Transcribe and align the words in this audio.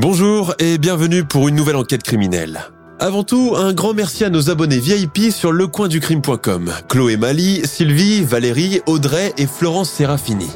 Bonjour 0.00 0.54
et 0.60 0.78
bienvenue 0.78 1.24
pour 1.24 1.48
une 1.48 1.56
nouvelle 1.56 1.74
enquête 1.74 2.04
criminelle. 2.04 2.60
Avant 3.00 3.24
tout, 3.24 3.54
un 3.56 3.72
grand 3.72 3.94
merci 3.94 4.24
à 4.24 4.30
nos 4.30 4.48
abonnés 4.48 4.78
VIP 4.78 5.32
sur 5.32 5.50
lecoinducrime.com. 5.50 6.72
Chloé 6.88 7.16
Mali, 7.16 7.62
Sylvie, 7.64 8.22
Valérie, 8.22 8.80
Audrey 8.86 9.32
et 9.38 9.48
Florence 9.48 9.90
Serafini. 9.90 10.46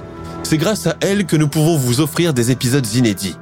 C'est 0.44 0.58
grâce 0.58 0.86
à 0.86 0.94
elles 1.00 1.26
que 1.26 1.34
nous 1.34 1.48
pouvons 1.48 1.76
vous 1.76 2.00
offrir 2.00 2.34
des 2.34 2.52
épisodes 2.52 2.86
inédits. 2.94 3.34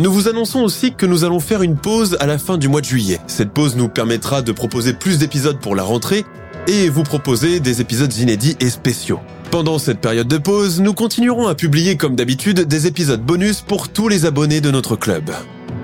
Nous 0.00 0.12
vous 0.12 0.26
annonçons 0.26 0.58
aussi 0.58 0.92
que 0.92 1.06
nous 1.06 1.22
allons 1.22 1.38
faire 1.38 1.62
une 1.62 1.76
pause 1.76 2.16
à 2.18 2.26
la 2.26 2.38
fin 2.38 2.58
du 2.58 2.66
mois 2.66 2.80
de 2.80 2.86
juillet. 2.86 3.20
Cette 3.28 3.52
pause 3.52 3.76
nous 3.76 3.88
permettra 3.88 4.42
de 4.42 4.50
proposer 4.50 4.92
plus 4.92 5.18
d'épisodes 5.18 5.60
pour 5.60 5.76
la 5.76 5.84
rentrée 5.84 6.24
et 6.66 6.88
vous 6.88 7.02
proposer 7.02 7.60
des 7.60 7.80
épisodes 7.80 8.14
inédits 8.16 8.56
et 8.60 8.70
spéciaux. 8.70 9.20
Pendant 9.50 9.78
cette 9.78 10.00
période 10.00 10.28
de 10.28 10.38
pause, 10.38 10.80
nous 10.80 10.94
continuerons 10.94 11.46
à 11.46 11.54
publier 11.54 11.96
comme 11.96 12.16
d'habitude 12.16 12.60
des 12.60 12.86
épisodes 12.86 13.22
bonus 13.22 13.60
pour 13.60 13.88
tous 13.88 14.08
les 14.08 14.26
abonnés 14.26 14.60
de 14.60 14.70
notre 14.70 14.96
club. 14.96 15.30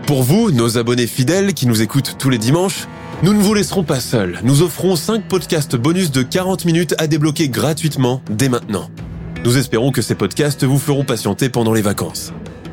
Pour 0.06 0.22
vous, 0.22 0.50
nos 0.50 0.78
abonnés 0.78 1.06
fidèles 1.06 1.54
qui 1.54 1.66
nous 1.66 1.82
écoutent 1.82 2.16
tous 2.18 2.30
les 2.30 2.38
dimanches, 2.38 2.88
nous 3.22 3.32
ne 3.32 3.42
vous 3.42 3.54
laisserons 3.54 3.84
pas 3.84 4.00
seuls. 4.00 4.40
Nous 4.42 4.62
offrons 4.62 4.96
5 4.96 5.28
podcasts 5.28 5.76
bonus 5.76 6.10
de 6.10 6.22
40 6.22 6.64
minutes 6.64 6.94
à 6.98 7.06
débloquer 7.06 7.48
gratuitement 7.48 8.22
dès 8.30 8.48
maintenant. 8.48 8.88
Nous 9.44 9.56
espérons 9.56 9.92
que 9.92 10.02
ces 10.02 10.14
podcasts 10.14 10.64
vous 10.64 10.78
feront 10.78 11.04
patienter 11.04 11.48
pendant 11.48 11.72
les 11.72 11.82
vacances. 11.82 12.32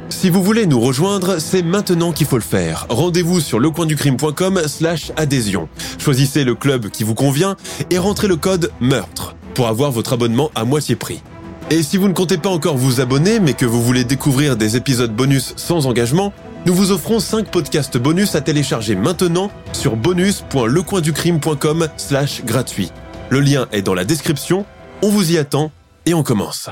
Si 0.10 0.30
vous 0.30 0.42
voulez 0.42 0.66
nous 0.66 0.80
rejoindre, 0.80 1.40
c'est 1.40 1.62
maintenant 1.62 2.12
qu'il 2.12 2.28
faut 2.28 2.38
le 2.38 2.42
faire. 2.42 2.86
Rendez-vous 2.90 3.40
sur 3.40 3.60
lecoinducrime.com 3.60 4.62
slash 4.66 5.12
adhésion. 5.18 5.70
Choisissez 5.98 6.44
le 6.44 6.56
club 6.56 6.90
qui 6.90 7.04
vous 7.04 7.14
convient 7.16 7.56
et 7.90 7.98
rentrez 7.98 8.28
le 8.28 8.36
code 8.36 8.72
MEURTRE 8.80 9.36
pour 9.54 9.68
avoir 9.68 9.92
votre 9.92 10.14
abonnement 10.14 10.50
à 10.56 10.64
moitié 10.64 10.96
prix. 10.96 11.22
Et 11.70 11.84
si 11.84 11.98
vous 11.98 12.08
ne 12.08 12.14
comptez 12.14 12.38
pas 12.38 12.50
encore 12.50 12.78
vous 12.78 13.02
abonner 13.02 13.40
mais 13.40 13.54
que 13.54 13.66
vous 13.66 13.82
voulez 13.82 14.06
découvrir 14.06 14.56
des 14.56 14.78
épisodes 14.78 15.14
bonus 15.14 15.54
sans 15.58 15.86
engagement, 15.86 16.32
nous 16.66 16.74
vous 16.74 16.92
offrons 16.92 17.20
5 17.20 17.52
podcasts 17.52 17.98
bonus 17.98 18.36
à 18.36 18.42
télécharger 18.42 18.96
maintenant 18.96 19.52
sur 19.74 19.98
bonus.lecoinducrime.com 19.98 21.90
slash 21.98 22.46
gratuit. 22.46 22.92
Le 23.30 23.42
lien 23.42 23.68
est 23.74 23.82
dans 23.82 23.94
la 23.94 24.06
description, 24.06 24.66
on 25.02 25.10
vous 25.10 25.34
y 25.34 25.38
attend 25.38 25.72
et 26.06 26.14
on 26.14 26.24
commence. 26.24 26.70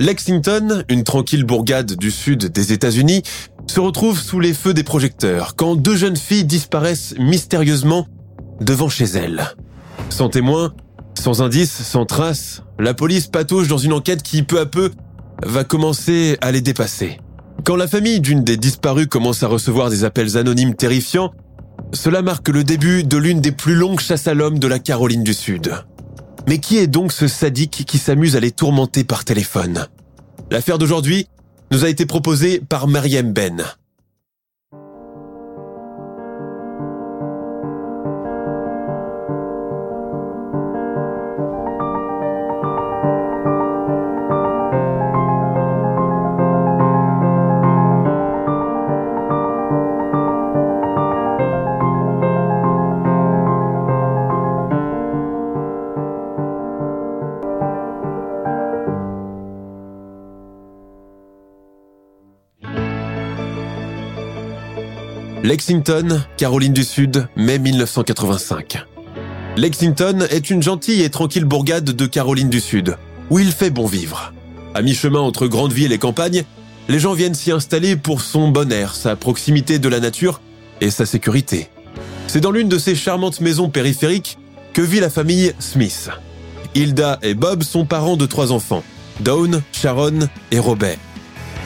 Lexington, 0.00 0.82
une 0.88 1.04
tranquille 1.04 1.44
bourgade 1.44 1.94
du 1.94 2.10
sud 2.10 2.46
des 2.46 2.72
États-Unis, 2.72 3.22
se 3.66 3.80
retrouve 3.80 4.18
sous 4.20 4.40
les 4.40 4.52
feux 4.52 4.74
des 4.74 4.82
projecteurs 4.82 5.54
quand 5.56 5.76
deux 5.76 5.96
jeunes 5.96 6.16
filles 6.16 6.44
disparaissent 6.44 7.14
mystérieusement 7.18 8.06
devant 8.60 8.88
chez 8.88 9.04
elles. 9.04 9.54
Sans 10.10 10.28
témoin, 10.28 10.74
sans 11.18 11.42
indice, 11.42 11.72
sans 11.72 12.06
trace, 12.06 12.62
la 12.78 12.92
police 12.92 13.28
patauge 13.28 13.68
dans 13.68 13.78
une 13.78 13.92
enquête 13.92 14.22
qui 14.22 14.42
peu 14.42 14.58
à 14.60 14.66
peu 14.66 14.90
va 15.44 15.64
commencer 15.64 16.36
à 16.40 16.50
les 16.50 16.60
dépasser. 16.60 17.20
Quand 17.64 17.76
la 17.76 17.88
famille 17.88 18.20
d'une 18.20 18.44
des 18.44 18.56
disparues 18.56 19.06
commence 19.06 19.42
à 19.42 19.48
recevoir 19.48 19.90
des 19.90 20.04
appels 20.04 20.36
anonymes 20.36 20.74
terrifiants, 20.74 21.32
cela 21.92 22.20
marque 22.20 22.48
le 22.48 22.64
début 22.64 23.04
de 23.04 23.16
l'une 23.16 23.40
des 23.40 23.52
plus 23.52 23.74
longues 23.74 24.00
chasses 24.00 24.26
à 24.26 24.34
l'homme 24.34 24.58
de 24.58 24.66
la 24.66 24.80
Caroline 24.80 25.22
du 25.22 25.34
Sud. 25.34 25.72
Mais 26.46 26.58
qui 26.58 26.78
est 26.78 26.86
donc 26.86 27.12
ce 27.12 27.28
sadique 27.28 27.84
qui 27.86 27.98
s'amuse 27.98 28.36
à 28.36 28.40
les 28.40 28.50
tourmenter 28.50 29.04
par 29.04 29.24
téléphone? 29.24 29.86
L'affaire 30.50 30.78
d'aujourd'hui 30.78 31.26
nous 31.70 31.84
a 31.84 31.88
été 31.88 32.06
proposée 32.06 32.60
par 32.60 32.86
Mariam 32.86 33.32
Ben. 33.32 33.64
Lexington, 65.44 66.22
Caroline 66.38 66.72
du 66.72 66.84
Sud, 66.84 67.28
mai 67.36 67.58
1985. 67.58 68.86
Lexington 69.58 70.20
est 70.30 70.48
une 70.48 70.62
gentille 70.62 71.02
et 71.02 71.10
tranquille 71.10 71.44
bourgade 71.44 71.84
de 71.84 72.06
Caroline 72.06 72.48
du 72.48 72.60
Sud, 72.60 72.96
où 73.28 73.38
il 73.38 73.52
fait 73.52 73.68
bon 73.68 73.84
vivre. 73.84 74.32
À 74.72 74.80
mi-chemin 74.80 75.20
entre 75.20 75.46
grande 75.46 75.74
ville 75.74 75.92
et 75.92 75.98
campagne, 75.98 76.44
les 76.88 76.98
gens 76.98 77.12
viennent 77.12 77.34
s'y 77.34 77.52
installer 77.52 77.94
pour 77.94 78.22
son 78.22 78.48
bon 78.48 78.72
air, 78.72 78.94
sa 78.94 79.16
proximité 79.16 79.78
de 79.78 79.86
la 79.90 80.00
nature 80.00 80.40
et 80.80 80.90
sa 80.90 81.04
sécurité. 81.04 81.68
C'est 82.26 82.40
dans 82.40 82.50
l'une 82.50 82.70
de 82.70 82.78
ces 82.78 82.94
charmantes 82.94 83.42
maisons 83.42 83.68
périphériques 83.68 84.38
que 84.72 84.80
vit 84.80 85.00
la 85.00 85.10
famille 85.10 85.52
Smith. 85.58 86.08
Hilda 86.74 87.18
et 87.20 87.34
Bob 87.34 87.64
sont 87.64 87.84
parents 87.84 88.16
de 88.16 88.24
trois 88.24 88.50
enfants, 88.50 88.82
Dawn, 89.20 89.60
Sharon 89.72 90.20
et 90.50 90.58
Robert. 90.58 90.96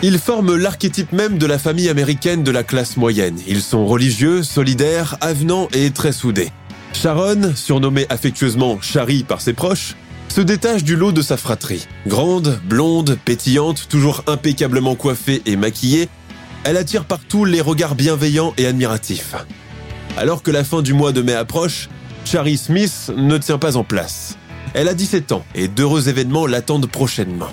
Ils 0.00 0.20
forment 0.20 0.54
l'archétype 0.54 1.10
même 1.10 1.38
de 1.38 1.46
la 1.46 1.58
famille 1.58 1.88
américaine 1.88 2.44
de 2.44 2.52
la 2.52 2.62
classe 2.62 2.96
moyenne. 2.96 3.40
Ils 3.48 3.62
sont 3.62 3.84
religieux, 3.84 4.44
solidaires, 4.44 5.16
avenants 5.20 5.66
et 5.72 5.90
très 5.90 6.12
soudés. 6.12 6.52
Sharon, 6.92 7.52
surnommée 7.56 8.06
affectueusement 8.08 8.80
Shari 8.80 9.24
par 9.24 9.40
ses 9.40 9.54
proches, 9.54 9.96
se 10.28 10.40
détache 10.40 10.84
du 10.84 10.94
lot 10.94 11.10
de 11.10 11.20
sa 11.20 11.36
fratrie. 11.36 11.88
Grande, 12.06 12.60
blonde, 12.64 13.18
pétillante, 13.24 13.88
toujours 13.88 14.22
impeccablement 14.28 14.94
coiffée 14.94 15.42
et 15.46 15.56
maquillée, 15.56 16.08
elle 16.62 16.76
attire 16.76 17.04
partout 17.04 17.44
les 17.44 17.60
regards 17.60 17.96
bienveillants 17.96 18.54
et 18.56 18.66
admiratifs. 18.66 19.34
Alors 20.16 20.44
que 20.44 20.52
la 20.52 20.62
fin 20.62 20.80
du 20.80 20.94
mois 20.94 21.10
de 21.10 21.22
mai 21.22 21.34
approche, 21.34 21.88
Shari 22.24 22.56
Smith 22.56 23.10
ne 23.16 23.36
tient 23.36 23.58
pas 23.58 23.76
en 23.76 23.82
place. 23.82 24.38
Elle 24.74 24.86
a 24.86 24.94
17 24.94 25.32
ans 25.32 25.44
et 25.56 25.66
d'heureux 25.66 26.08
événements 26.08 26.46
l'attendent 26.46 26.88
prochainement. 26.88 27.52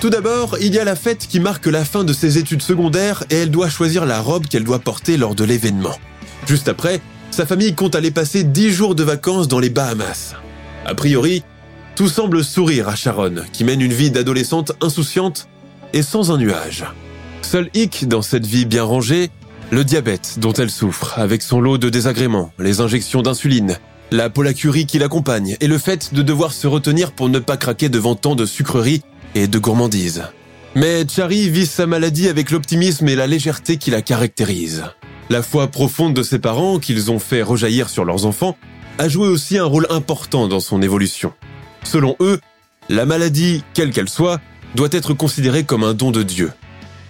Tout 0.00 0.08
d'abord, 0.08 0.56
il 0.62 0.74
y 0.74 0.78
a 0.78 0.84
la 0.84 0.96
fête 0.96 1.26
qui 1.28 1.40
marque 1.40 1.66
la 1.66 1.84
fin 1.84 2.04
de 2.04 2.14
ses 2.14 2.38
études 2.38 2.62
secondaires 2.62 3.22
et 3.28 3.34
elle 3.34 3.50
doit 3.50 3.68
choisir 3.68 4.06
la 4.06 4.22
robe 4.22 4.46
qu'elle 4.46 4.64
doit 4.64 4.78
porter 4.78 5.18
lors 5.18 5.34
de 5.34 5.44
l'événement. 5.44 5.94
Juste 6.46 6.70
après, 6.70 7.02
sa 7.30 7.44
famille 7.44 7.74
compte 7.74 7.94
aller 7.94 8.10
passer 8.10 8.42
10 8.42 8.70
jours 8.70 8.94
de 8.94 9.02
vacances 9.02 9.46
dans 9.46 9.58
les 9.58 9.68
Bahamas. 9.68 10.36
A 10.86 10.94
priori, 10.94 11.42
tout 11.96 12.08
semble 12.08 12.42
sourire 12.42 12.88
à 12.88 12.96
Sharon, 12.96 13.42
qui 13.52 13.62
mène 13.62 13.82
une 13.82 13.92
vie 13.92 14.10
d'adolescente 14.10 14.72
insouciante 14.80 15.48
et 15.92 16.02
sans 16.02 16.32
un 16.32 16.38
nuage. 16.38 16.86
Seul 17.42 17.68
hic 17.74 18.08
dans 18.08 18.22
cette 18.22 18.46
vie 18.46 18.64
bien 18.64 18.84
rangée, 18.84 19.28
le 19.70 19.84
diabète 19.84 20.36
dont 20.38 20.54
elle 20.54 20.70
souffre, 20.70 21.18
avec 21.18 21.42
son 21.42 21.60
lot 21.60 21.76
de 21.76 21.90
désagréments, 21.90 22.52
les 22.58 22.80
injections 22.80 23.20
d'insuline, 23.20 23.76
la 24.12 24.30
polacurie 24.30 24.86
qui 24.86 24.98
l'accompagne 24.98 25.58
et 25.60 25.66
le 25.66 25.76
fait 25.76 26.14
de 26.14 26.22
devoir 26.22 26.52
se 26.52 26.66
retenir 26.66 27.12
pour 27.12 27.28
ne 27.28 27.38
pas 27.38 27.58
craquer 27.58 27.90
devant 27.90 28.14
tant 28.14 28.34
de 28.34 28.46
sucreries 28.46 29.02
et 29.34 29.48
de 29.48 29.58
gourmandise. 29.58 30.24
Mais 30.74 31.04
Chari 31.06 31.50
vit 31.50 31.66
sa 31.66 31.86
maladie 31.86 32.28
avec 32.28 32.50
l'optimisme 32.50 33.08
et 33.08 33.16
la 33.16 33.26
légèreté 33.26 33.76
qui 33.76 33.90
la 33.90 34.02
caractérisent. 34.02 34.84
La 35.28 35.42
foi 35.42 35.68
profonde 35.68 36.14
de 36.14 36.22
ses 36.22 36.38
parents, 36.38 36.78
qu'ils 36.78 37.10
ont 37.10 37.18
fait 37.18 37.42
rejaillir 37.42 37.88
sur 37.88 38.04
leurs 38.04 38.26
enfants, 38.26 38.56
a 38.98 39.08
joué 39.08 39.28
aussi 39.28 39.58
un 39.58 39.64
rôle 39.64 39.86
important 39.90 40.48
dans 40.48 40.60
son 40.60 40.82
évolution. 40.82 41.32
Selon 41.82 42.16
eux, 42.20 42.40
la 42.88 43.06
maladie, 43.06 43.64
quelle 43.74 43.90
qu'elle 43.90 44.08
soit, 44.08 44.40
doit 44.74 44.88
être 44.92 45.14
considérée 45.14 45.64
comme 45.64 45.84
un 45.84 45.94
don 45.94 46.10
de 46.10 46.22
Dieu. 46.22 46.52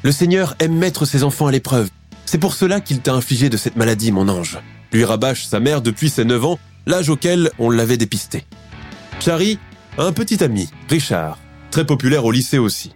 Le 0.03 0.13
Seigneur 0.13 0.55
aime 0.61 0.77
mettre 0.77 1.05
ses 1.05 1.25
enfants 1.25 1.47
à 1.47 1.53
l'épreuve. 1.53 1.91
C'est 2.25 2.39
pour 2.39 2.55
cela 2.55 2.81
qu'il 2.81 3.01
t'a 3.01 3.13
infligé 3.13 3.49
de 3.49 3.57
cette 3.57 3.77
maladie, 3.77 4.13
mon 4.13 4.29
ange. 4.29 4.59
Lui 4.93 5.05
rabâche 5.05 5.45
sa 5.45 5.61
mère 5.61 5.83
depuis 5.83 6.09
ses 6.09 6.25
9 6.25 6.45
ans, 6.45 6.59
l'âge 6.87 7.11
auquel 7.11 7.51
on 7.59 7.71
l'avait 7.71 7.97
dépisté. 7.97 8.45
Chari 9.19 9.59
a 9.99 10.05
un 10.05 10.13
petit 10.13 10.43
ami, 10.43 10.69
Richard, 10.89 11.39
très 11.71 11.85
populaire 11.85 12.25
au 12.25 12.33
lycée 12.33 12.59
aussi. 12.59 12.93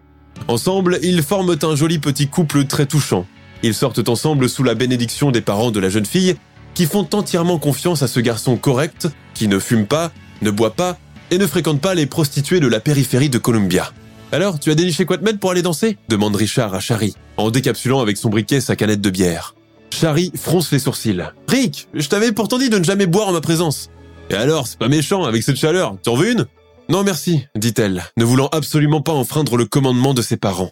Ensemble, 0.48 0.98
ils 1.02 1.22
forment 1.22 1.56
un 1.62 1.76
joli 1.76 1.98
petit 1.98 2.28
couple 2.28 2.64
très 2.64 2.86
touchant. 2.86 3.26
Ils 3.62 3.74
sortent 3.74 4.08
ensemble 4.08 4.48
sous 4.48 4.62
la 4.62 4.74
bénédiction 4.74 5.30
des 5.30 5.40
parents 5.40 5.70
de 5.70 5.80
la 5.80 5.88
jeune 5.88 6.06
fille, 6.06 6.36
qui 6.74 6.86
font 6.86 7.08
entièrement 7.12 7.58
confiance 7.58 8.02
à 8.02 8.08
ce 8.08 8.20
garçon 8.20 8.56
correct, 8.56 9.08
qui 9.32 9.48
ne 9.48 9.58
fume 9.58 9.86
pas, 9.86 10.10
ne 10.42 10.50
boit 10.50 10.74
pas 10.74 10.98
et 11.30 11.38
ne 11.38 11.46
fréquente 11.46 11.80
pas 11.80 11.94
les 11.94 12.06
prostituées 12.06 12.60
de 12.60 12.66
la 12.66 12.80
périphérie 12.80 13.30
de 13.30 13.38
Columbia. 13.38 13.90
Alors, 14.32 14.58
tu 14.58 14.70
as 14.70 14.74
déniché 14.74 15.04
quoi 15.04 15.16
de 15.16 15.24
mettre 15.24 15.38
pour 15.38 15.52
aller 15.52 15.62
danser? 15.62 15.96
demande 16.08 16.34
Richard 16.34 16.74
à 16.74 16.80
Shari, 16.80 17.14
en 17.36 17.50
décapsulant 17.50 18.00
avec 18.00 18.16
son 18.16 18.28
briquet 18.28 18.60
sa 18.60 18.76
canette 18.76 19.00
de 19.00 19.10
bière. 19.10 19.54
Shari 19.90 20.32
fronce 20.34 20.72
les 20.72 20.80
sourcils. 20.80 21.22
Rick, 21.48 21.88
je 21.94 22.08
t'avais 22.08 22.32
pourtant 22.32 22.58
dit 22.58 22.68
de 22.68 22.78
ne 22.78 22.84
jamais 22.84 23.06
boire 23.06 23.28
en 23.28 23.32
ma 23.32 23.40
présence. 23.40 23.90
Et 24.30 24.34
alors, 24.34 24.66
c'est 24.66 24.78
pas 24.78 24.88
méchant 24.88 25.24
avec 25.24 25.42
cette 25.42 25.56
chaleur, 25.56 25.96
t'en 26.02 26.16
veux 26.16 26.32
une? 26.32 26.46
Non 26.90 27.02
merci, 27.02 27.46
dit-elle, 27.56 28.04
ne 28.18 28.24
voulant 28.24 28.48
absolument 28.48 29.00
pas 29.00 29.12
enfreindre 29.12 29.56
le 29.56 29.64
commandement 29.64 30.12
de 30.12 30.20
ses 30.20 30.36
parents. 30.36 30.70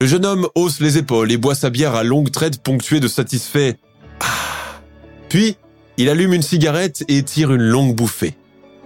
Le 0.00 0.08
jeune 0.08 0.26
homme 0.26 0.48
hausse 0.56 0.80
les 0.80 0.98
épaules 0.98 1.30
et 1.30 1.36
boit 1.36 1.54
sa 1.54 1.70
bière 1.70 1.94
à 1.94 2.02
longue 2.02 2.32
traite 2.32 2.62
ponctuée 2.62 2.98
de 2.98 3.06
satisfait. 3.06 3.78
Ah. 4.20 4.80
Puis, 5.28 5.56
il 5.98 6.08
allume 6.08 6.32
une 6.32 6.42
cigarette 6.42 7.04
et 7.06 7.22
tire 7.22 7.52
une 7.52 7.62
longue 7.62 7.94
bouffée. 7.94 8.36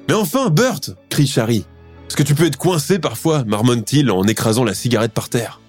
Mais 0.09 0.15
enfin, 0.15 0.51
Burt 0.51 0.91
crie 1.09 1.27
Shari. 1.27 1.65
Est-ce 2.09 2.17
que 2.17 2.23
tu 2.23 2.35
peux 2.35 2.45
être 2.45 2.59
coincé 2.59 2.99
parfois 2.99 3.43
marmonne-t-il 3.45 4.11
en 4.11 4.25
écrasant 4.25 4.65
la 4.65 4.75
cigarette 4.75 5.13
par 5.13 5.31
terre? 5.31 5.61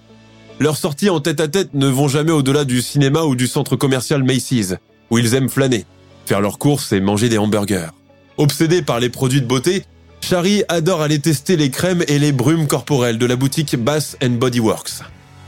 Leurs 0.60 0.76
sorties 0.76 1.10
en 1.10 1.20
tête-à-tête 1.20 1.72
ne 1.72 1.86
vont 1.86 2.08
jamais 2.08 2.32
au-delà 2.32 2.64
du 2.64 2.82
cinéma 2.82 3.22
ou 3.22 3.34
du 3.34 3.46
centre 3.46 3.76
commercial 3.76 4.22
Macy's, 4.22 4.76
où 5.10 5.18
ils 5.18 5.34
aiment 5.34 5.48
flâner, 5.48 5.86
faire 6.26 6.40
leurs 6.40 6.58
courses 6.58 6.92
et 6.92 7.00
manger 7.00 7.30
des 7.30 7.38
hamburgers. 7.38 7.90
Obsédé 8.36 8.82
par 8.82 9.00
les 9.00 9.08
produits 9.08 9.40
de 9.40 9.46
beauté, 9.46 9.84
Shari 10.22 10.62
adore 10.68 11.02
aller 11.02 11.18
tester 11.18 11.56
les 11.56 11.70
crèmes 11.70 12.04
et 12.06 12.18
les 12.18 12.32
brumes 12.32 12.66
corporelles 12.66 13.18
de 13.18 13.26
la 13.26 13.36
boutique 13.36 13.76
Bath 13.76 14.16
Body 14.22 14.60
Works. 14.60 15.02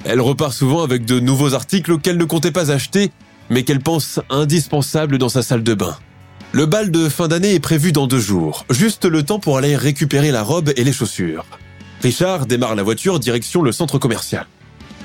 Elle 0.05 0.21
repart 0.21 0.53
souvent 0.53 0.82
avec 0.82 1.06
de 1.06 1.21
nouveaux 1.21 1.55
articles 1.55 1.99
qu'elle 1.99 2.19
ne 2.19 2.25
comptait 2.25 2.50
pas 2.50 2.71
acheter, 2.71 3.11
mais 3.49 3.62
qu'elle 3.62 3.81
pense 3.81 4.21
indispensables 4.29 5.17
dans 5.17 5.29
sa 5.31 5.43
salle 5.43 5.62
de 5.62 5.75
bain. 5.75 5.97
Le 6.53 6.67
bal 6.67 6.91
de 6.91 7.09
fin 7.09 7.29
d'année 7.29 7.55
est 7.55 7.61
prévu 7.61 7.93
dans 7.93 8.06
deux 8.06 8.19
jours, 8.19 8.67
juste 8.69 9.06
le 9.06 9.23
temps 9.23 9.38
pour 9.38 9.56
aller 9.56 9.76
récupérer 9.76 10.32
la 10.32 10.43
robe 10.43 10.73
et 10.76 10.85
les 10.85 10.93
chaussures. 10.93 11.47
Richard 12.03 12.47
démarre 12.47 12.75
la 12.75 12.82
voiture 12.82 13.21
direction 13.21 13.62
le 13.62 13.73
centre 13.73 13.99
commercial. 13.99 14.47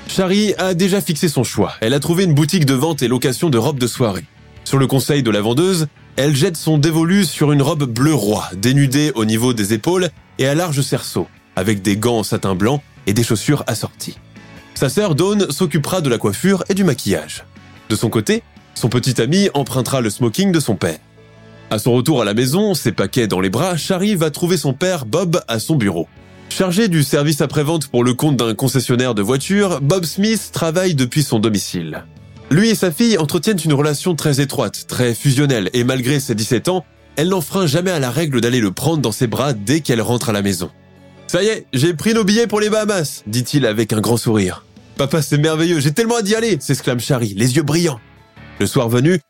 Shari 0.08 0.52
a 0.58 0.74
déjà 0.74 1.00
fixé 1.00 1.28
son 1.28 1.44
choix. 1.44 1.74
Elle 1.80 1.94
a 1.94 2.00
trouvé 2.00 2.24
une 2.24 2.34
boutique 2.34 2.66
de 2.66 2.74
vente 2.74 3.02
et 3.02 3.08
location 3.08 3.48
de 3.48 3.56
robes 3.56 3.78
de 3.78 3.86
soirée. 3.86 4.24
Sur 4.64 4.78
le 4.78 4.86
conseil 4.86 5.22
de 5.22 5.30
la 5.30 5.40
vendeuse, 5.40 5.86
elle 6.16 6.36
jette 6.36 6.56
son 6.56 6.78
dévolu 6.78 7.24
sur 7.24 7.52
une 7.52 7.62
robe 7.62 7.84
bleu 7.84 8.14
roi, 8.14 8.48
dénudée 8.54 9.12
au 9.14 9.24
niveau 9.24 9.52
des 9.52 9.72
épaules 9.72 10.10
et 10.38 10.46
à 10.46 10.54
large 10.54 10.82
cerceau, 10.82 11.26
avec 11.56 11.82
des 11.82 11.96
gants 11.96 12.18
en 12.18 12.22
satin 12.22 12.54
blanc 12.54 12.82
et 13.06 13.12
des 13.12 13.22
chaussures 13.22 13.64
assorties. 13.66 14.18
Sa 14.74 14.88
sœur 14.88 15.14
Dawn 15.14 15.50
s'occupera 15.50 16.00
de 16.00 16.08
la 16.08 16.18
coiffure 16.18 16.64
et 16.68 16.74
du 16.74 16.84
maquillage. 16.84 17.44
De 17.88 17.96
son 17.96 18.08
côté, 18.08 18.42
son 18.74 18.88
petit 18.88 19.20
ami 19.20 19.48
empruntera 19.54 20.00
le 20.00 20.10
smoking 20.10 20.52
de 20.52 20.60
son 20.60 20.76
père. 20.76 20.98
À 21.70 21.78
son 21.78 21.92
retour 21.92 22.22
à 22.22 22.24
la 22.24 22.34
maison, 22.34 22.74
ses 22.74 22.92
paquets 22.92 23.26
dans 23.26 23.40
les 23.40 23.50
bras, 23.50 23.76
Shari 23.76 24.14
va 24.16 24.30
trouver 24.30 24.56
son 24.56 24.72
père 24.72 25.06
Bob 25.06 25.42
à 25.48 25.58
son 25.58 25.76
bureau. 25.76 26.08
Chargé 26.48 26.88
du 26.88 27.04
service 27.04 27.40
après-vente 27.40 27.88
pour 27.88 28.02
le 28.02 28.14
compte 28.14 28.36
d'un 28.36 28.54
concessionnaire 28.54 29.14
de 29.14 29.22
voitures, 29.22 29.80
Bob 29.80 30.04
Smith 30.04 30.50
travaille 30.52 30.94
depuis 30.94 31.22
son 31.22 31.38
domicile. 31.38 32.04
Lui 32.50 32.70
et 32.70 32.74
sa 32.74 32.90
fille 32.90 33.16
entretiennent 33.16 33.60
une 33.64 33.72
relation 33.72 34.16
très 34.16 34.40
étroite, 34.40 34.86
très 34.88 35.14
fusionnelle, 35.14 35.70
et 35.72 35.84
malgré 35.84 36.18
ses 36.18 36.34
17 36.34 36.68
ans, 36.68 36.84
elle 37.14 37.28
n'enfreint 37.28 37.68
jamais 37.68 37.92
à 37.92 38.00
la 38.00 38.10
règle 38.10 38.40
d'aller 38.40 38.58
le 38.58 38.72
prendre 38.72 39.00
dans 39.00 39.12
ses 39.12 39.28
bras 39.28 39.52
dès 39.52 39.82
qu'elle 39.82 40.02
rentre 40.02 40.30
à 40.30 40.32
la 40.32 40.42
maison. 40.42 40.68
Ça 41.28 41.44
y 41.44 41.46
est, 41.46 41.66
j'ai 41.72 41.94
pris 41.94 42.12
nos 42.12 42.24
billets 42.24 42.48
pour 42.48 42.58
les 42.58 42.68
Bahamas, 42.68 43.22
dit-il 43.28 43.66
avec 43.66 43.92
un 43.92 44.00
grand 44.00 44.16
sourire. 44.16 44.64
Papa, 44.96 45.22
c'est 45.22 45.38
merveilleux, 45.38 45.78
j'ai 45.78 45.92
tellement 45.92 46.16
hâte 46.16 46.24
d'y 46.24 46.34
aller, 46.34 46.56
s'exclame 46.58 46.98
Shari, 46.98 47.34
les 47.36 47.54
yeux 47.54 47.62
brillants. 47.62 48.00
Le 48.58 48.66
soir 48.66 48.88
venu, 48.88 49.20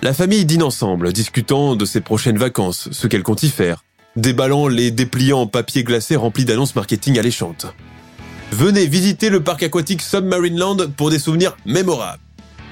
la 0.00 0.14
famille 0.14 0.46
dîne 0.46 0.62
ensemble, 0.62 1.12
discutant 1.12 1.76
de 1.76 1.84
ses 1.84 2.00
prochaines 2.00 2.38
vacances, 2.38 2.88
ce 2.90 3.06
qu'elle 3.06 3.22
compte 3.22 3.42
y 3.42 3.50
faire, 3.50 3.84
déballant 4.16 4.66
les 4.66 4.90
dépliants 4.90 5.42
en 5.42 5.46
papier 5.46 5.84
glacé 5.84 6.16
remplis 6.16 6.46
d'annonces 6.46 6.74
marketing 6.74 7.18
alléchantes. 7.18 7.66
Venez 8.50 8.86
visiter 8.86 9.28
le 9.28 9.42
parc 9.42 9.62
aquatique 9.62 10.00
Submarineland 10.00 10.88
pour 10.96 11.10
des 11.10 11.18
souvenirs 11.18 11.54
mémorables. 11.66 12.22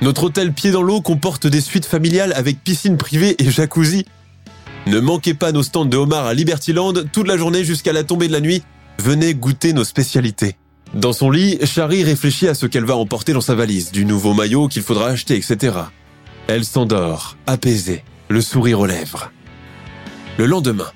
Notre 0.03 0.25
hôtel 0.25 0.53
pied 0.53 0.71
dans 0.71 0.83
l'eau 0.83 1.03
comporte 1.03 1.47
des 1.47 1.61
suites 1.61 1.85
familiales 1.85 2.33
avec 2.35 2.65
piscine 2.65 2.97
privée 2.97 3.37
et 3.39 3.51
jacuzzi. 3.51 4.07
Ne 4.87 4.99
manquez 4.99 5.35
pas 5.35 5.53
nos 5.53 5.63
stands 5.63 5.85
de 5.85 5.97
homard 5.97 6.27
à 6.27 6.33
Libertyland 6.33 6.95
toute 7.13 7.29
la 7.29 7.37
journée 7.37 7.65
jusqu'à 7.65 7.93
la 7.93 8.03
tombée 8.03 8.29
de 8.29 8.33
la 8.33 8.41
nuit. 8.41 8.63
Venez 8.99 9.35
goûter 9.35 9.75
nos 9.75 9.85
spécialités. 9.85 10.57
Dans 10.95 11.13
son 11.13 11.31
lit, 11.31 11.59
Shari 11.65 12.03
réfléchit 12.03 12.49
à 12.49 12.55
ce 12.55 12.67
qu'elle 12.67 12.85
va 12.85 12.97
emporter 12.97 13.33
dans 13.33 13.43
sa 13.43 13.55
valise, 13.55 13.93
du 13.93 14.05
nouveau 14.05 14.33
maillot 14.33 14.69
qu'il 14.69 14.83
faudra 14.83 15.09
acheter, 15.09 15.37
etc. 15.37 15.77
Elle 16.49 16.65
s'endort, 16.65 17.37
apaisée, 17.47 18.03
le 18.29 18.41
sourire 18.41 18.81
aux 18.81 18.87
lèvres. 18.87 19.31
Le 20.39 20.47
lendemain, 20.47 20.91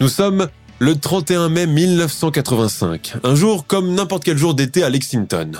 nous 0.00 0.08
sommes 0.08 0.48
le 0.80 0.96
31 0.96 1.48
mai 1.48 1.66
1985, 1.66 3.14
un 3.22 3.34
jour 3.36 3.66
comme 3.66 3.94
n'importe 3.94 4.24
quel 4.24 4.36
jour 4.36 4.54
d'été 4.54 4.82
à 4.82 4.90
Lexington. 4.90 5.52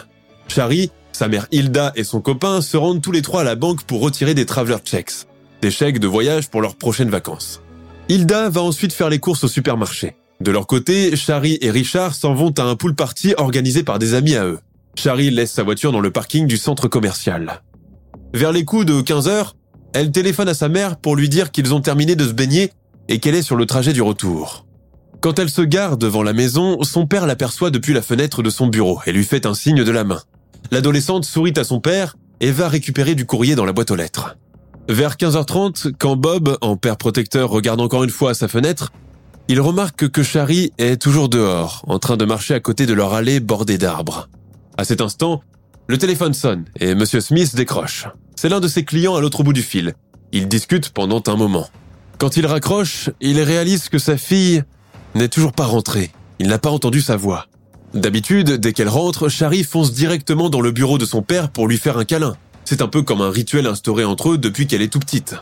Shari, 0.49 0.91
sa 1.13 1.29
mère 1.29 1.47
Hilda 1.51 1.93
et 1.95 2.05
son 2.05 2.21
copain 2.21 2.61
se 2.61 2.77
rendent 2.77 3.03
tous 3.03 3.13
les 3.13 3.23
trois 3.23 3.43
à 3.43 3.45
la 3.45 3.55
banque 3.55 3.85
pour 3.85 4.01
retirer 4.01 4.35
des 4.35 4.47
traveler 4.47 4.79
checks, 4.85 5.27
des 5.61 5.71
chèques 5.71 6.01
de 6.01 6.07
voyage 6.07 6.49
pour 6.49 6.63
leurs 6.63 6.77
prochaines 6.77 7.11
vacances. 7.11 7.63
Hilda 8.09 8.49
va 8.49 8.63
ensuite 8.63 8.93
faire 8.93 9.09
les 9.09 9.19
courses 9.19 9.45
au 9.45 9.49
supermarché. 9.49 10.17
De 10.41 10.51
leur 10.51 10.67
côté, 10.67 11.15
Shari 11.15 11.59
et 11.61 11.71
Richard 11.71 12.15
s'en 12.15 12.35
vont 12.35 12.53
à 12.59 12.63
un 12.63 12.75
pool 12.75 12.95
party 12.95 13.35
organisé 13.37 13.85
par 13.85 13.99
des 13.99 14.15
amis 14.15 14.35
à 14.35 14.45
eux. 14.45 14.59
Shari 14.97 15.31
laisse 15.31 15.53
sa 15.53 15.63
voiture 15.63 15.93
dans 15.93 16.01
le 16.01 16.11
parking 16.11 16.47
du 16.47 16.57
centre 16.57 16.89
commercial. 16.89 17.63
Vers 18.35 18.53
les 18.53 18.65
coups 18.65 18.87
de 18.87 19.01
15 19.01 19.29
heures, 19.29 19.57
elle 19.95 20.11
téléphone 20.11 20.49
à 20.49 20.55
sa 20.55 20.69
mère 20.69 20.97
pour 20.97 21.17
lui 21.17 21.29
dire 21.29 21.51
qu'ils 21.51 21.75
ont 21.75 21.81
terminé 21.81 22.17
de 22.17 22.27
se 22.27 22.33
baigner 22.33 22.73
et 23.09 23.19
qu'elle 23.19 23.35
est 23.35 23.43
sur 23.43 23.57
le 23.57 23.67
trajet 23.67 23.93
du 23.93 24.03
retour. 24.03 24.67
Quand 25.21 25.39
elle 25.39 25.51
se 25.51 25.63
gare 25.63 25.97
devant 25.97 26.23
la 26.23 26.33
maison, 26.33 26.83
son 26.83 27.07
père 27.07 27.27
l'aperçoit 27.27 27.71
depuis 27.71 27.93
la 27.93 28.03
fenêtre 28.03 28.43
de 28.43 28.51
son 28.51 28.67
bureau 28.67 29.01
et 29.07 29.13
lui 29.13 29.25
fait 29.25 29.47
un 29.47 29.55
signe 29.55 29.85
de 29.85 29.91
la 29.93 30.03
main. 30.03 30.21
L'adolescente 30.73 31.27
sourit 31.27 31.53
à 31.57 31.65
son 31.65 31.81
père 31.81 32.17
et 32.41 32.51
va 32.51 32.67
récupérer 32.67 33.15
du 33.15 33.27
courrier 33.27 33.55
dans 33.55 33.67
la 33.67 33.75
boîte 33.75 33.91
aux 33.91 33.95
lettres. 33.95 34.39
Vers 34.89 35.17
15h30, 35.17 35.93
quand 35.99 36.17
Bob, 36.17 36.57
en 36.63 36.79
père 36.79 36.97
protecteur, 36.97 37.51
regarde 37.51 37.83
encore 37.83 38.05
une 38.05 38.11
fois 38.11 38.31
à 38.31 38.35
sa 38.35 38.49
fenêtre, 38.49 38.91
il 39.49 39.61
remarque 39.61 40.09
que 40.09 40.23
Shari 40.23 40.73
est 40.79 40.97
toujours 40.97 41.29
dehors, 41.29 41.85
en 41.87 41.99
train 41.99 42.17
de 42.17 42.25
marcher 42.25 42.55
à 42.55 42.61
côté 42.61 42.87
de 42.87 42.95
leur 42.95 43.13
allée 43.13 43.39
bordée 43.39 43.77
d'arbres. 43.77 44.31
À 44.79 44.85
cet 44.85 45.03
instant, 45.03 45.43
le 45.89 45.99
téléphone 45.99 46.33
sonne 46.33 46.65
et 46.81 46.93
M. 46.93 47.05
Smith 47.05 47.55
décroche. 47.55 48.07
C'est 48.35 48.49
l'un 48.49 48.61
de 48.61 48.69
ses 48.69 48.87
clients 48.87 49.15
à 49.15 49.21
l'autre 49.21 49.43
bout 49.43 49.53
du 49.53 49.63
fil. 49.63 49.93
Ils 50.33 50.49
discutent 50.49 50.89
pendant 50.89 51.23
un 51.27 51.37
moment. 51.37 51.69
Quand 52.17 52.39
il 52.39 52.47
raccroche, 52.47 53.11
il 53.21 53.39
réalise 53.43 53.91
que 53.91 53.99
sa 53.99 54.17
fille 54.17 54.65
n'est 55.15 55.29
toujours 55.29 55.53
pas 55.53 55.67
rentrée. 55.67 56.13
Il 56.39 56.49
n'a 56.49 56.59
pas 56.59 56.71
entendu 56.71 57.03
sa 57.03 57.17
voix. 57.17 57.47
D'habitude, 57.95 58.53
dès 58.53 58.73
qu'elle 58.73 58.89
rentre, 58.89 59.29
Shari 59.29 59.65
fonce 59.65 59.93
directement 59.93 60.49
dans 60.49 60.63
le 60.63 60.71
bureau 60.71 60.97
de 60.97 61.05
son 61.05 61.23
père 61.23 61.51
pour 61.51 61.69
lui 61.69 61.77
faire 61.77 61.99
un 61.99 62.05
câlin. 62.05 62.37
C'est 62.65 62.81
un 62.81 62.89
peu 62.89 63.03
comme 63.03 63.21
un 63.21 63.31
rituel 63.31 63.67
instauré 63.67 64.05
entre 64.05 64.31
eux 64.31 64.39
depuis 64.39 64.67
qu'elle 64.67 64.83
est 64.83 64.93
tout 64.93 65.01
petite. 65.01 65.35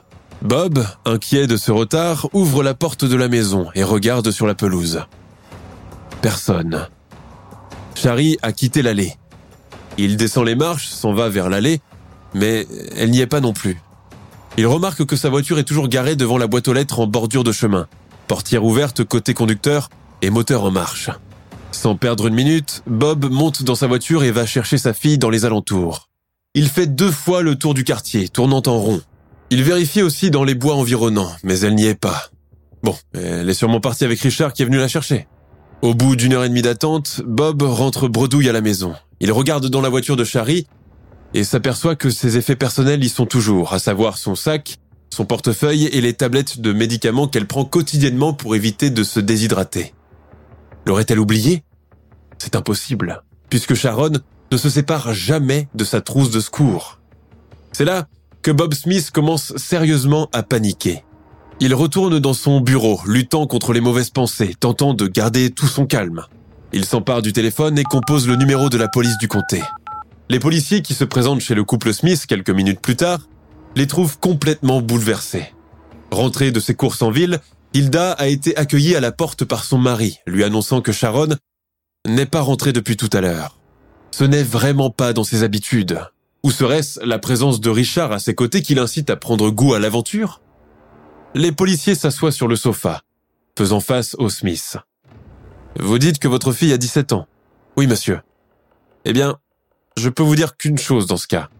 Bob, 0.42 0.85
inquiet 1.04 1.47
de 1.47 1.57
ce 1.57 1.71
retard, 1.71 2.28
ouvre 2.33 2.62
la 2.62 2.75
porte 2.75 3.04
de 3.04 3.14
la 3.14 3.28
maison 3.28 3.69
et 3.75 3.85
regarde 3.85 4.30
sur 4.30 4.47
la 4.47 4.54
pelouse. 4.54 5.02
Personne. 6.23 6.88
Shari 7.95 8.38
a 8.42 8.52
quitté 8.52 8.83
l'allée. 8.83 9.14
Il 9.99 10.16
descend 10.16 10.47
les 10.47 10.54
marches, 10.54 10.88
s'en 10.88 11.12
va 11.12 11.28
vers 11.28 11.50
l'allée, 11.50 11.80
mais 12.35 12.66
elle 12.97 13.11
n'y 13.11 13.21
est 13.21 13.26
pas 13.26 13.40
non 13.40 13.52
plus. 13.52 13.80
Il 14.57 14.66
remarque 14.66 15.04
que 15.04 15.16
sa 15.16 15.28
voiture 15.28 15.59
est 15.59 15.64
toujours 15.64 15.88
garée 15.88 16.16
devant 16.16 16.38
la 16.38 16.47
boîte 16.47 16.69
aux 16.69 16.73
lettres 16.73 17.00
en 17.00 17.07
bordure 17.07 17.45
de 17.45 17.52
chemin, 17.52 17.87
portière 18.26 18.64
ouverte 18.64 19.04
côté 19.04 19.35
conducteur 19.35 19.88
et 20.23 20.30
moteur 20.30 20.64
en 20.64 20.71
marche. 20.71 21.11
Sans 21.81 21.97
perdre 21.97 22.27
une 22.27 22.35
minute, 22.35 22.83
Bob 22.87 23.31
monte 23.31 23.63
dans 23.63 23.75
sa 23.75 23.87
voiture 23.87 24.23
et 24.23 24.33
va 24.33 24.45
chercher 24.45 24.77
sa 24.77 24.93
fille 24.93 25.17
dans 25.17 25.31
les 25.31 25.47
alentours. 25.47 26.11
Il 26.53 26.69
fait 26.69 26.87
deux 26.87 27.11
fois 27.11 27.41
le 27.41 27.57
tour 27.57 27.73
du 27.73 27.85
quartier, 27.85 28.29
tournant 28.29 28.61
en 28.67 28.79
rond. 28.79 29.01
Il 29.49 29.63
vérifie 29.63 30.03
aussi 30.03 30.31
dans 30.31 30.45
les 30.45 30.55
bois 30.55 30.75
environnants, 30.75 31.33
mais 31.43 31.61
elle 31.61 31.75
n'y 31.75 31.87
est 31.87 31.99
pas. 31.99 32.29
Bon, 32.83 32.95
elle 33.15 33.49
est 33.49 33.55
sûrement 33.55 33.81
partie 33.81 34.05
avec 34.05 34.21
Richard 34.21 34.53
qui 34.53 34.61
est 34.61 34.67
venu 34.67 34.77
la 34.77 34.89
chercher. 34.89 35.27
Au 35.81 35.95
bout 35.95 36.17
d'une 36.17 36.35
heure 36.35 36.45
et 36.45 36.51
demie 36.51 36.61
d'attente, 36.61 37.23
Bob 37.25 37.63
rentre 37.63 38.09
bredouille 38.09 38.51
à 38.51 38.53
la 38.53 38.61
maison. 38.61 38.95
Il 39.21 39.33
regarde 39.33 39.67
dans 39.69 39.81
la 39.81 39.89
voiture 39.89 40.17
de 40.17 40.25
Shari 40.25 40.67
et 41.33 41.45
s'aperçoit 41.45 41.97
que 41.97 42.11
ses 42.11 42.37
effets 42.37 42.57
personnels 42.57 43.03
y 43.03 43.09
sont 43.09 43.25
toujours, 43.25 43.73
à 43.73 43.79
savoir 43.79 44.19
son 44.19 44.35
sac, 44.35 44.77
son 45.09 45.25
portefeuille 45.25 45.87
et 45.87 46.03
les 46.03 46.13
tablettes 46.13 46.61
de 46.61 46.75
médicaments 46.75 47.27
qu'elle 47.27 47.47
prend 47.47 47.65
quotidiennement 47.65 48.35
pour 48.35 48.55
éviter 48.55 48.91
de 48.91 49.03
se 49.03 49.19
déshydrater. 49.19 49.95
L'aurait-elle 50.85 51.21
oublié? 51.21 51.63
C'est 52.40 52.56
impossible, 52.56 53.23
puisque 53.50 53.75
Sharon 53.75 54.12
ne 54.50 54.56
se 54.56 54.70
sépare 54.70 55.12
jamais 55.12 55.68
de 55.75 55.85
sa 55.85 56.00
trousse 56.00 56.30
de 56.30 56.40
secours. 56.40 56.99
C'est 57.70 57.85
là 57.85 58.09
que 58.42 58.50
Bob 58.50 58.73
Smith 58.73 59.11
commence 59.12 59.54
sérieusement 59.56 60.28
à 60.32 60.42
paniquer. 60.42 61.04
Il 61.61 61.75
retourne 61.75 62.18
dans 62.18 62.32
son 62.32 62.61
bureau, 62.61 62.99
luttant 63.04 63.47
contre 63.47 63.75
les 63.75 63.82
mauvaises 63.82 64.09
pensées, 64.09 64.54
tentant 64.59 64.94
de 64.94 65.06
garder 65.06 65.50
tout 65.50 65.66
son 65.66 65.85
calme. 65.85 66.23
Il 66.73 66.87
s'empare 66.87 67.20
du 67.20 67.35
téléphone 67.35 67.78
et 67.78 67.85
compose 67.85 68.26
le 68.26 68.37
numéro 68.37 68.70
de 68.70 68.78
la 68.78 68.88
police 68.88 69.18
du 69.18 69.28
comté. 69.28 69.62
Les 70.30 70.38
policiers 70.38 70.80
qui 70.80 70.94
se 70.94 71.04
présentent 71.04 71.42
chez 71.42 71.54
le 71.54 71.64
couple 71.64 71.92
Smith 71.92 72.25
quelques 72.26 72.50
minutes 72.50 72.80
plus 72.80 72.97
tard 72.97 73.20
les 73.76 73.87
trouvent 73.87 74.18
complètement 74.18 74.80
bouleversés. 74.80 75.52
Rentrée 76.11 76.52
de 76.52 76.61
ses 76.61 76.75
courses 76.75 77.02
en 77.02 77.11
ville, 77.11 77.40
Hilda 77.75 78.12
a 78.12 78.28
été 78.28 78.56
accueillie 78.56 78.97
à 78.97 79.00
la 79.00 79.12
porte 79.12 79.44
par 79.44 79.64
son 79.64 79.76
mari, 79.76 80.18
lui 80.26 80.42
annonçant 80.42 80.80
que 80.80 80.92
Sharon 80.92 81.37
n'est 82.07 82.26
pas 82.26 82.40
rentrée 82.40 82.73
depuis 82.73 82.97
tout 82.97 83.11
à 83.12 83.21
l'heure. 83.21 83.59
Ce 84.11 84.25
n'est 84.25 84.42
vraiment 84.42 84.90
pas 84.90 85.12
dans 85.12 85.25
ses 85.25 85.42
habitudes. 85.42 86.00
Ou 86.42 86.50
serait-ce 86.50 87.00
la 87.04 87.19
présence 87.19 87.61
de 87.61 87.71
Richard 87.71 88.12
à 88.12 88.19
ses 88.19 88.35
côtés 88.35 88.62
qui 88.62 88.75
l'incite 88.75 89.11
à 89.11 89.16
prendre 89.16 89.50
goût 89.50 89.75
à 89.75 89.78
l'aventure? 89.78 90.40
Les 91.35 91.52
policiers 91.52 91.95
s'assoient 91.95 92.33
sur 92.33 92.49
le 92.49 92.57
sofa, 92.57 93.02
faisant 93.57 93.80
face 93.80 94.16
aux 94.19 94.30
Smith. 94.30 94.78
Vous 95.78 95.99
dites 95.99 96.19
que 96.19 96.28
votre 96.28 96.52
fille 96.52 96.73
a 96.73 96.78
17 96.78 97.12
ans. 97.12 97.26
Oui, 97.76 97.87
monsieur. 97.87 98.21
Eh 99.04 99.12
bien, 99.12 99.38
je 99.97 100.09
peux 100.09 100.23
vous 100.23 100.35
dire 100.35 100.57
qu'une 100.57 100.78
chose 100.78 101.07
dans 101.07 101.16
ce 101.16 101.26
cas. 101.26 101.50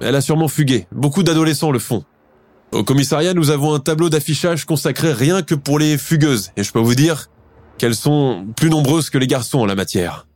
Elle 0.00 0.14
a 0.14 0.20
sûrement 0.20 0.48
fugué. 0.48 0.86
Beaucoup 0.92 1.22
d'adolescents 1.22 1.72
le 1.72 1.78
font. 1.78 2.04
Au 2.72 2.84
commissariat, 2.84 3.34
nous 3.34 3.50
avons 3.50 3.74
un 3.74 3.80
tableau 3.80 4.08
d'affichage 4.08 4.64
consacré 4.64 5.12
rien 5.12 5.42
que 5.42 5.54
pour 5.54 5.78
les 5.78 5.98
fugueuses, 5.98 6.52
et 6.56 6.62
je 6.62 6.72
peux 6.72 6.80
vous 6.80 6.94
dire 6.94 7.28
qu'elles 7.78 7.94
sont 7.94 8.46
plus 8.56 8.70
nombreuses 8.70 9.10
que 9.10 9.18
les 9.18 9.26
garçons 9.26 9.60
en 9.60 9.66
la 9.66 9.74
matière. 9.74 10.26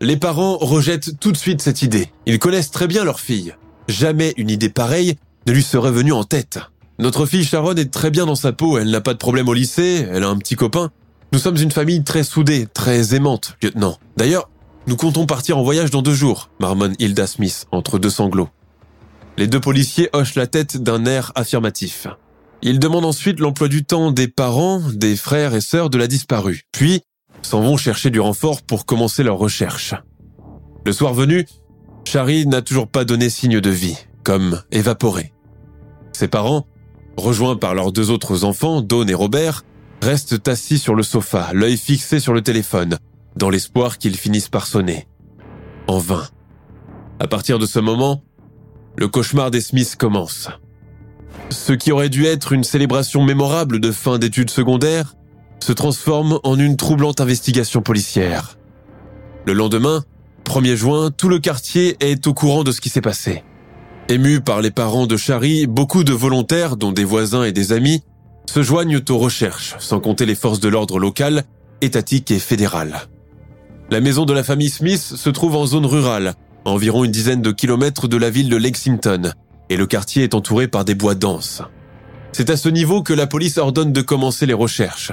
Les 0.00 0.16
parents 0.16 0.56
rejettent 0.56 1.18
tout 1.20 1.32
de 1.32 1.36
suite 1.36 1.60
cette 1.60 1.82
idée. 1.82 2.10
Ils 2.26 2.38
connaissent 2.38 2.70
très 2.70 2.86
bien 2.86 3.04
leur 3.04 3.20
fille. 3.20 3.54
Jamais 3.88 4.34
une 4.36 4.50
idée 4.50 4.68
pareille 4.68 5.16
ne 5.46 5.52
lui 5.52 5.62
serait 5.62 5.90
venue 5.90 6.12
en 6.12 6.24
tête. 6.24 6.58
Notre 6.98 7.26
fille 7.26 7.44
Sharon 7.44 7.74
est 7.74 7.90
très 7.90 8.10
bien 8.10 8.26
dans 8.26 8.34
sa 8.34 8.52
peau, 8.52 8.78
elle 8.78 8.90
n'a 8.90 9.00
pas 9.00 9.14
de 9.14 9.18
problème 9.18 9.48
au 9.48 9.54
lycée, 9.54 10.06
elle 10.10 10.22
a 10.22 10.28
un 10.28 10.36
petit 10.36 10.56
copain. 10.56 10.90
Nous 11.32 11.38
sommes 11.38 11.56
une 11.56 11.70
famille 11.70 12.02
très 12.04 12.24
soudée, 12.24 12.66
très 12.66 13.14
aimante, 13.14 13.56
lieutenant. 13.62 13.98
D'ailleurs, 14.16 14.50
nous 14.86 14.96
comptons 14.96 15.26
partir 15.26 15.56
en 15.58 15.62
voyage 15.62 15.90
dans 15.90 16.02
deux 16.02 16.14
jours, 16.14 16.50
marmonne 16.60 16.94
Hilda 16.98 17.26
Smith 17.26 17.66
entre 17.72 17.98
deux 17.98 18.10
sanglots. 18.10 18.48
Les 19.38 19.46
deux 19.46 19.60
policiers 19.60 20.10
hochent 20.12 20.34
la 20.34 20.46
tête 20.46 20.82
d'un 20.82 21.06
air 21.06 21.32
affirmatif. 21.34 22.06
Ils 22.62 22.78
demandent 22.78 23.06
ensuite 23.06 23.40
l'emploi 23.40 23.68
du 23.68 23.84
temps 23.84 24.12
des 24.12 24.28
parents, 24.28 24.80
des 24.92 25.16
frères 25.16 25.54
et 25.54 25.62
sœurs 25.62 25.88
de 25.88 25.96
la 25.96 26.06
disparue, 26.06 26.62
puis 26.72 27.02
s'en 27.42 27.62
vont 27.62 27.78
chercher 27.78 28.10
du 28.10 28.20
renfort 28.20 28.60
pour 28.62 28.84
commencer 28.84 29.22
leur 29.22 29.38
recherche. 29.38 29.94
Le 30.84 30.92
soir 30.92 31.14
venu, 31.14 31.46
Shari 32.06 32.46
n'a 32.46 32.60
toujours 32.60 32.88
pas 32.88 33.04
donné 33.04 33.30
signe 33.30 33.60
de 33.60 33.70
vie, 33.70 33.96
comme 34.24 34.62
évaporé. 34.72 35.32
Ses 36.12 36.28
parents, 36.28 36.66
rejoints 37.16 37.56
par 37.56 37.74
leurs 37.74 37.92
deux 37.92 38.10
autres 38.10 38.44
enfants, 38.44 38.82
Dawn 38.82 39.08
et 39.08 39.14
Robert, 39.14 39.64
restent 40.02 40.46
assis 40.48 40.78
sur 40.78 40.94
le 40.94 41.02
sofa, 41.02 41.50
l'œil 41.54 41.78
fixé 41.78 42.20
sur 42.20 42.34
le 42.34 42.42
téléphone, 42.42 42.98
dans 43.36 43.48
l'espoir 43.48 43.96
qu'ils 43.96 44.16
finissent 44.16 44.48
par 44.48 44.66
sonner. 44.66 45.06
En 45.86 45.98
vain. 45.98 46.26
À 47.20 47.26
partir 47.26 47.58
de 47.58 47.66
ce 47.66 47.78
moment, 47.78 48.22
le 48.96 49.08
cauchemar 49.08 49.50
des 49.50 49.60
Smiths 49.60 49.96
commence. 49.96 50.48
Ce 51.50 51.72
qui 51.72 51.92
aurait 51.92 52.08
dû 52.08 52.26
être 52.26 52.52
une 52.52 52.64
célébration 52.64 53.24
mémorable 53.24 53.80
de 53.80 53.90
fin 53.90 54.18
d'études 54.18 54.50
secondaires 54.50 55.14
se 55.60 55.72
transforme 55.72 56.38
en 56.42 56.58
une 56.58 56.76
troublante 56.76 57.20
investigation 57.20 57.82
policière. 57.82 58.56
Le 59.46 59.52
lendemain, 59.52 60.04
1er 60.44 60.76
juin, 60.76 61.10
tout 61.10 61.28
le 61.28 61.38
quartier 61.38 61.96
est 62.00 62.26
au 62.26 62.34
courant 62.34 62.64
de 62.64 62.72
ce 62.72 62.80
qui 62.80 62.88
s'est 62.88 63.00
passé. 63.00 63.44
Ému 64.08 64.40
par 64.40 64.60
les 64.60 64.70
parents 64.70 65.06
de 65.06 65.16
Shari, 65.16 65.66
beaucoup 65.66 66.02
de 66.02 66.12
volontaires, 66.12 66.76
dont 66.76 66.92
des 66.92 67.04
voisins 67.04 67.44
et 67.44 67.52
des 67.52 67.72
amis, 67.72 68.02
se 68.46 68.62
joignent 68.62 69.00
aux 69.08 69.18
recherches, 69.18 69.76
sans 69.78 70.00
compter 70.00 70.26
les 70.26 70.34
forces 70.34 70.60
de 70.60 70.68
l'ordre 70.68 70.98
local, 70.98 71.44
étatiques 71.80 72.30
et 72.30 72.38
fédérales. 72.38 73.02
La 73.90 74.00
maison 74.00 74.24
de 74.24 74.32
la 74.32 74.42
famille 74.42 74.70
Smith 74.70 75.00
se 75.00 75.30
trouve 75.30 75.56
en 75.56 75.66
zone 75.66 75.86
rurale, 75.86 76.34
environ 76.64 77.04
une 77.04 77.12
dizaine 77.12 77.42
de 77.42 77.52
kilomètres 77.52 78.08
de 78.08 78.16
la 78.16 78.30
ville 78.30 78.48
de 78.48 78.56
Lexington, 78.56 79.32
et 79.70 79.76
le 79.76 79.86
quartier 79.86 80.24
est 80.24 80.34
entouré 80.34 80.68
par 80.68 80.84
des 80.84 80.94
bois 80.94 81.14
denses. 81.14 81.62
C'est 82.32 82.50
à 82.50 82.56
ce 82.56 82.68
niveau 82.68 83.02
que 83.02 83.14
la 83.14 83.26
police 83.26 83.56
ordonne 83.56 83.92
de 83.92 84.02
commencer 84.02 84.44
les 84.44 84.52
recherches. 84.52 85.12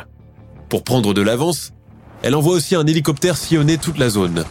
Pour 0.68 0.84
prendre 0.84 1.14
de 1.14 1.22
l'avance, 1.22 1.72
elle 2.24 2.36
envoie 2.36 2.56
aussi 2.56 2.76
un 2.76 2.86
hélicoptère 2.86 3.38
sillonner 3.38 3.78
toute 3.78 4.00
la 4.00 4.10
zone. 4.10 4.44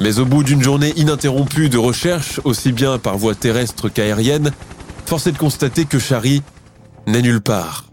Mais 0.00 0.18
au 0.18 0.26
bout 0.26 0.42
d'une 0.42 0.62
journée 0.62 0.92
ininterrompue 0.96 1.68
de 1.68 1.78
recherche, 1.78 2.40
aussi 2.44 2.72
bien 2.72 2.98
par 2.98 3.16
voie 3.16 3.36
terrestre 3.36 3.88
qu'aérienne, 3.88 4.50
force 5.06 5.28
est 5.28 5.32
de 5.32 5.38
constater 5.38 5.84
que 5.84 6.00
Shari 6.00 6.42
n'est 7.06 7.22
nulle 7.22 7.40
part. 7.40 7.86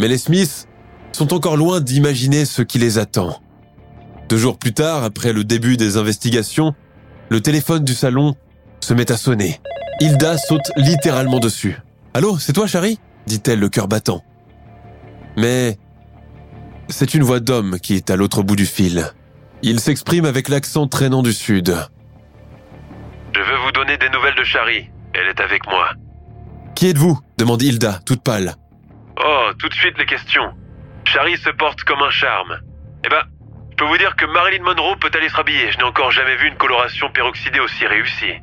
Mais 0.00 0.08
les 0.08 0.18
Smiths 0.18 0.66
sont 1.12 1.34
encore 1.34 1.58
loin 1.58 1.80
d'imaginer 1.80 2.46
ce 2.46 2.62
qui 2.62 2.78
les 2.78 2.96
attend. 2.96 3.40
Deux 4.30 4.38
jours 4.38 4.58
plus 4.58 4.72
tard, 4.72 5.04
après 5.04 5.34
le 5.34 5.44
début 5.44 5.76
des 5.76 5.98
investigations, 5.98 6.74
le 7.28 7.42
téléphone 7.42 7.84
du 7.84 7.94
salon 7.94 8.34
se 8.80 8.94
met 8.94 9.12
à 9.12 9.18
sonner. 9.18 9.60
Hilda 10.00 10.36
saute 10.38 10.72
littéralement 10.76 11.38
dessus. 11.38 11.76
Allô, 12.14 12.38
c'est 12.38 12.52
toi, 12.52 12.66
Charlie 12.66 12.98
dit-elle 13.26 13.60
le 13.60 13.68
cœur 13.68 13.88
battant. 13.88 14.22
Mais 15.36 15.78
c'est 16.88 17.14
une 17.14 17.22
voix 17.22 17.40
d'homme 17.40 17.78
qui 17.80 17.94
est 17.94 18.10
à 18.10 18.16
l'autre 18.16 18.42
bout 18.42 18.56
du 18.56 18.66
fil. 18.66 19.10
Il 19.62 19.80
s'exprime 19.80 20.24
avec 20.24 20.48
l'accent 20.48 20.86
traînant 20.86 21.22
du 21.22 21.32
sud. 21.32 21.74
Je 23.34 23.40
veux 23.40 23.56
vous 23.64 23.72
donner 23.72 23.96
des 23.96 24.10
nouvelles 24.10 24.34
de 24.34 24.44
Charlie. 24.44 24.90
Elle 25.14 25.28
est 25.28 25.40
avec 25.40 25.66
moi. 25.66 25.90
Qui 26.74 26.88
êtes-vous? 26.88 27.18
demande 27.38 27.62
Hilda, 27.62 28.00
toute 28.04 28.22
pâle. 28.22 28.54
Oh, 29.24 29.50
tout 29.58 29.68
de 29.68 29.74
suite 29.74 29.96
les 29.98 30.06
questions. 30.06 30.52
Charlie 31.04 31.36
se 31.38 31.50
porte 31.50 31.82
comme 31.84 32.02
un 32.02 32.10
charme. 32.10 32.58
Eh 33.04 33.08
ben, 33.08 33.22
je 33.70 33.76
peux 33.76 33.84
vous 33.84 33.98
dire 33.98 34.16
que 34.16 34.26
Marilyn 34.26 34.64
Monroe 34.64 34.96
peut 34.96 35.10
aller 35.14 35.28
se 35.28 35.36
rhabiller. 35.36 35.70
Je 35.70 35.78
n'ai 35.78 35.84
encore 35.84 36.10
jamais 36.10 36.36
vu 36.36 36.48
une 36.48 36.56
coloration 36.56 37.10
peroxydée 37.12 37.60
aussi 37.60 37.86
réussie. 37.86 38.40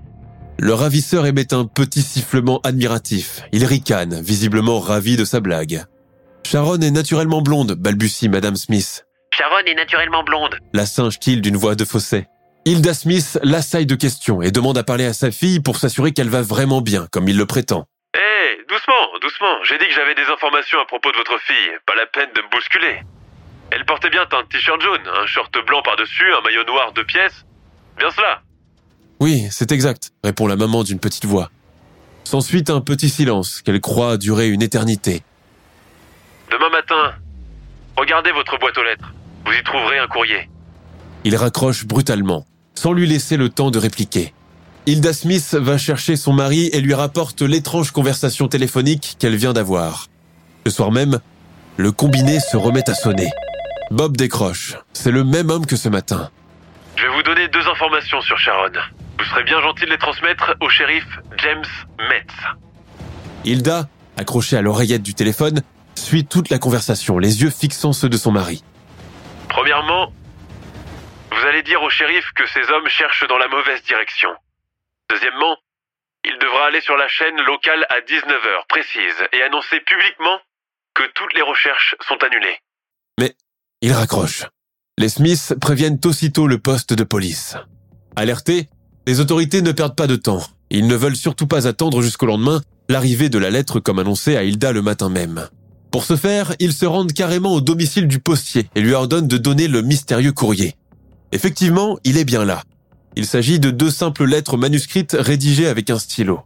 Le 0.62 0.74
ravisseur 0.74 1.26
émet 1.26 1.54
un 1.54 1.64
petit 1.64 2.02
sifflement 2.02 2.60
admiratif. 2.66 3.44
Il 3.54 3.64
ricane, 3.64 4.20
visiblement 4.22 4.82
ravi 4.82 5.16
de 5.16 5.24
sa 5.24 5.40
blague. 5.40 5.86
Sharon 6.46 6.82
est 6.82 6.92
naturellement 6.92 7.42
blonde, 7.42 7.76
balbutie 7.76 8.28
Madame 8.28 8.58
Smith. 8.58 9.06
Sharon 9.34 9.64
est 9.66 9.74
naturellement 9.74 10.22
blonde. 10.22 10.58
La 10.74 10.86
singe-t-il 10.86 11.40
d'une 11.40 11.56
voix 11.56 11.76
de 11.76 11.86
fausset. 11.86 12.28
Hilda 12.66 12.94
Smith 12.94 13.40
l'assaille 13.42 13.86
de 13.86 13.96
questions 13.96 14.42
et 14.42 14.52
demande 14.52 14.78
à 14.78 14.84
parler 14.84 15.06
à 15.06 15.14
sa 15.14 15.32
fille 15.32 15.62
pour 15.62 15.78
s'assurer 15.78 16.12
qu'elle 16.12 16.28
va 16.28 16.42
vraiment 16.42 16.82
bien, 16.82 17.08
comme 17.10 17.30
il 17.30 17.38
le 17.38 17.46
prétend. 17.46 17.86
Hé, 18.14 18.58
doucement, 18.68 19.18
doucement. 19.22 19.64
J'ai 19.64 19.78
dit 19.78 19.88
que 19.88 19.94
j'avais 19.94 20.16
des 20.16 20.30
informations 20.30 20.80
à 20.82 20.86
propos 20.86 21.10
de 21.14 21.18
votre 21.18 21.40
fille. 21.40 21.72
Pas 21.86 21.96
la 21.96 22.06
peine 22.06 22.32
de 22.36 22.42
me 22.42 22.50
bousculer. 22.50 23.00
Elle 23.72 23.86
portait 23.86 24.10
bien 24.10 24.24
un 24.30 24.44
t-shirt 24.44 24.82
jaune, 24.82 25.08
un 25.08 25.26
short 25.26 25.56
blanc 25.66 25.82
par-dessus, 25.84 26.34
un 26.34 26.42
maillot 26.42 26.66
noir 26.66 26.92
de 26.92 27.04
pièces. 27.04 27.46
Bien 27.98 28.12
cela. 28.12 28.42
Oui, 29.20 29.48
c'est 29.52 29.72
exact, 29.72 30.12
répond 30.24 30.48
la 30.48 30.56
maman 30.56 30.84
d'une 30.84 31.00
petite 31.00 31.26
voix. 31.26 31.52
S'ensuit 32.24 32.64
un 32.70 32.80
petit 32.80 33.10
silence 33.10 33.62
qu'elle 33.62 33.82
croit 33.82 34.18
durer 34.18 34.48
une 34.50 34.62
éternité. 34.62 35.24
Demain 36.52 36.70
matin, 36.70 37.14
regardez 37.98 38.32
votre 38.32 38.58
boîte 38.60 38.78
aux 38.78 38.84
lettres. 38.84 39.14
Vous 39.46 39.52
y 39.52 39.64
trouverez 39.64 40.00
un 40.00 40.08
courrier. 40.08 40.50
Il 41.26 41.36
raccroche 41.36 41.86
brutalement, 41.86 42.46
sans 42.76 42.94
lui 42.94 43.08
laisser 43.08 43.36
le 43.36 43.50
temps 43.50 43.72
de 43.72 43.80
répliquer. 43.80 44.34
Hilda 44.86 45.12
Smith 45.12 45.54
va 45.54 45.78
chercher 45.78 46.16
son 46.16 46.32
mari 46.32 46.70
et 46.72 46.80
lui 46.80 46.94
rapporte 46.94 47.42
l'étrange 47.42 47.92
conversation 47.92 48.48
téléphonique 48.48 49.18
qu'elle 49.20 49.36
vient 49.36 49.54
d'avoir. 49.54 50.08
Le 50.66 50.72
soir 50.72 50.92
même, 50.92 51.20
le 51.78 51.92
combiné 51.92 52.40
se 52.40 52.56
remet 52.56 52.90
à 52.90 52.94
sonner. 52.94 53.30
Bob 53.92 54.16
décroche. 54.16 54.76
C'est 54.94 55.12
le 55.12 55.24
même 55.24 55.50
homme 55.50 55.66
que 55.66 55.76
ce 55.76 55.90
matin. 55.90 56.30
Je 56.96 57.04
vais 57.04 57.14
vous 57.14 57.24
donner 57.24 57.48
deux 57.50 57.68
informations 57.68 58.22
sur 58.22 58.38
Sharon. 58.38 58.72
Vous 59.20 59.26
serez 59.26 59.44
bien 59.44 59.62
gentil 59.62 59.84
de 59.84 59.90
les 59.90 59.98
transmettre 59.98 60.56
au 60.62 60.70
shérif 60.70 61.06
James 61.40 61.66
Metz. 62.10 62.32
Hilda, 63.44 63.90
accrochée 64.16 64.56
à 64.56 64.62
l'oreillette 64.62 65.04
du 65.04 65.14
téléphone, 65.14 65.62
suit 65.96 66.26
toute 66.26 66.50
la 66.50 66.58
conversation, 66.58 67.20
les 67.20 67.42
yeux 67.42 67.50
fixant 67.50 67.92
ceux 67.92 68.08
de 68.08 68.16
son 68.16 68.32
mari. 68.32 68.64
Premièrement, 69.50 70.14
vous 71.32 71.46
allez 71.48 71.64
dire 71.64 71.84
au 71.84 71.90
shérif 71.90 72.32
que 72.34 72.48
ces 72.48 72.62
hommes 72.72 72.88
cherchent 72.88 73.28
dans 73.28 73.38
la 73.38 73.50
mauvaise 73.50 73.84
direction. 73.84 74.30
Deuxièmement, 75.10 75.58
il 76.24 76.38
devra 76.40 76.68
aller 76.68 76.80
sur 76.80 76.96
la 76.96 77.10
chaîne 77.10 77.42
locale 77.42 77.86
à 77.90 78.00
19h 78.00 78.68
précise 78.70 79.28
et 79.34 79.42
annoncer 79.42 79.82
publiquement 79.82 80.40
que 80.94 81.04
toutes 81.14 81.34
les 81.36 81.42
recherches 81.42 81.96
sont 82.08 82.18
annulées. 82.24 82.58
Mais 83.20 83.36
il 83.82 83.92
raccroche. 83.92 84.46
Les 84.98 85.10
Smiths 85.10 85.56
préviennent 85.60 86.00
aussitôt 86.06 86.48
le 86.48 86.58
poste 86.58 86.94
de 86.94 87.04
police. 87.04 87.58
Alertés, 88.16 88.70
les 89.08 89.20
autorités 89.20 89.62
ne 89.62 89.72
perdent 89.72 89.96
pas 89.96 90.08
de 90.08 90.16
temps. 90.16 90.44
Ils 90.70 90.88
ne 90.88 90.96
veulent 90.96 91.16
surtout 91.16 91.48
pas 91.48 91.68
attendre 91.68 92.02
jusqu'au 92.02 92.26
lendemain 92.26 92.62
l'arrivée 92.90 93.30
de 93.30 93.38
la 93.38 93.50
lettre 93.50 93.80
comme 93.80 94.00
annoncé 94.00 94.36
à 94.36 94.44
Hilda 94.44 94.72
le 94.72 94.82
matin 94.82 95.10
même. 95.10 95.48
Pour 95.92 96.04
ce 96.04 96.16
faire, 96.16 96.54
ils 96.60 96.74
se 96.74 96.86
rendent 96.86 97.14
carrément 97.14 97.54
au 97.54 97.62
domicile 97.62 98.08
du 98.08 98.20
postier 98.20 98.70
et 98.76 98.82
lui 98.82 98.94
ordonnent 98.94 99.28
de 99.28 99.38
donner 99.38 99.68
le 99.68 99.82
mystérieux 99.82 100.32
courrier. 100.32 100.76
Effectivement, 101.32 101.98
il 102.04 102.18
est 102.18 102.26
bien 102.26 102.46
là. 102.46 102.64
Il 103.16 103.26
s'agit 103.26 103.60
de 103.60 103.72
deux 103.72 103.90
simples 103.90 104.26
lettres 104.26 104.58
manuscrites 104.58 105.16
rédigées 105.20 105.68
avec 105.68 105.90
un 105.90 106.00
stylo. 106.00 106.42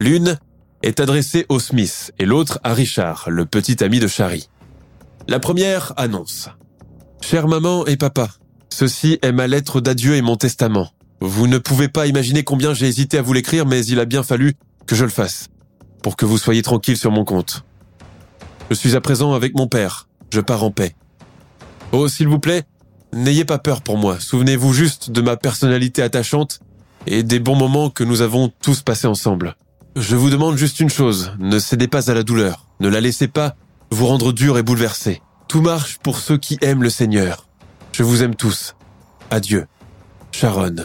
L'une 0.00 0.38
est 0.82 1.00
adressée 1.00 1.46
aux 1.48 1.60
Smith 1.60 2.12
et 2.18 2.24
l'autre 2.24 2.58
à 2.64 2.74
Richard, 2.74 3.26
le 3.28 3.46
petit 3.46 3.82
ami 3.82 4.00
de 4.00 4.06
Shari. 4.08 4.48
La 5.28 5.38
première 5.40 5.92
annonce. 5.96 6.48
Chère 7.20 7.48
maman 7.48 7.86
et 7.86 7.96
papa, 7.96 8.28
ceci 8.72 9.18
est 9.22 9.32
ma 9.32 9.46
lettre 9.46 9.80
d'adieu 9.80 10.14
et 10.14 10.22
mon 10.22 10.36
testament. 10.36 10.90
Vous 11.20 11.46
ne 11.46 11.58
pouvez 11.58 11.88
pas 11.88 12.06
imaginer 12.06 12.44
combien 12.44 12.74
j'ai 12.74 12.86
hésité 12.86 13.18
à 13.18 13.22
vous 13.22 13.32
l'écrire, 13.32 13.66
mais 13.66 13.84
il 13.84 13.98
a 13.98 14.04
bien 14.04 14.22
fallu 14.22 14.54
que 14.86 14.94
je 14.94 15.04
le 15.04 15.10
fasse, 15.10 15.48
pour 16.02 16.16
que 16.16 16.24
vous 16.24 16.38
soyez 16.38 16.62
tranquille 16.62 16.96
sur 16.96 17.10
mon 17.10 17.24
compte. 17.24 17.64
Je 18.70 18.74
suis 18.74 18.94
à 18.96 19.00
présent 19.00 19.32
avec 19.32 19.56
mon 19.56 19.66
père, 19.66 20.08
je 20.30 20.40
pars 20.40 20.62
en 20.62 20.70
paix. 20.70 20.94
Oh, 21.92 22.08
s'il 22.08 22.28
vous 22.28 22.38
plaît, 22.38 22.64
n'ayez 23.12 23.44
pas 23.44 23.58
peur 23.58 23.82
pour 23.82 23.98
moi, 23.98 24.20
souvenez-vous 24.20 24.72
juste 24.72 25.10
de 25.10 25.20
ma 25.20 25.36
personnalité 25.36 26.02
attachante 26.02 26.60
et 27.06 27.22
des 27.22 27.40
bons 27.40 27.56
moments 27.56 27.90
que 27.90 28.04
nous 28.04 28.20
avons 28.20 28.52
tous 28.60 28.82
passés 28.82 29.06
ensemble. 29.06 29.56
Je 29.96 30.14
vous 30.14 30.30
demande 30.30 30.56
juste 30.56 30.80
une 30.80 30.90
chose, 30.90 31.32
ne 31.38 31.58
cédez 31.58 31.88
pas 31.88 32.10
à 32.10 32.14
la 32.14 32.22
douleur, 32.22 32.66
ne 32.80 32.88
la 32.88 33.00
laissez 33.00 33.28
pas 33.28 33.56
vous 33.90 34.06
rendre 34.06 34.32
dur 34.32 34.58
et 34.58 34.62
bouleversé. 34.62 35.22
Tout 35.48 35.62
marche 35.62 35.98
pour 35.98 36.18
ceux 36.18 36.36
qui 36.36 36.58
aiment 36.60 36.82
le 36.82 36.90
Seigneur. 36.90 37.48
Je 37.92 38.02
vous 38.02 38.22
aime 38.22 38.34
tous. 38.34 38.76
Adieu. 39.30 39.66
Sharon. 40.30 40.76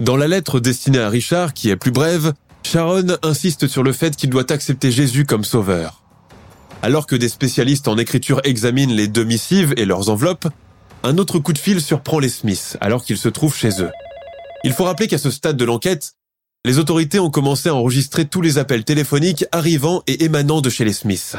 Dans 0.00 0.16
la 0.16 0.28
lettre 0.28 0.60
destinée 0.60 1.00
à 1.00 1.08
Richard, 1.08 1.54
qui 1.54 1.70
est 1.70 1.76
plus 1.76 1.90
brève, 1.90 2.32
Sharon 2.62 3.16
insiste 3.22 3.66
sur 3.66 3.82
le 3.82 3.92
fait 3.92 4.14
qu'il 4.14 4.30
doit 4.30 4.52
accepter 4.52 4.92
Jésus 4.92 5.24
comme 5.24 5.42
sauveur. 5.42 6.02
Alors 6.82 7.06
que 7.06 7.16
des 7.16 7.28
spécialistes 7.28 7.88
en 7.88 7.98
écriture 7.98 8.40
examinent 8.44 8.94
les 8.94 9.08
deux 9.08 9.24
missives 9.24 9.74
et 9.76 9.84
leurs 9.84 10.08
enveloppes, 10.08 10.46
un 11.02 11.18
autre 11.18 11.40
coup 11.40 11.52
de 11.52 11.58
fil 11.58 11.80
surprend 11.80 12.20
les 12.20 12.28
Smiths 12.28 12.76
alors 12.80 13.04
qu'ils 13.04 13.18
se 13.18 13.28
trouvent 13.28 13.56
chez 13.56 13.82
eux. 13.82 13.90
Il 14.62 14.72
faut 14.72 14.84
rappeler 14.84 15.08
qu'à 15.08 15.18
ce 15.18 15.32
stade 15.32 15.56
de 15.56 15.64
l'enquête, 15.64 16.12
les 16.64 16.78
autorités 16.78 17.18
ont 17.18 17.30
commencé 17.30 17.68
à 17.68 17.74
enregistrer 17.74 18.24
tous 18.24 18.40
les 18.40 18.58
appels 18.58 18.84
téléphoniques 18.84 19.46
arrivant 19.50 20.02
et 20.06 20.24
émanant 20.24 20.60
de 20.60 20.70
chez 20.70 20.84
les 20.84 20.92
Smiths. 20.92 21.36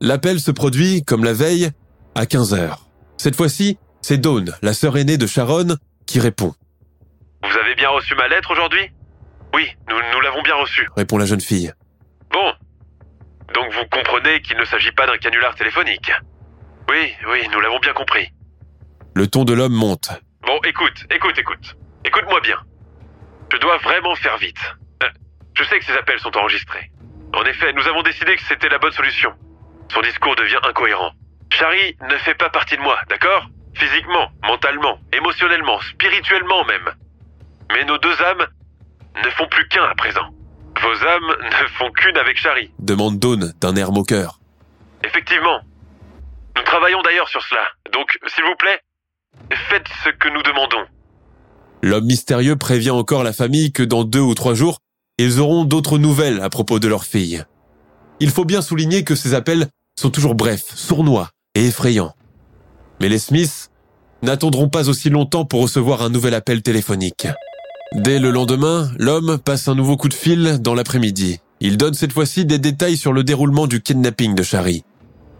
L'appel 0.00 0.40
se 0.40 0.50
produit, 0.50 1.02
comme 1.02 1.24
la 1.24 1.32
veille, 1.34 1.70
à 2.14 2.24
15 2.24 2.54
heures. 2.54 2.86
Cette 3.18 3.36
fois-ci, 3.36 3.76
c'est 4.00 4.18
Dawn, 4.18 4.54
la 4.62 4.72
sœur 4.72 4.96
aînée 4.96 5.18
de 5.18 5.26
Sharon, 5.26 5.76
qui 6.06 6.20
répond. 6.20 6.54
Vous 7.42 7.56
avez 7.56 7.74
bien 7.74 7.88
reçu 7.90 8.14
ma 8.14 8.28
lettre 8.28 8.50
aujourd'hui? 8.50 8.90
Oui, 9.54 9.68
nous, 9.88 9.96
nous 10.12 10.20
l'avons 10.20 10.42
bien 10.42 10.56
reçue. 10.56 10.88
Répond 10.96 11.18
la 11.18 11.26
jeune 11.26 11.40
fille. 11.40 11.72
Bon. 12.30 12.52
Donc 13.54 13.72
vous 13.72 13.84
comprenez 13.90 14.42
qu'il 14.42 14.56
ne 14.56 14.64
s'agit 14.64 14.92
pas 14.92 15.06
d'un 15.06 15.16
canular 15.18 15.54
téléphonique. 15.54 16.12
Oui, 16.90 17.14
oui, 17.28 17.48
nous 17.52 17.60
l'avons 17.60 17.78
bien 17.78 17.92
compris. 17.92 18.28
Le 19.14 19.26
ton 19.26 19.44
de 19.44 19.54
l'homme 19.54 19.72
monte. 19.72 20.10
Bon, 20.42 20.58
écoute, 20.64 21.06
écoute, 21.10 21.38
écoute. 21.38 21.76
Écoute-moi 22.04 22.40
bien. 22.40 22.58
Je 23.52 23.56
dois 23.58 23.78
vraiment 23.78 24.14
faire 24.16 24.36
vite. 24.38 24.60
Euh, 25.02 25.08
je 25.54 25.64
sais 25.64 25.78
que 25.78 25.84
ces 25.84 25.92
appels 25.92 26.18
sont 26.20 26.36
enregistrés. 26.36 26.90
En 27.34 27.44
effet, 27.44 27.72
nous 27.72 27.86
avons 27.86 28.02
décidé 28.02 28.36
que 28.36 28.42
c'était 28.42 28.68
la 28.68 28.78
bonne 28.78 28.92
solution. 28.92 29.32
Son 29.92 30.00
discours 30.02 30.36
devient 30.36 30.60
incohérent. 30.64 31.12
Shari 31.50 31.96
ne 32.08 32.16
fait 32.18 32.34
pas 32.34 32.50
partie 32.50 32.76
de 32.76 32.82
moi, 32.82 32.98
d'accord? 33.08 33.46
Physiquement, 33.74 34.30
mentalement, 34.42 34.98
émotionnellement, 35.12 35.80
spirituellement 35.80 36.64
même. 36.64 36.90
Mais 37.72 37.84
nos 37.84 37.98
deux 37.98 38.22
âmes 38.22 38.46
ne 39.24 39.30
font 39.30 39.48
plus 39.50 39.66
qu'un 39.68 39.84
à 39.84 39.94
présent. 39.94 40.28
Vos 40.80 41.06
âmes 41.06 41.36
ne 41.44 41.68
font 41.78 41.90
qu'une 41.92 42.16
avec 42.16 42.36
Shari. 42.36 42.70
Demande 42.78 43.18
Dawn 43.18 43.52
d'un 43.60 43.76
air 43.76 43.92
moqueur. 43.92 44.40
Effectivement. 45.04 45.60
Nous 46.56 46.62
travaillons 46.62 47.02
d'ailleurs 47.02 47.28
sur 47.28 47.42
cela. 47.42 47.66
Donc, 47.92 48.18
s'il 48.26 48.44
vous 48.44 48.56
plaît, 48.58 48.80
faites 49.70 49.86
ce 50.04 50.10
que 50.10 50.28
nous 50.28 50.42
demandons. 50.42 50.84
L'homme 51.82 52.06
mystérieux 52.06 52.56
prévient 52.56 52.90
encore 52.90 53.22
la 53.22 53.32
famille 53.32 53.72
que 53.72 53.82
dans 53.82 54.04
deux 54.04 54.20
ou 54.20 54.34
trois 54.34 54.54
jours, 54.54 54.78
ils 55.18 55.40
auront 55.40 55.64
d'autres 55.64 55.98
nouvelles 55.98 56.40
à 56.40 56.50
propos 56.50 56.78
de 56.78 56.88
leur 56.88 57.04
fille. 57.04 57.44
Il 58.20 58.30
faut 58.30 58.44
bien 58.44 58.62
souligner 58.62 59.04
que 59.04 59.14
ces 59.14 59.34
appels 59.34 59.68
sont 59.98 60.10
toujours 60.10 60.34
brefs, 60.34 60.74
sournois 60.74 61.30
et 61.54 61.66
effrayants. 61.66 62.14
Mais 63.00 63.08
les 63.08 63.18
Smiths 63.18 63.70
n'attendront 64.22 64.68
pas 64.68 64.88
aussi 64.88 65.10
longtemps 65.10 65.44
pour 65.44 65.62
recevoir 65.62 66.02
un 66.02 66.10
nouvel 66.10 66.34
appel 66.34 66.62
téléphonique. 66.62 67.28
Dès 67.94 68.18
le 68.18 68.30
lendemain, 68.30 68.90
l'homme 68.98 69.38
passe 69.38 69.66
un 69.66 69.74
nouveau 69.74 69.96
coup 69.96 70.08
de 70.08 70.14
fil 70.14 70.58
dans 70.60 70.74
l'après-midi. 70.74 71.40
Il 71.60 71.78
donne 71.78 71.94
cette 71.94 72.12
fois-ci 72.12 72.44
des 72.44 72.58
détails 72.58 72.98
sur 72.98 73.12
le 73.14 73.24
déroulement 73.24 73.66
du 73.66 73.80
kidnapping 73.80 74.34
de 74.34 74.42
Shari. 74.42 74.84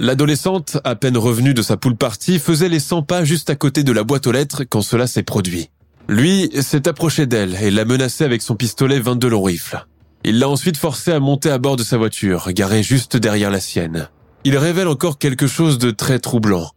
L'adolescente, 0.00 0.78
à 0.82 0.94
peine 0.94 1.18
revenue 1.18 1.52
de 1.52 1.60
sa 1.60 1.76
poule 1.76 1.96
partie, 1.96 2.38
faisait 2.38 2.70
les 2.70 2.80
100 2.80 3.02
pas 3.02 3.22
juste 3.22 3.50
à 3.50 3.54
côté 3.54 3.82
de 3.82 3.92
la 3.92 4.02
boîte 4.02 4.26
aux 4.26 4.32
lettres 4.32 4.64
quand 4.64 4.80
cela 4.80 5.06
s'est 5.06 5.22
produit. 5.22 5.68
Lui 6.08 6.50
s'est 6.62 6.88
approché 6.88 7.26
d'elle 7.26 7.54
et 7.60 7.70
l'a 7.70 7.84
menacée 7.84 8.24
avec 8.24 8.40
son 8.40 8.56
pistolet 8.56 8.98
22 8.98 9.28
long 9.28 9.42
rifle. 9.42 9.84
Il 10.24 10.38
l'a 10.38 10.48
ensuite 10.48 10.78
forcé 10.78 11.12
à 11.12 11.20
monter 11.20 11.50
à 11.50 11.58
bord 11.58 11.76
de 11.76 11.82
sa 11.82 11.98
voiture, 11.98 12.50
garée 12.52 12.82
juste 12.82 13.16
derrière 13.16 13.50
la 13.50 13.60
sienne. 13.60 14.08
Il 14.44 14.56
révèle 14.56 14.88
encore 14.88 15.18
quelque 15.18 15.46
chose 15.46 15.76
de 15.78 15.90
très 15.90 16.18
troublant. 16.18 16.70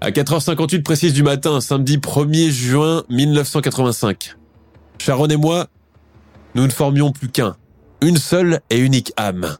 À 0.00 0.10
4h58 0.10 0.82
précise 0.82 1.12
du 1.12 1.22
matin, 1.22 1.60
samedi 1.60 1.98
1er 1.98 2.50
juin 2.50 3.04
1985, 3.08 4.36
Sharon 4.98 5.28
et 5.28 5.36
moi, 5.36 5.66
nous 6.54 6.66
ne 6.66 6.72
formions 6.72 7.12
plus 7.12 7.28
qu'un, 7.28 7.56
une 8.00 8.16
seule 8.16 8.60
et 8.70 8.78
unique 8.78 9.12
âme. 9.16 9.56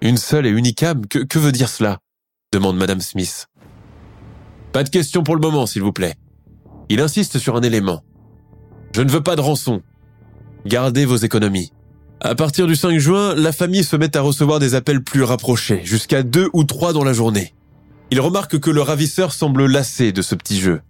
Une 0.00 0.16
seule 0.16 0.46
et 0.46 0.50
unique 0.50 0.82
âme? 0.82 1.06
Que, 1.06 1.20
que 1.20 1.38
veut 1.38 1.52
dire 1.52 1.68
cela? 1.68 1.98
demande 2.52 2.76
Madame 2.76 3.00
Smith. 3.00 3.48
Pas 4.72 4.84
de 4.84 4.88
question 4.88 5.22
pour 5.22 5.34
le 5.34 5.40
moment, 5.40 5.66
s'il 5.66 5.82
vous 5.82 5.92
plaît. 5.92 6.14
Il 6.88 7.00
insiste 7.00 7.38
sur 7.38 7.56
un 7.56 7.62
élément. 7.62 8.02
Je 8.92 9.02
ne 9.02 9.10
veux 9.10 9.22
pas 9.22 9.36
de 9.36 9.40
rançon. 9.40 9.82
Gardez 10.64 11.04
vos 11.04 11.16
économies. 11.16 11.72
À 12.20 12.34
partir 12.34 12.66
du 12.66 12.76
5 12.76 12.98
juin, 12.98 13.34
la 13.34 13.52
famille 13.52 13.84
se 13.84 13.96
met 13.96 14.16
à 14.16 14.20
recevoir 14.20 14.58
des 14.58 14.74
appels 14.74 15.02
plus 15.02 15.22
rapprochés, 15.22 15.82
jusqu'à 15.84 16.22
deux 16.22 16.48
ou 16.52 16.64
trois 16.64 16.92
dans 16.92 17.04
la 17.04 17.12
journée. 17.12 17.54
Il 18.10 18.20
remarque 18.20 18.58
que 18.58 18.70
le 18.70 18.80
ravisseur 18.80 19.32
semble 19.32 19.66
lassé 19.66 20.12
de 20.12 20.22
ce 20.22 20.34
petit 20.34 20.60
jeu. 20.60 20.80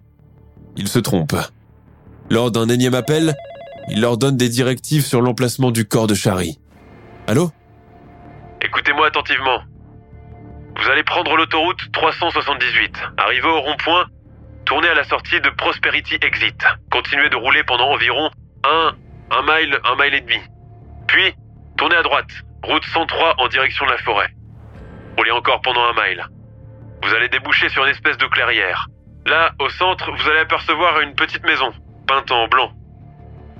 Il 0.77 0.89
se 0.89 0.99
trompe. 0.99 1.35
Lors 2.29 2.51
d'un 2.51 2.69
énième 2.69 2.95
appel, 2.95 3.35
il 3.89 4.01
leur 4.01 4.17
donne 4.19 4.37
des 4.37 4.49
directives 4.49 5.05
sur 5.05 5.21
l'emplacement 5.21 5.71
du 5.71 5.87
corps 5.87 6.09
de 6.09 6.15
Shari. 6.15 6.59
Allô 7.29 7.51
Écoutez-moi 8.61 9.07
attentivement. 9.07 9.63
Vous 10.77 10.91
allez 10.91 11.05
prendre 11.05 11.37
l'autoroute 11.37 11.81
378, 11.93 12.93
arriver 13.17 13.49
au 13.49 13.61
rond-point, 13.61 14.07
tourner 14.65 14.89
à 14.89 14.95
la 14.95 15.05
sortie 15.05 15.41
de 15.41 15.49
Prosperity 15.51 16.17
Exit, 16.21 16.65
continuez 16.91 17.29
de 17.29 17.37
rouler 17.37 17.63
pendant 17.65 17.93
environ 17.93 18.31
un, 18.65 18.95
un 19.31 19.43
mile, 19.43 19.79
un 19.85 20.03
mile 20.03 20.15
et 20.15 20.21
demi. 20.21 20.41
Puis, 21.07 21.33
tournez 21.79 21.97
à 21.97 22.03
droite, 22.03 22.29
route 22.65 22.85
103 22.85 23.37
en 23.39 23.49
direction 23.49 23.87
de 23.87 23.93
la 23.93 23.99
forêt. 23.99 24.29
Roulez 25.17 25.31
encore 25.31 25.61
pendant 25.63 25.85
un 25.85 25.93
mile. 25.93 26.27
Vous 27.05 27.15
allez 27.15 27.29
déboucher 27.29 27.69
sur 27.69 27.85
une 27.85 27.93
espèce 27.93 28.19
de 28.19 28.27
clairière. 28.27 28.89
Là, 29.27 29.53
au 29.61 29.69
centre, 29.71 30.11
vous 30.11 30.29
allez 30.29 30.41
apercevoir 30.41 31.01
une 31.01 31.15
petite 31.15 31.45
maison, 31.45 31.73
peinte 32.07 32.31
en 32.31 32.49
blanc. 32.49 32.71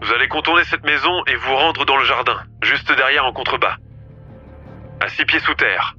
Vous 0.03 0.13
allez 0.13 0.29
contourner 0.29 0.63
cette 0.71 0.85
maison 0.85 1.25
et 1.27 1.37
vous 1.37 1.57
rendre 1.57 1.85
dans 1.85 1.97
le 1.97 2.05
jardin, 2.05 2.37
juste 2.63 2.89
derrière 2.89 3.25
en 3.25 3.33
contrebas. 3.33 3.77
À 5.01 5.09
six 5.09 5.25
pieds 5.25 5.41
sous 5.41 5.55
terre. 5.55 5.97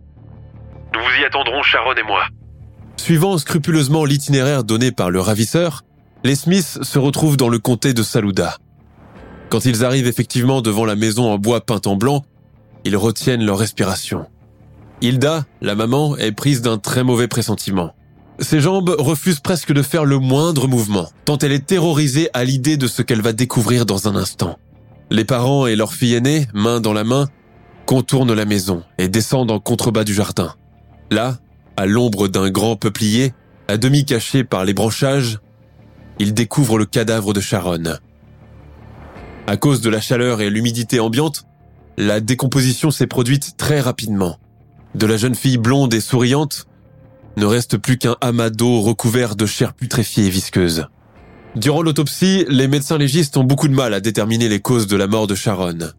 Nous 0.94 1.02
vous 1.02 1.22
y 1.22 1.26
attendrons, 1.26 1.62
Sharon 1.64 1.94
et 1.94 2.04
moi. 2.04 2.24
Suivant 2.98 3.38
scrupuleusement 3.38 4.06
l'itinéraire 4.06 4.64
donné 4.64 4.92
par 4.92 5.12
le 5.12 5.20
ravisseur, 5.20 5.84
les 6.24 6.36
Smiths 6.36 6.84
se 6.84 7.00
retrouvent 7.00 7.38
dans 7.38 7.50
le 7.50 7.60
comté 7.60 7.94
de 7.94 8.04
Saluda. 8.04 8.58
Quand 9.50 9.66
ils 9.66 9.86
arrivent 9.86 10.08
effectivement 10.08 10.62
devant 10.62 10.86
la 10.86 10.96
maison 10.96 11.32
en 11.32 11.38
bois 11.38 11.62
peinte 11.62 11.88
en 11.88 11.96
blanc, 11.96 12.26
ils 12.84 12.98
retiennent 12.98 13.46
leur 13.46 13.58
respiration. 13.58 14.26
Hilda, 15.02 15.46
la 15.62 15.76
maman, 15.76 16.18
est 16.18 16.32
prise 16.32 16.62
d'un 16.62 16.78
très 16.78 17.04
mauvais 17.04 17.28
pressentiment. 17.28 17.94
Ses 18.39 18.60
jambes 18.60 18.95
refusent 19.00 19.39
presque 19.39 19.73
de 19.73 19.82
faire 19.82 20.06
le 20.06 20.19
moindre 20.19 20.67
mouvement, 20.67 21.10
tant 21.26 21.38
elle 21.39 21.52
est 21.52 21.65
terrorisée 21.65 22.30
à 22.34 22.43
l'idée 22.43 22.78
de 22.78 22.88
ce 22.88 23.02
qu'elle 23.02 23.21
va 23.21 23.34
découvrir 23.34 23.86
dans 23.86 24.08
un 24.08 24.15
instant. 24.15 24.60
Les 25.10 25.26
parents 25.26 25.65
et 25.65 25.76
leur 25.76 25.93
fille 25.93 26.13
aînée, 26.13 26.47
main 26.54 26.80
dans 26.80 26.93
la 26.93 27.04
main, 27.04 27.28
contournent 27.86 28.34
la 28.34 28.45
maison 28.45 28.84
et 28.97 29.08
descendent 29.08 29.52
en 29.52 29.60
contrebas 29.60 30.04
du 30.04 30.13
jardin. 30.13 30.54
Là, 31.10 31.38
à 31.78 31.86
l'ombre 31.86 32.28
d'un 32.28 32.50
grand 32.50 32.76
peuplier, 32.76 33.34
à 33.67 33.78
demi 33.78 34.06
caché 34.06 34.43
par 34.43 34.65
les 34.65 34.73
branchages, 34.73 35.39
ils 36.19 36.34
découvrent 36.34 36.78
le 36.78 36.86
cadavre 36.86 37.34
de 37.34 37.39
Sharon. 37.39 37.97
À 39.47 39.58
cause 39.58 39.82
de 39.82 39.89
la 39.89 40.02
chaleur 40.02 40.41
et 40.41 40.50
l'humidité 40.50 41.00
ambiante, 41.00 41.45
la 41.97 42.19
décomposition 42.19 42.91
s'est 42.91 43.08
produite 43.08 43.56
très 43.58 43.80
rapidement. 43.80 44.38
De 44.93 45.06
la 45.06 45.17
jeune 45.17 45.36
fille 45.36 45.58
blonde 45.58 45.93
et 45.93 46.02
souriante, 46.02 46.67
ne 47.38 47.45
reste 47.45 47.78
plus 47.78 47.97
qu'un 47.97 48.17
amas 48.19 48.50
d'eau 48.50 48.82
recouvert 48.82 49.36
de 49.36 49.45
chair 49.45 49.73
putréfiée 49.73 50.26
et 50.26 50.30
visqueuse. 50.30 50.88
Durant 51.56 51.82
l'autopsie, 51.82 52.45
les 52.50 52.67
médecins 52.67 52.97
légistes 52.97 53.38
ont 53.38 53.43
beaucoup 53.43 53.67
de 53.67 53.73
mal 53.73 53.93
à 53.93 54.00
déterminer 54.00 54.50
les 54.50 54.60
causes 54.60 54.88
de 54.88 54.97
la 54.97 55.08
mort 55.08 55.28
de 55.28 55.36
Sharon. 55.36 55.91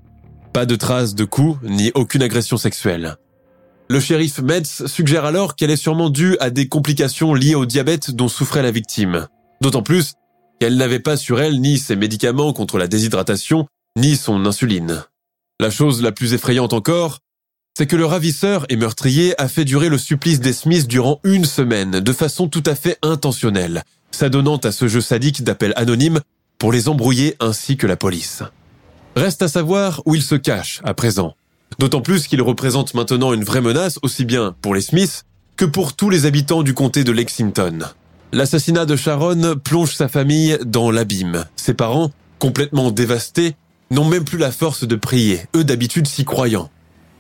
Pas 0.53 0.67
de 0.67 0.77
traces 0.77 1.15
de 1.15 1.25
coups, 1.25 1.59
ni 1.63 1.91
aucune 1.95 2.23
agression 2.23 2.57
sexuelle. 2.57 3.17
Le 3.89 4.01
shérif 4.01 4.41
Metz 4.41 4.87
suggère 4.87 5.25
alors 5.25 5.57
qu'elle 5.57 5.71
est 5.71 5.77
sûrement 5.77 6.11
due 6.11 6.37
à 6.41 6.51
des 6.51 6.69
complications 6.69 7.33
liées 7.35 7.55
au 7.55 7.67
diabète 7.67 8.11
dont 8.11 8.29
souffrait 8.29 8.63
la 8.63 8.71
victime. 8.71 9.29
D'autant 9.63 9.83
plus 9.83 10.15
qu'elle 10.61 10.77
n'avait 10.77 10.99
pas 10.99 11.17
sur 11.17 11.41
elle 11.41 11.61
ni 11.61 11.79
ses 11.79 11.97
médicaments 11.97 12.53
contre 12.53 12.79
la 12.79 12.87
déshydratation, 12.87 13.67
ni 13.97 14.17
son 14.17 14.45
insuline. 14.45 15.05
La 15.61 15.71
chose 15.71 16.03
la 16.03 16.13
plus 16.13 16.35
effrayante 16.35 16.73
encore, 16.73 17.21
c'est 17.79 17.87
que 17.87 17.95
le 17.95 18.07
ravisseur 18.07 18.67
et 18.71 18.77
meurtrier 18.77 19.41
a 19.41 19.47
fait 19.47 19.65
durer 19.65 19.89
le 19.89 19.99
supplice 19.99 20.41
des 20.41 20.53
Smiths 20.53 20.89
durant 20.89 21.21
une 21.23 21.45
semaine, 21.45 22.01
de 22.01 22.13
façon 22.13 22.49
tout 22.49 22.65
à 22.67 22.75
fait 22.75 22.99
intentionnelle, 23.03 23.85
s'adonnant 24.11 24.57
à 24.57 24.73
ce 24.73 24.89
jeu 24.89 25.01
sadique 25.01 25.45
d'appel 25.45 25.73
anonyme 25.77 26.19
pour 26.59 26.73
les 26.73 26.89
embrouiller 26.89 27.37
ainsi 27.39 27.77
que 27.77 27.87
la 27.87 27.97
police. 27.97 28.43
Reste 29.15 29.43
à 29.43 29.49
savoir 29.49 30.03
où 30.07 30.17
il 30.17 30.25
se 30.25 30.35
cache 30.35 30.81
à 30.83 30.93
présent. 30.93 31.37
D'autant 31.79 32.01
plus 32.01 32.27
qu'il 32.27 32.43
représente 32.43 32.95
maintenant 32.95 33.33
une 33.33 33.45
vraie 33.45 33.61
menace 33.61 34.01
aussi 34.03 34.25
bien 34.25 34.57
pour 34.61 34.75
les 34.75 34.81
Smiths 34.81 35.23
que 35.57 35.65
pour 35.65 35.95
tous 35.95 36.11
les 36.11 36.27
habitants 36.27 36.65
du 36.65 36.75
comté 36.75 37.05
de 37.05 37.13
Lexington. 37.13 37.79
L'assassinat 38.33 38.87
de 38.87 38.97
Sharon 38.97 39.55
plonge 39.63 39.95
sa 39.95 40.09
famille 40.09 40.59
dans 40.67 40.91
l'abîme. 40.91 41.45
Ses 41.55 41.75
parents, 41.75 42.11
complètement 42.41 42.91
dévastés, 42.91 43.55
n'ont 43.93 44.05
même 44.05 44.25
plus 44.25 44.39
la 44.39 44.51
force 44.51 44.83
de 44.83 44.97
prier, 44.97 45.43
eux 45.55 45.63
d'habitude 45.63 46.09
si 46.09 46.25
croyants. 46.25 46.71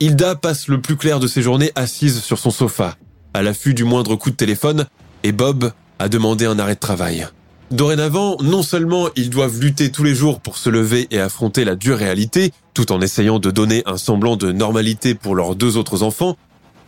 Hilda 0.00 0.36
passe 0.36 0.68
le 0.68 0.80
plus 0.80 0.96
clair 0.96 1.18
de 1.18 1.26
ses 1.26 1.42
journées 1.42 1.72
assise 1.74 2.20
sur 2.20 2.38
son 2.38 2.52
sofa, 2.52 2.96
à 3.34 3.42
l'affût 3.42 3.74
du 3.74 3.82
moindre 3.82 4.14
coup 4.14 4.30
de 4.30 4.36
téléphone, 4.36 4.86
et 5.24 5.32
Bob 5.32 5.72
a 5.98 6.08
demandé 6.08 6.44
un 6.44 6.60
arrêt 6.60 6.76
de 6.76 6.80
travail. 6.80 7.26
Dorénavant, 7.72 8.36
non 8.40 8.62
seulement 8.62 9.08
ils 9.16 9.28
doivent 9.28 9.60
lutter 9.60 9.90
tous 9.90 10.04
les 10.04 10.14
jours 10.14 10.40
pour 10.40 10.56
se 10.56 10.70
lever 10.70 11.08
et 11.10 11.18
affronter 11.18 11.64
la 11.64 11.74
dure 11.74 11.98
réalité, 11.98 12.52
tout 12.74 12.92
en 12.92 13.00
essayant 13.00 13.40
de 13.40 13.50
donner 13.50 13.82
un 13.86 13.96
semblant 13.96 14.36
de 14.36 14.52
normalité 14.52 15.16
pour 15.16 15.34
leurs 15.34 15.56
deux 15.56 15.76
autres 15.76 16.04
enfants, 16.04 16.36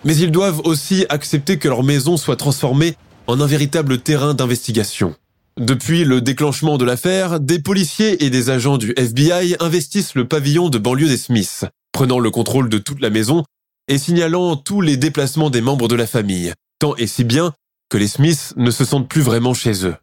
mais 0.05 0.17
ils 0.17 0.31
doivent 0.31 0.61
aussi 0.65 1.05
accepter 1.09 1.59
que 1.59 1.69
leur 1.69 1.83
maison 1.83 2.17
soit 2.17 2.37
transformée 2.37 2.95
en 3.27 3.41
un 3.41 3.47
véritable 3.47 3.99
terrain 3.99 4.35
d'investigation. 4.35 5.17
Depuis 5.59 6.05
le 6.05 6.21
déclenchement 6.21 6.79
de 6.79 6.85
l'affaire, 6.85 7.41
des 7.41 7.59
policiers 7.59 8.25
et 8.25 8.31
des 8.31 8.51
agents 8.51 8.79
du 8.79 8.95
FBI 8.97 9.57
investissent 9.59 10.15
le 10.15 10.29
pavillon 10.29 10.69
de 10.71 10.79
banlieue 10.79 11.09
des 11.09 11.19
Smiths, 11.19 11.65
prenant 11.93 12.19
le 12.19 12.31
contrôle 12.31 12.69
de 12.69 12.79
toute 12.79 13.01
la 13.01 13.11
maison 13.11 13.45
et 13.89 13.99
signalant 13.99 14.57
tous 14.57 14.81
les 14.81 14.97
déplacements 14.97 15.51
des 15.51 15.61
membres 15.61 15.89
de 15.89 15.97
la 15.97 16.07
famille, 16.07 16.53
tant 16.79 16.95
et 16.97 17.07
si 17.07 17.25
bien 17.25 17.53
que 17.89 17.99
les 17.99 18.09
Smiths 18.09 18.55
ne 18.57 18.71
se 18.71 18.85
sentent 18.85 19.09
plus 19.09 19.23
vraiment 19.23 19.55
chez 19.55 19.85
eux. 19.85 19.97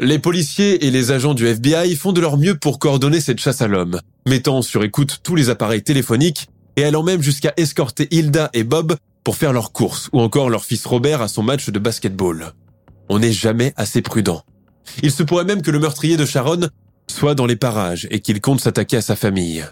Les 0.00 0.18
policiers 0.18 0.86
et 0.86 0.90
les 0.90 1.12
agents 1.12 1.34
du 1.34 1.46
FBI 1.46 1.94
font 1.96 2.12
de 2.12 2.20
leur 2.20 2.36
mieux 2.36 2.56
pour 2.56 2.78
coordonner 2.78 3.20
cette 3.20 3.40
chasse 3.40 3.62
à 3.62 3.68
l'homme, 3.68 4.00
mettant 4.26 4.62
sur 4.62 4.82
écoute 4.82 5.20
tous 5.22 5.34
les 5.34 5.50
appareils 5.50 5.82
téléphoniques 5.82 6.48
et 6.76 6.84
allant 6.84 7.02
même 7.02 7.22
jusqu'à 7.22 7.52
escorter 7.56 8.08
Hilda 8.10 8.50
et 8.54 8.64
Bob 8.64 8.96
pour 9.22 9.36
faire 9.36 9.52
leurs 9.52 9.72
courses 9.72 10.10
ou 10.12 10.20
encore 10.20 10.50
leur 10.50 10.64
fils 10.64 10.84
Robert 10.86 11.22
à 11.22 11.28
son 11.28 11.42
match 11.42 11.70
de 11.70 11.78
basketball. 11.78 12.52
On 13.08 13.18
n'est 13.18 13.32
jamais 13.32 13.72
assez 13.76 14.02
prudent. 14.02 14.42
Il 15.02 15.10
se 15.10 15.22
pourrait 15.22 15.44
même 15.44 15.62
que 15.62 15.70
le 15.70 15.78
meurtrier 15.78 16.16
de 16.16 16.26
Sharon 16.26 16.68
soit 17.10 17.34
dans 17.34 17.46
les 17.46 17.56
parages 17.56 18.06
et 18.10 18.20
qu'il 18.20 18.40
compte 18.40 18.60
s'attaquer 18.60 18.96
à 18.96 19.02
sa 19.02 19.16
famille. 19.16 19.64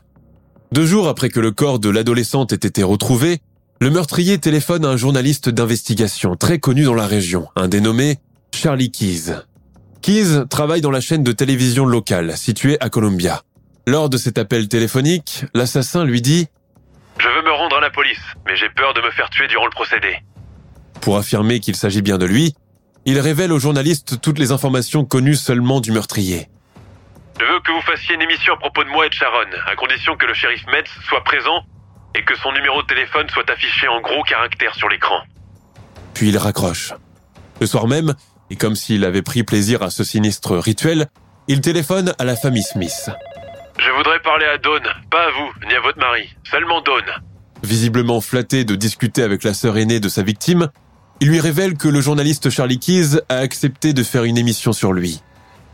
Deux 0.72 0.86
jours 0.86 1.06
après 1.06 1.28
que 1.28 1.38
le 1.38 1.50
corps 1.50 1.78
de 1.78 1.90
l'adolescente 1.90 2.54
ait 2.54 2.66
été 2.66 2.82
retrouvé, 2.82 3.42
le 3.78 3.90
meurtrier 3.90 4.38
téléphone 4.38 4.86
à 4.86 4.88
un 4.88 4.96
journaliste 4.96 5.50
d'investigation 5.50 6.34
très 6.34 6.60
connu 6.60 6.84
dans 6.84 6.94
la 6.94 7.06
région, 7.06 7.46
un 7.56 7.68
dénommé 7.68 8.16
Charlie 8.54 8.90
Keys. 8.90 9.34
Keys 10.00 10.46
travaille 10.48 10.80
dans 10.80 10.90
la 10.90 11.02
chaîne 11.02 11.22
de 11.22 11.32
télévision 11.32 11.84
locale 11.84 12.38
située 12.38 12.78
à 12.80 12.88
Columbia. 12.88 13.42
Lors 13.86 14.08
de 14.08 14.16
cet 14.16 14.38
appel 14.38 14.66
téléphonique, 14.66 15.44
l'assassin 15.52 16.06
lui 16.06 16.22
dit⁇ 16.22 16.44
Je 17.18 17.28
veux 17.28 17.42
me 17.44 17.52
rendre 17.52 17.76
à 17.76 17.80
la 17.82 17.90
police, 17.90 18.22
mais 18.46 18.56
j'ai 18.56 18.70
peur 18.70 18.94
de 18.94 19.02
me 19.02 19.10
faire 19.10 19.28
tuer 19.28 19.48
durant 19.48 19.66
le 19.66 19.72
procédé. 19.72 20.16
Pour 21.02 21.18
affirmer 21.18 21.60
qu'il 21.60 21.76
s'agit 21.76 22.00
bien 22.00 22.16
de 22.16 22.24
lui, 22.24 22.54
il 23.04 23.20
révèle 23.20 23.52
au 23.52 23.58
journaliste 23.58 24.22
toutes 24.22 24.38
les 24.38 24.52
informations 24.52 25.04
connues 25.04 25.36
seulement 25.36 25.82
du 25.82 25.92
meurtrier. 25.92 26.48
Je 27.42 27.52
veux 27.52 27.60
que 27.60 27.72
vous 27.72 27.80
fassiez 27.80 28.14
une 28.14 28.22
émission 28.22 28.54
à 28.54 28.56
propos 28.56 28.84
de 28.84 28.88
moi 28.90 29.06
et 29.06 29.08
de 29.08 29.14
Sharon, 29.14 29.50
à 29.66 29.74
condition 29.74 30.14
que 30.16 30.26
le 30.26 30.34
shérif 30.34 30.64
Metz 30.68 30.88
soit 31.08 31.24
présent 31.24 31.64
et 32.14 32.22
que 32.24 32.36
son 32.36 32.52
numéro 32.52 32.82
de 32.82 32.86
téléphone 32.86 33.28
soit 33.30 33.50
affiché 33.50 33.88
en 33.88 34.00
gros 34.00 34.22
caractères 34.22 34.74
sur 34.76 34.88
l'écran. 34.88 35.22
Puis 36.14 36.28
il 36.28 36.38
raccroche. 36.38 36.92
Le 37.60 37.66
soir 37.66 37.88
même, 37.88 38.14
et 38.50 38.54
comme 38.54 38.76
s'il 38.76 39.04
avait 39.04 39.22
pris 39.22 39.42
plaisir 39.42 39.82
à 39.82 39.90
ce 39.90 40.04
sinistre 40.04 40.56
rituel, 40.56 41.08
il 41.48 41.60
téléphone 41.60 42.14
à 42.20 42.24
la 42.24 42.36
famille 42.36 42.62
Smith. 42.62 43.10
Je 43.76 43.90
voudrais 43.90 44.20
parler 44.20 44.46
à 44.46 44.58
Dawn, 44.58 44.82
pas 45.10 45.26
à 45.26 45.30
vous, 45.30 45.66
ni 45.66 45.74
à 45.74 45.80
votre 45.80 45.98
mari, 45.98 46.32
seulement 46.48 46.80
Dawn. 46.80 47.04
Visiblement 47.64 48.20
flatté 48.20 48.64
de 48.64 48.76
discuter 48.76 49.24
avec 49.24 49.42
la 49.42 49.54
sœur 49.54 49.78
aînée 49.78 49.98
de 49.98 50.08
sa 50.08 50.22
victime, 50.22 50.68
il 51.18 51.28
lui 51.28 51.40
révèle 51.40 51.76
que 51.76 51.88
le 51.88 52.00
journaliste 52.00 52.50
Charlie 52.50 52.78
Keys 52.78 53.18
a 53.28 53.38
accepté 53.38 53.94
de 53.94 54.04
faire 54.04 54.22
une 54.22 54.38
émission 54.38 54.72
sur 54.72 54.92
lui. 54.92 55.22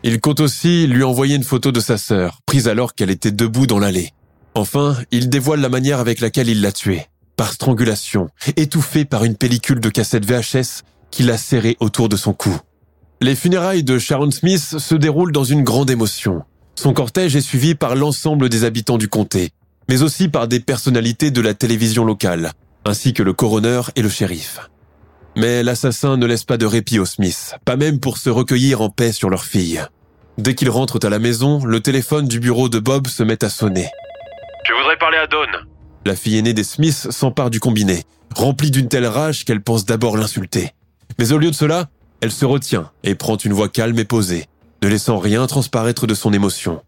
Il 0.04 0.20
compte 0.20 0.40
aussi 0.40 0.86
lui 0.86 1.02
envoyer 1.02 1.34
une 1.34 1.42
photo 1.42 1.72
de 1.72 1.80
sa 1.80 1.98
sœur, 1.98 2.38
prise 2.46 2.68
alors 2.68 2.94
qu'elle 2.94 3.10
était 3.10 3.32
debout 3.32 3.66
dans 3.66 3.80
l'allée. 3.80 4.12
Enfin, 4.54 4.96
il 5.10 5.28
dévoile 5.28 5.60
la 5.60 5.68
manière 5.68 5.98
avec 5.98 6.20
laquelle 6.20 6.48
il 6.48 6.60
l'a 6.60 6.70
tuée, 6.70 7.06
par 7.36 7.52
strangulation, 7.52 8.28
étouffée 8.56 9.04
par 9.04 9.24
une 9.24 9.34
pellicule 9.34 9.80
de 9.80 9.88
cassette 9.88 10.24
VHS 10.24 10.82
qu'il 11.10 11.30
a 11.30 11.36
serrée 11.36 11.76
autour 11.80 12.08
de 12.08 12.16
son 12.16 12.32
cou. 12.32 12.56
Les 13.20 13.34
funérailles 13.34 13.82
de 13.82 13.98
Sharon 13.98 14.30
Smith 14.30 14.78
se 14.78 14.94
déroulent 14.94 15.32
dans 15.32 15.44
une 15.44 15.64
grande 15.64 15.90
émotion. 15.90 16.42
Son 16.76 16.92
cortège 16.92 17.34
est 17.34 17.40
suivi 17.40 17.74
par 17.74 17.96
l'ensemble 17.96 18.48
des 18.48 18.62
habitants 18.62 18.98
du 18.98 19.08
comté, 19.08 19.50
mais 19.88 20.02
aussi 20.02 20.28
par 20.28 20.46
des 20.46 20.60
personnalités 20.60 21.32
de 21.32 21.40
la 21.40 21.54
télévision 21.54 22.04
locale, 22.04 22.52
ainsi 22.84 23.12
que 23.14 23.24
le 23.24 23.32
coroner 23.32 23.80
et 23.96 24.02
le 24.02 24.08
shérif. 24.08 24.60
Mais 25.38 25.62
l'assassin 25.62 26.16
ne 26.16 26.26
laisse 26.26 26.42
pas 26.42 26.56
de 26.56 26.66
répit 26.66 26.98
aux 26.98 27.06
Smiths, 27.06 27.54
pas 27.64 27.76
même 27.76 28.00
pour 28.00 28.18
se 28.18 28.28
recueillir 28.28 28.80
en 28.80 28.90
paix 28.90 29.12
sur 29.12 29.30
leur 29.30 29.44
fille. 29.44 29.80
Dès 30.36 30.56
qu'ils 30.56 30.68
rentrent 30.68 30.98
à 31.06 31.10
la 31.10 31.20
maison, 31.20 31.64
le 31.64 31.78
téléphone 31.78 32.26
du 32.26 32.40
bureau 32.40 32.68
de 32.68 32.80
Bob 32.80 33.06
se 33.06 33.22
met 33.22 33.44
à 33.44 33.48
sonner. 33.48 33.86
Je 34.66 34.72
voudrais 34.72 34.96
parler 34.96 35.16
à 35.16 35.28
Dawn. 35.28 35.46
La 36.04 36.16
fille 36.16 36.38
aînée 36.38 36.54
des 36.54 36.64
Smiths 36.64 37.12
s'empare 37.12 37.50
du 37.50 37.60
combiné, 37.60 38.02
remplie 38.34 38.72
d'une 38.72 38.88
telle 38.88 39.06
rage 39.06 39.44
qu'elle 39.44 39.62
pense 39.62 39.84
d'abord 39.84 40.16
l'insulter. 40.16 40.72
Mais 41.20 41.30
au 41.30 41.38
lieu 41.38 41.52
de 41.52 41.54
cela, 41.54 41.86
elle 42.20 42.32
se 42.32 42.44
retient 42.44 42.90
et 43.04 43.14
prend 43.14 43.36
une 43.36 43.52
voix 43.52 43.68
calme 43.68 44.00
et 44.00 44.04
posée, 44.04 44.46
ne 44.82 44.88
laissant 44.88 45.18
rien 45.18 45.46
transparaître 45.46 46.08
de 46.08 46.14
son 46.14 46.32
émotion. 46.32 46.82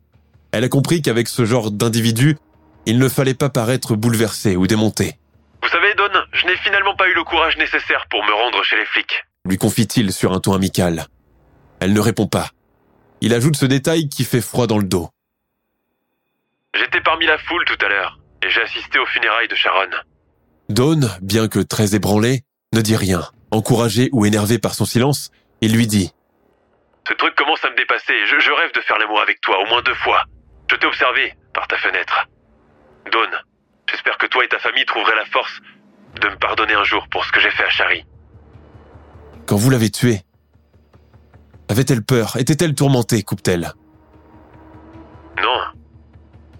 Elle 0.50 0.64
a 0.64 0.68
compris 0.68 1.02
qu'avec 1.02 1.28
ce 1.28 1.44
genre 1.44 1.70
d'individu, 1.70 2.36
il 2.84 2.98
ne 2.98 3.08
fallait 3.08 3.34
pas 3.34 3.48
paraître 3.48 3.94
bouleversé 3.94 4.56
ou 4.56 4.66
démonté. 4.66 5.18
Vous 5.62 5.68
savez, 5.68 5.94
je 6.40 6.46
n'ai 6.46 6.56
finalement 6.56 6.94
pas 6.94 7.08
eu 7.08 7.14
le 7.14 7.24
courage 7.24 7.56
nécessaire 7.58 8.06
pour 8.08 8.24
me 8.24 8.32
rendre 8.32 8.62
chez 8.64 8.76
les 8.76 8.86
flics. 8.86 9.24
lui 9.44 9.58
confie-t-il 9.58 10.12
sur 10.12 10.32
un 10.32 10.40
ton 10.40 10.54
amical. 10.54 11.06
Elle 11.80 11.92
ne 11.92 12.00
répond 12.00 12.26
pas. 12.26 12.48
Il 13.20 13.34
ajoute 13.34 13.56
ce 13.56 13.66
détail 13.66 14.08
qui 14.08 14.24
fait 14.24 14.40
froid 14.40 14.66
dans 14.66 14.78
le 14.78 14.84
dos. 14.84 15.10
J'étais 16.74 17.00
parmi 17.00 17.26
la 17.26 17.36
foule 17.38 17.64
tout 17.66 17.84
à 17.84 17.88
l'heure, 17.88 18.18
et 18.42 18.50
j'ai 18.50 18.62
assisté 18.62 18.98
aux 18.98 19.06
funérailles 19.06 19.48
de 19.48 19.54
Sharon. 19.54 19.90
Dawn, 20.68 21.10
bien 21.20 21.48
que 21.48 21.58
très 21.58 21.94
ébranlé, 21.94 22.42
ne 22.72 22.80
dit 22.80 22.96
rien. 22.96 23.22
Encouragé 23.50 24.08
ou 24.12 24.24
énervé 24.24 24.58
par 24.58 24.74
son 24.74 24.84
silence, 24.84 25.30
il 25.60 25.74
lui 25.74 25.86
dit 25.86 26.12
Ce 27.08 27.14
truc 27.14 27.34
commence 27.34 27.64
à 27.64 27.70
me 27.70 27.76
dépasser, 27.76 28.14
je, 28.26 28.38
je 28.38 28.52
rêve 28.52 28.72
de 28.72 28.80
faire 28.80 28.98
l'amour 28.98 29.20
avec 29.20 29.40
toi 29.40 29.58
au 29.60 29.66
moins 29.66 29.82
deux 29.82 29.94
fois. 29.94 30.22
Je 30.70 30.76
t'ai 30.76 30.86
observé 30.86 31.34
par 31.52 31.66
ta 31.66 31.76
fenêtre. 31.76 32.28
Dawn, 33.10 33.30
j'espère 33.90 34.16
que 34.16 34.26
toi 34.26 34.44
et 34.44 34.48
ta 34.48 34.60
famille 34.60 34.86
trouveraient 34.86 35.16
la 35.16 35.26
force 35.26 35.60
de 36.20 36.28
me 36.28 36.36
pardonner 36.36 36.74
un 36.74 36.84
jour 36.84 37.06
pour 37.10 37.24
ce 37.24 37.32
que 37.32 37.40
j'ai 37.40 37.50
fait 37.50 37.64
à 37.64 37.70
Shari. 37.70 38.04
Quand 39.46 39.56
vous 39.56 39.70
l'avez 39.70 39.90
tuée, 39.90 40.22
avait-elle 41.68 42.02
peur? 42.02 42.36
Était-elle 42.36 42.74
tourmentée? 42.74 43.22
coupe-t-elle. 43.22 43.72
Non. 45.42 45.60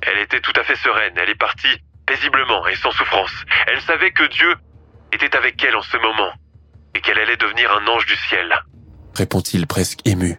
Elle 0.03 0.19
était 0.23 0.41
tout 0.41 0.53
à 0.59 0.65
fait 0.65 0.77
sereine, 0.77 1.13
elle 1.17 1.31
est 1.31 1.39
partie 1.39 1.79
paisiblement 2.07 2.67
et 2.67 2.75
sans 2.77 2.91
souffrance. 2.91 3.31
Elle 3.67 3.81
savait 3.83 4.11
que 4.11 4.29
Dieu 4.29 4.55
était 5.13 5.37
avec 5.37 5.63
elle 5.63 5.77
en 5.77 5.83
ce 5.83 5.97
moment, 5.99 6.33
et 6.95 7.01
qu'elle 7.01 7.19
allait 7.19 7.37
devenir 7.37 7.71
un 7.73 7.87
ange 7.87 8.07
du 8.07 8.17
ciel. 8.29 8.53
répond-il 9.15 9.67
presque 9.67 10.01
ému. 10.07 10.39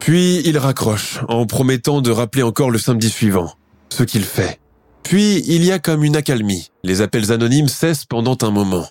Puis 0.00 0.40
il 0.44 0.58
raccroche 0.58 1.18
en 1.28 1.46
promettant 1.46 2.00
de 2.00 2.10
rappeler 2.10 2.42
encore 2.42 2.70
le 2.70 2.78
samedi 2.78 3.10
suivant, 3.10 3.52
ce 3.90 4.02
qu'il 4.02 4.24
fait. 4.24 4.58
Puis 5.02 5.42
il 5.46 5.64
y 5.64 5.72
a 5.72 5.78
comme 5.78 6.04
une 6.04 6.16
accalmie. 6.16 6.70
Les 6.84 7.00
appels 7.00 7.32
anonymes 7.32 7.68
cessent 7.68 8.04
pendant 8.04 8.36
un 8.42 8.50
moment. 8.50 8.86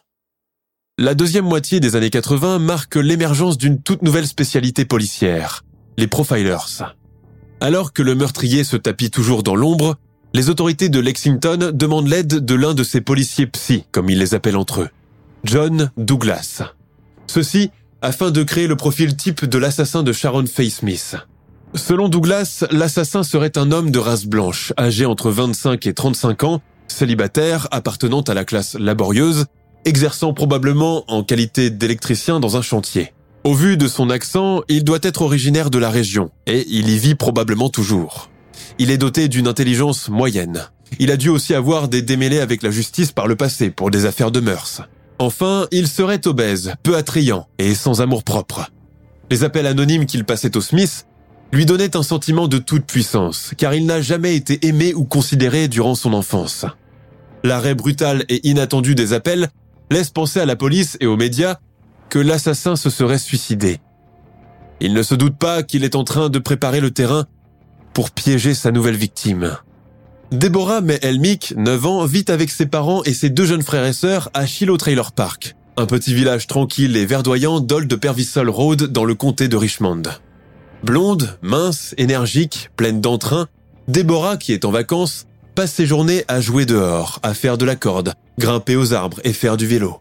La 0.98 1.14
deuxième 1.14 1.46
moitié 1.46 1.80
des 1.80 1.96
années 1.96 2.10
80 2.10 2.58
marque 2.60 2.96
l'émergence 2.96 3.58
d'une 3.58 3.82
toute 3.82 4.02
nouvelle 4.02 4.26
spécialité 4.26 4.84
policière, 4.84 5.64
les 5.98 6.08
profilers. 6.08 6.96
Alors 7.62 7.94
que 7.94 8.02
le 8.02 8.16
meurtrier 8.16 8.64
se 8.64 8.78
tapit 8.78 9.12
toujours 9.12 9.44
dans 9.44 9.56
l'ombre, 9.56 9.98
les 10.34 10.50
autorités 10.50 10.90
de 10.90 11.00
Lexington 11.00 11.72
demandent 11.74 12.08
l'aide 12.08 12.44
de 12.44 12.56
l'un 12.56 12.74
de 12.74 12.84
ces 12.84 13.02
policiers 13.02 13.48
psy, 13.48 13.86
comme 13.92 14.10
ils 14.10 14.20
les 14.20 14.34
appellent 14.34 14.58
entre 14.58 14.82
eux, 14.82 14.90
John 15.44 15.92
Douglas. 15.98 16.64
Ceci 17.28 17.70
afin 18.02 18.32
de 18.32 18.44
créer 18.44 18.68
le 18.68 18.76
profil 18.76 19.16
type 19.16 19.46
de 19.46 19.58
l'assassin 19.58 20.04
de 20.04 20.12
Sharon 20.12 20.46
Faye 20.46 20.70
Smith. 20.70 21.16
Selon 21.78 22.10
Douglas, 22.10 22.66
l'assassin 22.72 23.22
serait 23.22 23.56
un 23.58 23.72
homme 23.72 23.92
de 23.92 24.00
race 24.00 24.26
blanche, 24.26 24.74
âgé 24.80 25.06
entre 25.06 25.30
25 25.30 25.86
et 25.86 25.94
35 25.94 26.44
ans, 26.44 26.62
célibataire, 26.88 27.68
appartenant 27.70 28.22
à 28.22 28.34
la 28.34 28.46
classe 28.46 28.76
laborieuse, 28.80 29.46
exerçant 29.86 30.34
probablement 30.34 31.06
en 31.08 31.24
qualité 31.24 31.70
d'électricien 31.70 32.40
dans 32.40 32.58
un 32.58 32.64
chantier. 32.64 33.14
Au 33.44 33.54
vu 33.54 33.78
de 33.78 33.88
son 33.88 34.10
accent, 34.10 34.62
il 34.68 34.84
doit 34.84 34.98
être 35.04 35.22
originaire 35.22 35.70
de 35.70 35.78
la 35.78 35.92
région, 35.92 36.32
et 36.48 36.66
il 36.68 36.90
y 36.90 36.98
vit 36.98 37.16
probablement 37.16 37.70
toujours. 37.70 38.32
Il 38.80 38.90
est 38.90 38.98
doté 38.98 39.28
d'une 39.28 39.48
intelligence 39.48 40.10
moyenne. 40.10 40.64
Il 40.98 41.12
a 41.12 41.18
dû 41.18 41.30
aussi 41.30 41.54
avoir 41.54 41.90
des 41.90 42.02
démêlés 42.02 42.40
avec 42.40 42.64
la 42.64 42.72
justice 42.72 43.12
par 43.12 43.28
le 43.28 43.36
passé 43.36 43.70
pour 43.70 43.92
des 43.92 44.06
affaires 44.06 44.32
de 44.32 44.40
mœurs. 44.40 44.82
Enfin, 45.20 45.68
il 45.72 45.88
serait 45.88 46.28
obèse, 46.28 46.74
peu 46.82 46.98
attrayant 46.98 47.48
et 47.60 47.76
sans 47.76 48.02
amour 48.02 48.24
propre. 48.24 48.72
Les 49.30 49.44
appels 49.44 49.68
anonymes 49.68 50.08
qu'il 50.08 50.26
passait 50.26 50.58
aux 50.58 50.62
Smith 50.62 51.06
lui 51.52 51.66
donnait 51.66 51.96
un 51.96 52.04
sentiment 52.04 52.48
de 52.48 52.58
toute 52.58 52.86
puissance, 52.86 53.54
car 53.58 53.74
il 53.74 53.86
n'a 53.86 54.02
jamais 54.02 54.36
été 54.36 54.68
aimé 54.68 54.94
ou 54.94 55.06
considéré 55.06 55.68
durant 55.68 55.96
son 55.96 56.14
enfance. 56.14 56.66
L'arrêt 57.44 57.76
brutal 57.76 58.26
et 58.30 58.48
inattendu 58.48 58.96
des 58.96 59.14
appels 59.14 59.50
laisse 59.90 60.10
penser 60.10 60.40
à 60.40 60.46
la 60.46 60.56
police 60.56 60.98
et 61.00 61.06
aux 61.06 61.18
médias 61.18 61.58
que 62.10 62.20
l'assassin 62.20 62.76
se 62.76 62.90
serait 62.90 63.20
suicidé. 63.20 63.80
Il 64.80 64.94
ne 64.94 65.04
se 65.04 65.16
doute 65.16 65.38
pas 65.38 65.64
qu'il 65.64 65.84
est 65.84 65.96
en 65.96 66.04
train 66.04 66.30
de 66.30 66.40
préparer 66.40 66.82
le 66.82 66.92
terrain 66.92 67.26
pour 67.94 68.12
piéger 68.12 68.54
sa 68.54 68.72
nouvelle 68.72 68.96
victime. 68.96 69.58
Deborah 70.32 70.82
May 70.82 71.00
Elmick, 71.02 71.54
9 71.56 71.86
ans, 71.86 72.06
vit 72.06 72.26
avec 72.28 72.50
ses 72.50 72.66
parents 72.66 73.02
et 73.04 73.14
ses 73.14 73.30
deux 73.30 73.46
jeunes 73.46 73.62
frères 73.62 73.86
et 73.86 73.94
sœurs 73.94 74.30
à 74.34 74.46
Shiloh 74.46 74.78
Trailer 74.78 75.14
Park, 75.14 75.56
un 75.78 75.86
petit 75.86 76.14
village 76.14 76.48
tranquille 76.48 76.98
et 76.98 77.06
verdoyant 77.06 77.62
d'Old 77.62 77.96
Pervisol 77.96 78.50
Road 78.50 78.84
dans 78.84 79.06
le 79.06 79.16
comté 79.16 79.48
de 79.48 79.56
Richmond. 79.56 80.04
Blonde, 80.84 81.38
mince, 81.42 81.96
énergique, 81.98 82.70
pleine 82.76 83.02
d'entrain, 83.02 83.48
Deborah, 83.88 84.38
qui 84.38 84.54
est 84.54 84.64
en 84.64 84.72
vacances, 84.72 85.26
passe 85.56 85.74
ses 85.74 85.88
journées 85.88 86.24
à 86.28 86.40
jouer 86.40 86.66
dehors, 86.66 87.20
à 87.24 87.34
faire 87.34 87.58
de 87.58 87.66
la 87.66 87.76
corde, 87.76 88.14
grimper 88.38 88.76
aux 88.76 88.94
arbres 88.94 89.20
et 89.24 89.34
faire 89.34 89.58
du 89.58 89.66
vélo. 89.66 90.00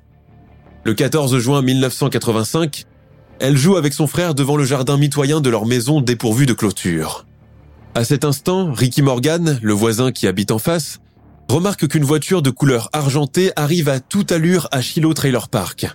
Le 0.85 0.93
14 0.93 1.39
juin 1.39 1.63
1985, 1.63 2.85
elle 3.41 3.57
joue 3.57 3.77
avec 3.77 3.95
son 3.95 4.07
frère 4.07 4.35
devant 4.35 4.57
le 4.57 4.65
jardin 4.65 4.99
mitoyen 4.99 5.41
de 5.41 5.49
leur 5.49 5.65
maison 5.65 6.01
dépourvue 6.03 6.47
de 6.47 6.53
clôture. 6.53 7.27
À 7.95 8.05
cet 8.05 8.25
instant, 8.25 8.73
Ricky 8.73 9.01
Morgan, 9.01 9.59
le 9.63 9.73
voisin 9.73 10.13
qui 10.13 10.27
habite 10.27 10.51
en 10.51 10.59
face, 10.59 11.01
remarque 11.49 11.89
qu'une 11.89 12.05
voiture 12.05 12.43
de 12.43 12.51
couleur 12.51 12.91
argentée 12.93 13.51
arrive 13.57 13.89
à 13.89 14.01
toute 14.01 14.31
allure 14.31 14.69
à 14.73 14.83
Shiloh 14.83 15.15
Trailer 15.15 15.49
Park. 15.49 15.87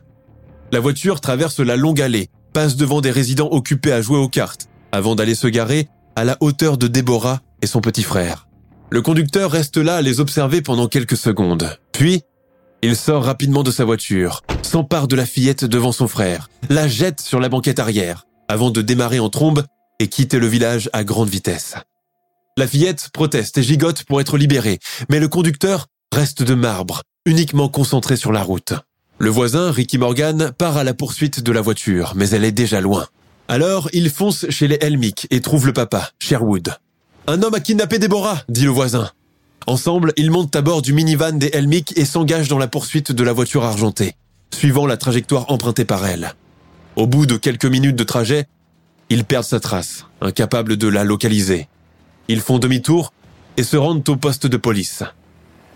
La 0.72 0.80
voiture 0.80 1.22
traverse 1.22 1.60
la 1.60 1.76
longue 1.76 2.02
allée, 2.02 2.30
passe 2.54 2.78
devant 2.78 3.02
des 3.02 3.12
résidents 3.12 3.50
occupés 3.52 3.92
à 3.92 4.02
jouer 4.02 4.18
aux 4.18 4.30
cartes, 4.30 4.71
avant 4.92 5.16
d'aller 5.16 5.36
se 5.36 5.48
garer 5.48 5.88
à 6.16 6.24
la 6.24 6.38
hauteur 6.40 6.78
de 6.78 6.88
Déborah 6.88 7.42
et 7.62 7.68
son 7.68 7.82
petit 7.82 8.04
frère. 8.04 8.48
Le 8.90 9.02
conducteur 9.02 9.52
reste 9.52 9.78
là 9.78 9.96
à 9.96 10.02
les 10.02 10.20
observer 10.20 10.62
pendant 10.62 10.88
quelques 10.88 11.18
secondes. 11.18 11.78
Puis, 11.94 12.22
il 12.82 12.96
sort 12.96 13.24
rapidement 13.24 13.64
de 13.64 13.72
sa 13.72 13.86
voiture, 13.86 14.42
s'empare 14.64 15.08
de 15.08 15.16
la 15.16 15.26
fillette 15.26 15.66
devant 15.66 15.92
son 15.92 16.08
frère, 16.08 16.50
la 16.70 16.88
jette 16.88 17.22
sur 17.22 17.40
la 17.40 17.48
banquette 17.48 17.80
arrière, 17.80 18.26
avant 18.48 18.72
de 18.72 18.82
démarrer 18.82 19.20
en 19.20 19.30
trombe 19.30 19.64
et 20.00 20.08
quitter 20.08 20.40
le 20.40 20.48
village 20.48 20.90
à 20.92 21.04
grande 21.04 21.30
vitesse. 21.30 21.76
La 22.58 22.68
fillette 22.68 23.10
proteste 23.14 23.60
et 23.60 23.64
gigote 23.64 24.04
pour 24.04 24.20
être 24.20 24.38
libérée, 24.38 24.80
mais 25.10 25.20
le 25.20 25.28
conducteur 25.28 25.88
reste 26.14 26.44
de 26.44 26.54
marbre, 26.54 27.04
uniquement 27.26 27.70
concentré 27.70 28.18
sur 28.18 28.32
la 28.32 28.44
route. 28.44 28.74
Le 29.20 29.30
voisin, 29.30 29.72
Ricky 29.72 29.98
Morgan, 29.98 30.52
part 30.58 30.78
à 30.78 30.84
la 30.84 30.94
poursuite 30.94 31.42
de 31.42 31.52
la 31.52 31.62
voiture, 31.62 32.14
mais 32.16 32.32
elle 32.32 32.44
est 32.44 32.52
déjà 32.52 32.82
loin. 32.82 33.08
Alors, 33.48 33.90
il 33.94 34.10
fonce 34.10 34.46
chez 34.50 34.68
les 34.68 34.78
Helmick 34.82 35.28
et 35.30 35.42
trouve 35.42 35.68
le 35.68 35.74
papa, 35.74 36.12
Sherwood. 36.20 36.76
Un 37.28 37.44
homme 37.44 37.54
a 37.54 37.60
kidnappé 37.60 38.00
Déborah, 38.00 38.42
dit 38.50 38.64
le 38.64 38.72
voisin. 38.72 39.10
Ensemble, 39.68 40.14
ils 40.18 40.32
montent 40.32 40.56
à 40.56 40.62
bord 40.62 40.82
du 40.82 40.94
minivan 40.94 41.34
des 41.34 41.52
Helmick 41.54 41.98
et 41.98 42.06
s'engagent 42.06 42.48
dans 42.48 42.58
la 42.58 42.68
poursuite 42.68 43.12
de 43.12 43.24
la 43.24 43.34
voiture 43.34 43.64
argentée, 43.64 44.16
suivant 44.54 44.88
la 44.88 44.98
trajectoire 44.98 45.52
empruntée 45.52 45.86
par 45.86 46.06
elle. 46.06 46.34
Au 46.96 47.08
bout 47.08 47.26
de 47.26 47.38
quelques 47.38 47.66
minutes 47.66 47.96
de 47.96 48.04
trajet, 48.04 48.48
ils 49.10 49.26
perdent 49.26 49.46
sa 49.46 49.60
trace, 49.60 50.06
incapables 50.22 50.78
de 50.78 50.88
la 50.88 51.04
localiser. 51.04 51.68
Ils 52.28 52.42
font 52.42 52.60
demi-tour 52.60 53.14
et 53.58 53.64
se 53.64 53.78
rendent 53.78 54.08
au 54.08 54.16
poste 54.16 54.48
de 54.48 54.58
police. 54.58 55.04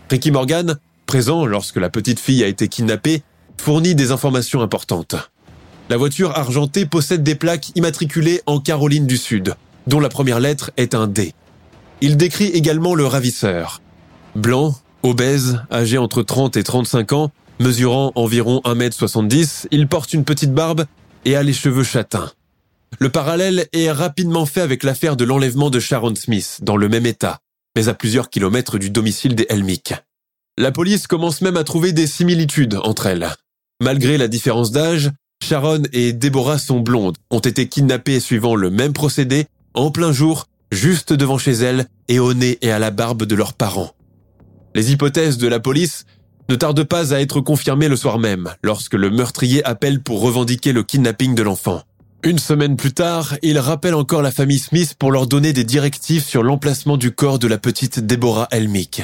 Ricky 0.10 0.32
Morgan, 0.32 0.78
présent 1.06 1.45
lorsque 1.45 1.78
la 1.78 1.89
petite 1.89 2.19
fille 2.19 2.43
a 2.43 2.47
été 2.47 2.67
kidnappée, 2.67 3.23
fournit 3.58 3.95
des 3.95 4.12
informations 4.12 4.62
importantes. 4.62 5.15
La 5.88 5.98
voiture 5.98 6.32
argentée 6.36 6.88
possède 6.88 7.21
des 7.21 7.36
plaques 7.36 7.71
immatriculées 7.76 8.41
en 8.48 8.60
Caroline 8.60 9.06
du 9.06 9.17
Sud, 9.17 9.54
dont 9.86 10.00
la 10.00 10.10
première 10.10 10.39
lettre 10.39 10.71
est 10.78 10.95
un 10.95 11.06
D. 11.06 11.34
Il 12.02 12.17
décrit 12.17 12.48
également 12.48 12.95
le 12.95 13.06
ravisseur. 13.06 13.82
Blanc, 14.36 14.76
obèse, 15.04 15.62
âgé 15.71 16.00
entre 16.00 16.24
30 16.24 16.58
et 16.58 16.63
35 16.63 17.13
ans, 17.13 17.32
mesurant 17.60 18.12
environ 18.15 18.62
1m70, 18.65 19.67
il 19.69 19.88
porte 19.88 20.13
une 20.13 20.26
petite 20.26 20.54
barbe 20.54 20.86
et 21.24 21.36
a 21.36 21.43
les 21.43 21.54
cheveux 21.54 21.84
châtains. 21.84 22.32
Le 23.00 23.10
parallèle 23.10 23.67
est 23.71 23.91
rapidement 23.91 24.48
fait 24.48 24.62
avec 24.62 24.84
l'affaire 24.84 25.15
de 25.15 25.24
l'enlèvement 25.24 25.69
de 25.69 25.80
Sharon 25.80 26.15
Smith, 26.15 26.60
dans 26.63 26.78
le 26.78 26.89
même 26.89 27.06
état, 27.06 27.39
mais 27.76 27.89
à 27.89 27.93
plusieurs 27.93 28.32
kilomètres 28.32 28.80
du 28.80 28.89
domicile 28.89 29.36
des 29.36 29.45
Helmick. 29.50 29.93
La 30.58 30.71
police 30.71 31.06
commence 31.06 31.41
même 31.41 31.58
à 31.58 31.63
trouver 31.63 31.91
des 31.91 32.08
similitudes 32.08 32.80
entre 32.84 33.06
elles. 33.06 33.30
Malgré 33.82 34.17
la 34.17 34.30
différence 34.30 34.71
d'âge, 34.71 35.12
Sharon 35.43 35.84
et 35.93 36.12
Deborah 36.13 36.58
sont 36.58 36.80
blondes, 36.80 37.17
ont 37.30 37.39
été 37.39 37.67
kidnappées 37.67 38.19
suivant 38.19 38.56
le 38.56 38.69
même 38.69 38.93
procédé, 38.93 39.45
en 39.74 39.91
plein 39.91 40.12
jour, 40.12 40.48
juste 40.71 41.13
devant 41.13 41.38
chez 41.38 41.52
elles 41.52 41.86
et 42.08 42.19
au 42.19 42.34
nez 42.34 42.58
et 42.62 42.71
à 42.71 42.80
la 42.80 42.91
barbe 42.91 43.24
de 43.24 43.36
leurs 43.36 43.54
parents. 43.54 43.91
Les 44.74 44.91
hypothèses 44.91 45.38
de 45.38 45.48
la 45.48 45.60
police 45.60 46.06
ne 46.50 46.56
tardent 46.56 46.84
pas 46.84 47.13
à 47.13 47.19
être 47.19 47.41
confirmées 47.41 47.88
le 47.88 47.95
soir 47.95 48.19
même, 48.19 48.54
lorsque 48.63 48.93
le 48.93 49.10
meurtrier 49.10 49.63
appelle 49.65 50.02
pour 50.02 50.21
revendiquer 50.21 50.74
le 50.74 50.84
kidnapping 50.84 51.36
de 51.36 51.43
l'enfant. 51.43 51.84
Une 52.24 52.39
semaine 52.39 52.76
plus 52.76 52.93
tard, 52.93 53.36
il 53.43 53.60
rappelle 53.60 53.93
encore 53.93 54.24
la 54.24 54.32
famille 54.32 54.60
Smith 54.60 54.95
pour 54.98 55.12
leur 55.12 55.28
donner 55.28 55.54
des 55.54 55.63
directives 55.63 56.24
sur 56.24 56.41
l'emplacement 56.41 56.98
du 56.98 57.12
corps 57.12 57.38
de 57.38 57.48
la 57.48 57.60
petite 57.60 58.00
Deborah 58.00 58.48
Elmick. 58.50 59.04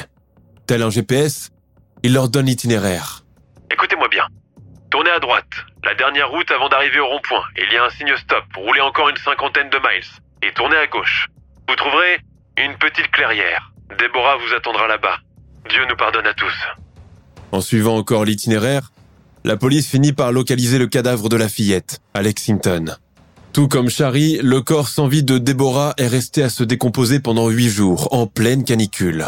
Tel 0.66 0.82
un 0.82 0.90
GPS, 0.90 1.50
il 2.02 2.12
leur 2.12 2.28
donne 2.28 2.46
l'itinéraire. 2.46 3.24
Écoutez-moi 3.70 4.08
bien. 4.08 4.24
Tournez 4.90 5.10
à 5.10 5.20
droite, 5.20 5.46
la 5.84 5.94
dernière 5.94 6.30
route 6.30 6.50
avant 6.50 6.68
d'arriver 6.68 7.00
au 7.00 7.06
rond-point. 7.06 7.42
Il 7.56 7.72
y 7.72 7.76
a 7.76 7.84
un 7.84 7.90
signe 7.90 8.16
stop. 8.16 8.44
Roulez 8.56 8.80
encore 8.80 9.08
une 9.08 9.16
cinquantaine 9.16 9.70
de 9.70 9.78
miles. 9.78 10.06
Et 10.42 10.52
tournez 10.52 10.76
à 10.76 10.86
gauche. 10.86 11.28
Vous 11.68 11.74
trouverez 11.76 12.20
une 12.58 12.74
petite 12.76 13.10
clairière. 13.10 13.72
Déborah 13.98 14.36
vous 14.36 14.54
attendra 14.54 14.86
là-bas. 14.86 15.18
Dieu 15.68 15.84
nous 15.88 15.96
pardonne 15.96 16.26
à 16.26 16.34
tous. 16.34 16.54
En 17.52 17.60
suivant 17.60 17.96
encore 17.96 18.24
l'itinéraire, 18.24 18.92
la 19.44 19.56
police 19.56 19.88
finit 19.88 20.12
par 20.12 20.32
localiser 20.32 20.78
le 20.78 20.86
cadavre 20.86 21.28
de 21.28 21.36
la 21.36 21.48
fillette, 21.48 22.00
à 22.14 22.22
Lexington. 22.22 22.96
Tout 23.52 23.68
comme 23.68 23.90
Shari, 23.90 24.38
le 24.42 24.62
corps 24.62 24.88
sans 24.88 25.08
vie 25.08 25.24
de 25.24 25.36
Déborah 25.36 25.94
est 25.98 26.06
resté 26.06 26.42
à 26.42 26.48
se 26.48 26.64
décomposer 26.64 27.20
pendant 27.20 27.48
huit 27.48 27.68
jours, 27.68 28.08
en 28.12 28.26
pleine 28.26 28.64
canicule. 28.64 29.26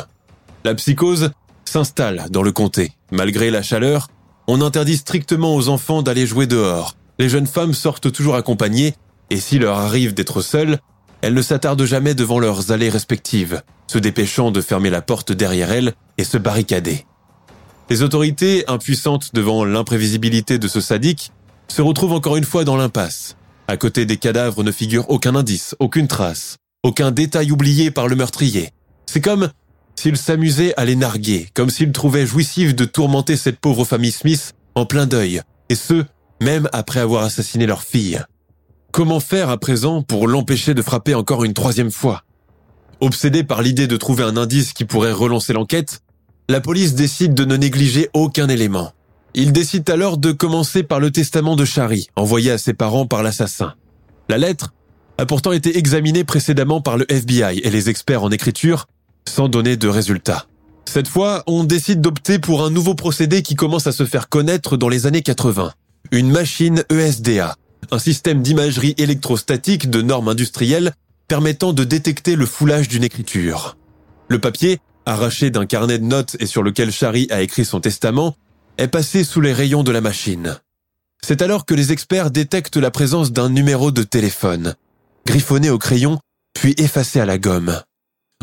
La 0.65 0.75
psychose 0.75 1.33
s'installe 1.65 2.27
dans 2.31 2.43
le 2.43 2.53
comté. 2.53 2.93
Malgré 3.11 3.51
la 3.51 3.63
chaleur, 3.63 4.09
on 4.47 4.61
interdit 4.61 4.97
strictement 4.97 5.55
aux 5.55 5.69
enfants 5.69 6.03
d'aller 6.03 6.27
jouer 6.27 6.47
dehors. 6.47 6.97
Les 7.19 7.29
jeunes 7.29 7.47
femmes 7.47 7.75
sortent 7.75 8.13
toujours 8.13 8.35
accompagnées, 8.35 8.95
et 9.31 9.39
s'il 9.39 9.63
leur 9.63 9.79
arrive 9.79 10.15
d'être 10.15 10.43
seules, 10.43 10.79
elles 11.23 11.35
ne 11.35 11.43
s'attardent 11.43 11.85
jamais 11.85 12.15
devant 12.15 12.39
leurs 12.39 12.71
allées 12.71 12.91
respectives, 12.91 13.63
se 13.87 13.99
dépêchant 13.99 14.51
de 14.51 14.61
fermer 14.61 14.91
la 14.91 15.01
porte 15.01 15.33
derrière 15.33 15.73
elles 15.73 15.95
et 16.19 16.25
se 16.25 16.37
barricader. 16.37 17.07
Les 17.91 18.03
autorités, 18.03 18.65
impuissantes 18.69 19.35
devant 19.35 19.65
l'imprévisibilité 19.65 20.59
de 20.59 20.69
ce 20.69 20.81
sadique, 20.81 21.33
se 21.69 21.83
retrouvent 21.83 22.13
encore 22.13 22.37
une 22.37 22.45
fois 22.45 22.65
dans 22.65 22.77
l'impasse. 22.77 23.37
À 23.69 23.77
côté 23.77 24.05
des 24.05 24.19
cadavres 24.19 24.63
ne 24.63 24.73
figure 24.73 25.09
aucun 25.09 25.35
indice, 25.35 25.75
aucune 25.79 26.09
trace, 26.09 26.57
aucun 26.83 27.11
détail 27.11 27.51
oublié 27.51 27.91
par 27.91 28.09
le 28.09 28.17
meurtrier. 28.17 28.71
C'est 29.07 29.23
comme 29.23 29.49
s'il 29.97 30.17
s'amusait 30.17 30.75
à 30.77 30.85
les 30.85 30.97
narguer, 30.97 31.49
comme 31.55 31.71
s'il 31.71 31.93
trouvait 31.93 32.27
jouissif 32.27 32.75
de 32.75 32.85
tourmenter 32.85 33.37
cette 33.37 33.59
pauvre 33.59 33.85
famille 33.85 34.13
Smith 34.13 34.55
en 34.75 34.87
plein 34.87 35.07
deuil, 35.07 35.41
et 35.69 35.75
ce, 35.75 36.05
même 36.41 36.69
après 36.73 37.01
avoir 37.01 37.25
assassiné 37.25 37.67
leur 37.67 37.83
fille. 37.83 38.21
Comment 38.93 39.21
faire 39.21 39.51
à 39.51 39.59
présent 39.59 40.03
pour 40.03 40.29
l'empêcher 40.29 40.75
de 40.75 40.83
frapper 40.83 41.15
encore 41.15 41.45
une 41.45 41.55
troisième 41.55 41.91
fois? 41.91 42.23
Obsédé 43.01 43.43
par 43.45 43.63
l'idée 43.63 43.87
de 43.87 43.97
trouver 43.97 44.25
un 44.25 44.37
indice 44.37 44.73
qui 44.73 44.85
pourrait 44.85 45.13
relancer 45.13 45.53
l'enquête, 45.53 46.01
la 46.49 46.61
police 46.61 46.95
décide 46.95 47.35
de 47.35 47.45
ne 47.45 47.57
négliger 47.57 48.09
aucun 48.13 48.49
élément. 48.49 48.93
Il 49.35 49.53
décide 49.53 49.89
alors 49.91 50.17
de 50.17 50.31
commencer 50.31 50.83
par 50.85 51.01
le 51.01 51.11
testament 51.11 51.57
de 51.57 51.65
Shari, 51.65 52.09
envoyé 52.15 52.53
à 52.53 52.59
ses 52.59 52.75
parents 52.75 53.07
par 53.07 53.23
l'assassin. 53.23 53.75
La 54.29 54.39
lettre 54.39 54.73
a 55.19 55.27
pourtant 55.27 55.53
été 55.53 55.77
examinée 55.77 56.25
précédemment 56.25 56.81
par 56.81 56.97
le 56.97 57.11
FBI 57.11 57.59
et 57.59 57.71
les 57.71 57.89
experts 57.89 58.23
en 58.23 58.31
écriture 58.31 58.87
sans 59.29 59.49
donner 59.49 59.77
de 59.77 59.89
résultat. 59.89 60.47
Cette 60.87 61.09
fois, 61.09 61.43
on 61.47 61.65
décide 61.65 62.01
d'opter 62.01 62.39
pour 62.39 62.65
un 62.65 62.71
nouveau 62.71 62.95
procédé 62.95 63.43
qui 63.43 63.55
commence 63.55 63.87
à 63.87 63.93
se 63.93 64.05
faire 64.05 64.29
connaître 64.29 64.77
dans 64.77 64.89
les 64.89 65.07
années 65.07 65.23
80. 65.23 65.73
Une 66.13 66.31
machine 66.31 66.85
ESDA, 66.91 67.57
un 67.91 67.99
système 67.99 68.43
d'imagerie 68.43 68.95
électrostatique 68.99 69.91
de 69.91 70.03
normes 70.03 70.29
industrielles 70.29 70.93
permettant 71.27 71.73
de 71.73 71.85
détecter 71.85 72.37
le 72.37 72.47
foulage 72.47 72.89
d'une 72.89 73.05
écriture. 73.05 73.77
Le 74.29 74.39
papier, 74.39 74.79
arraché 75.07 75.51
d'un 75.51 75.67
carnet 75.67 75.99
de 75.99 76.05
notes 76.05 76.37
et 76.41 76.47
sur 76.47 76.63
lequel 76.63 76.93
Shari 76.93 77.27
a 77.31 77.43
écrit 77.43 77.65
son 77.65 77.81
testament, 77.81 78.37
est 78.79 78.89
passé 78.89 79.25
sous 79.25 79.41
les 79.41 79.53
rayons 79.53 79.83
de 79.83 79.93
la 79.93 80.01
machine. 80.01 80.59
C'est 81.23 81.43
alors 81.43 81.65
que 81.65 81.75
les 81.75 81.93
experts 81.93 82.31
détectent 82.31 82.77
la 82.77 82.91
présence 82.91 83.33
d'un 83.33 83.49
numéro 83.49 83.91
de 83.91 84.03
téléphone, 84.03 84.75
griffonné 85.27 85.71
au 85.71 85.79
crayon, 85.79 86.19
puis 86.53 86.75
effacé 86.79 87.21
à 87.21 87.27
la 87.27 87.39
gomme. 87.39 87.81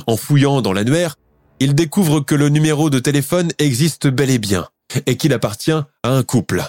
En 0.08 0.18
fouillant 0.18 0.62
dans 0.62 0.74
l'annuaire, 0.74 1.16
ils 1.60 1.76
découvrent 1.76 2.22
que 2.22 2.36
le 2.36 2.50
numéro 2.50 2.90
de 2.90 3.00
téléphone 3.00 3.52
existe 3.60 4.08
bel 4.08 4.30
et 4.30 4.40
bien, 4.40 4.68
et 5.06 5.18
qu'il 5.18 5.34
appartient 5.34 5.72
à 5.72 5.86
un 6.04 6.24
couple, 6.24 6.64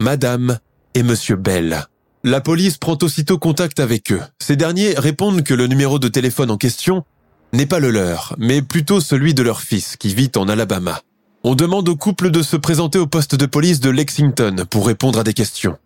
Madame 0.00 0.58
et 0.94 1.02
Monsieur 1.02 1.36
Bell. 1.36 1.86
la 2.24 2.40
police 2.40 2.76
prend 2.76 2.98
aussitôt 3.02 3.38
contact 3.38 3.80
avec 3.80 4.12
eux. 4.12 4.20
Ces 4.38 4.56
derniers 4.56 4.94
répondent 4.96 5.42
que 5.42 5.54
le 5.54 5.66
numéro 5.66 5.98
de 5.98 6.08
téléphone 6.08 6.50
en 6.50 6.56
question 6.56 7.04
n'est 7.52 7.66
pas 7.66 7.80
le 7.80 7.90
leur, 7.90 8.34
mais 8.38 8.62
plutôt 8.62 9.00
celui 9.00 9.34
de 9.34 9.42
leur 9.42 9.60
fils 9.60 9.96
qui 9.96 10.14
vit 10.14 10.30
en 10.36 10.48
Alabama. 10.48 11.02
On 11.44 11.54
demande 11.54 11.88
au 11.88 11.96
couple 11.96 12.30
de 12.30 12.42
se 12.42 12.56
présenter 12.56 12.98
au 12.98 13.06
poste 13.06 13.34
de 13.34 13.46
police 13.46 13.80
de 13.80 13.90
Lexington 13.90 14.64
pour 14.70 14.86
répondre 14.86 15.18
à 15.18 15.24
des 15.24 15.34
questions. 15.34 15.76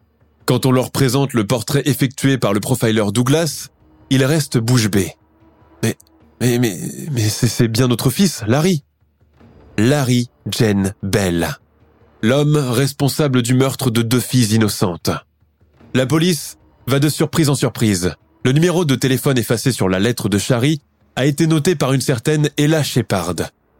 Quand 0.45 0.67
on 0.67 0.71
leur 0.71 0.91
présente 0.91 1.33
le 1.33 1.47
portrait 1.47 1.83
effectué 1.87 2.39
par 2.39 2.53
le 2.53 2.61
profiler 2.61 3.05
Douglas, 3.13 3.69
ils 4.11 4.25
restent 4.25 4.59
bouche 4.59 4.89
bée. 4.89 5.15
Mais, 5.83 5.97
mais, 6.41 6.59
mais, 6.59 6.79
mais 7.13 7.29
c'est 7.29 7.69
bien 7.69 7.89
notre 7.89 8.11
fils, 8.11 8.43
Larry. 8.47 8.85
Larry 9.79 10.31
Jen 10.51 10.95
Bell. 11.03 11.49
L'homme 12.23 12.57
responsable 12.57 13.43
du 13.43 13.55
meurtre 13.55 13.91
de 13.91 14.03
deux 14.03 14.21
filles 14.21 14.55
innocentes. 14.55 15.11
La 15.95 16.07
police 16.07 16.59
va 16.87 16.99
de 16.99 17.09
surprise 17.09 17.49
en 17.49 17.55
surprise. 17.55 18.15
Le 18.45 18.53
numéro 18.53 18.85
de 18.85 18.95
téléphone 18.95 19.39
effacé 19.39 19.73
sur 19.73 19.89
la 19.89 19.99
lettre 19.99 20.29
de 20.29 20.39
Shari 20.39 20.81
a 21.17 21.27
été 21.27 21.47
noté 21.47 21.75
par 21.75 21.93
une 21.93 22.01
certaine 22.01 22.51
Ella 22.57 22.83
Shepard, 22.83 23.35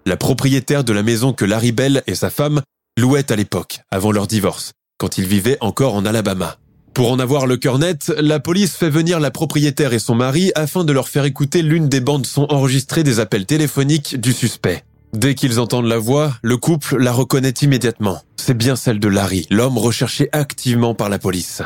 la 0.07 0.17
propriétaire 0.17 0.85
de 0.85 0.93
la 0.93 1.03
maison 1.03 1.33
que 1.33 1.45
Larry 1.45 1.73
Bell 1.73 2.03
et 2.07 2.15
sa 2.15 2.31
femme 2.31 2.63
louaient 2.99 3.31
à 3.31 3.37
l'époque, 3.37 3.81
avant 3.91 4.13
leur 4.13 4.27
divorce, 4.27 4.73
quand 4.99 5.19
ils 5.19 5.27
vivaient 5.27 5.59
encore 5.61 5.95
en 5.95 6.05
Alabama. 6.05 6.57
Pour 6.97 7.13
en 7.13 7.19
avoir 7.19 7.47
le 7.47 7.59
cœur 7.59 7.79
net, 7.79 8.11
la 8.17 8.41
police 8.41 8.75
fait 8.75 8.89
venir 8.89 9.21
la 9.21 9.31
propriétaire 9.31 9.93
et 9.93 9.99
son 9.99 10.15
mari 10.15 10.51
afin 10.55 10.83
de 10.83 10.95
leur 10.95 11.11
faire 11.11 11.27
écouter 11.27 11.61
l'une 11.61 11.91
des 11.91 12.01
bandes 12.01 12.25
son 12.25 12.47
enregistrées 12.51 13.03
des 13.03 13.21
appels 13.21 13.45
téléphoniques 13.45 14.19
du 14.19 14.33
suspect. 14.33 14.83
Dès 15.13 15.35
qu'ils 15.35 15.61
entendent 15.61 15.89
la 15.89 15.99
voix, 15.99 16.33
le 16.41 16.57
couple 16.57 16.97
la 16.97 17.13
reconnaît 17.13 17.53
immédiatement. 17.61 18.23
C'est 18.39 18.57
bien 18.57 18.77
celle 18.77 18.99
de 18.99 19.09
Larry, 19.09 19.47
l'homme 19.51 19.77
recherché 19.77 20.31
activement 20.33 20.95
par 20.95 21.11
la 21.11 21.19
police. 21.19 21.61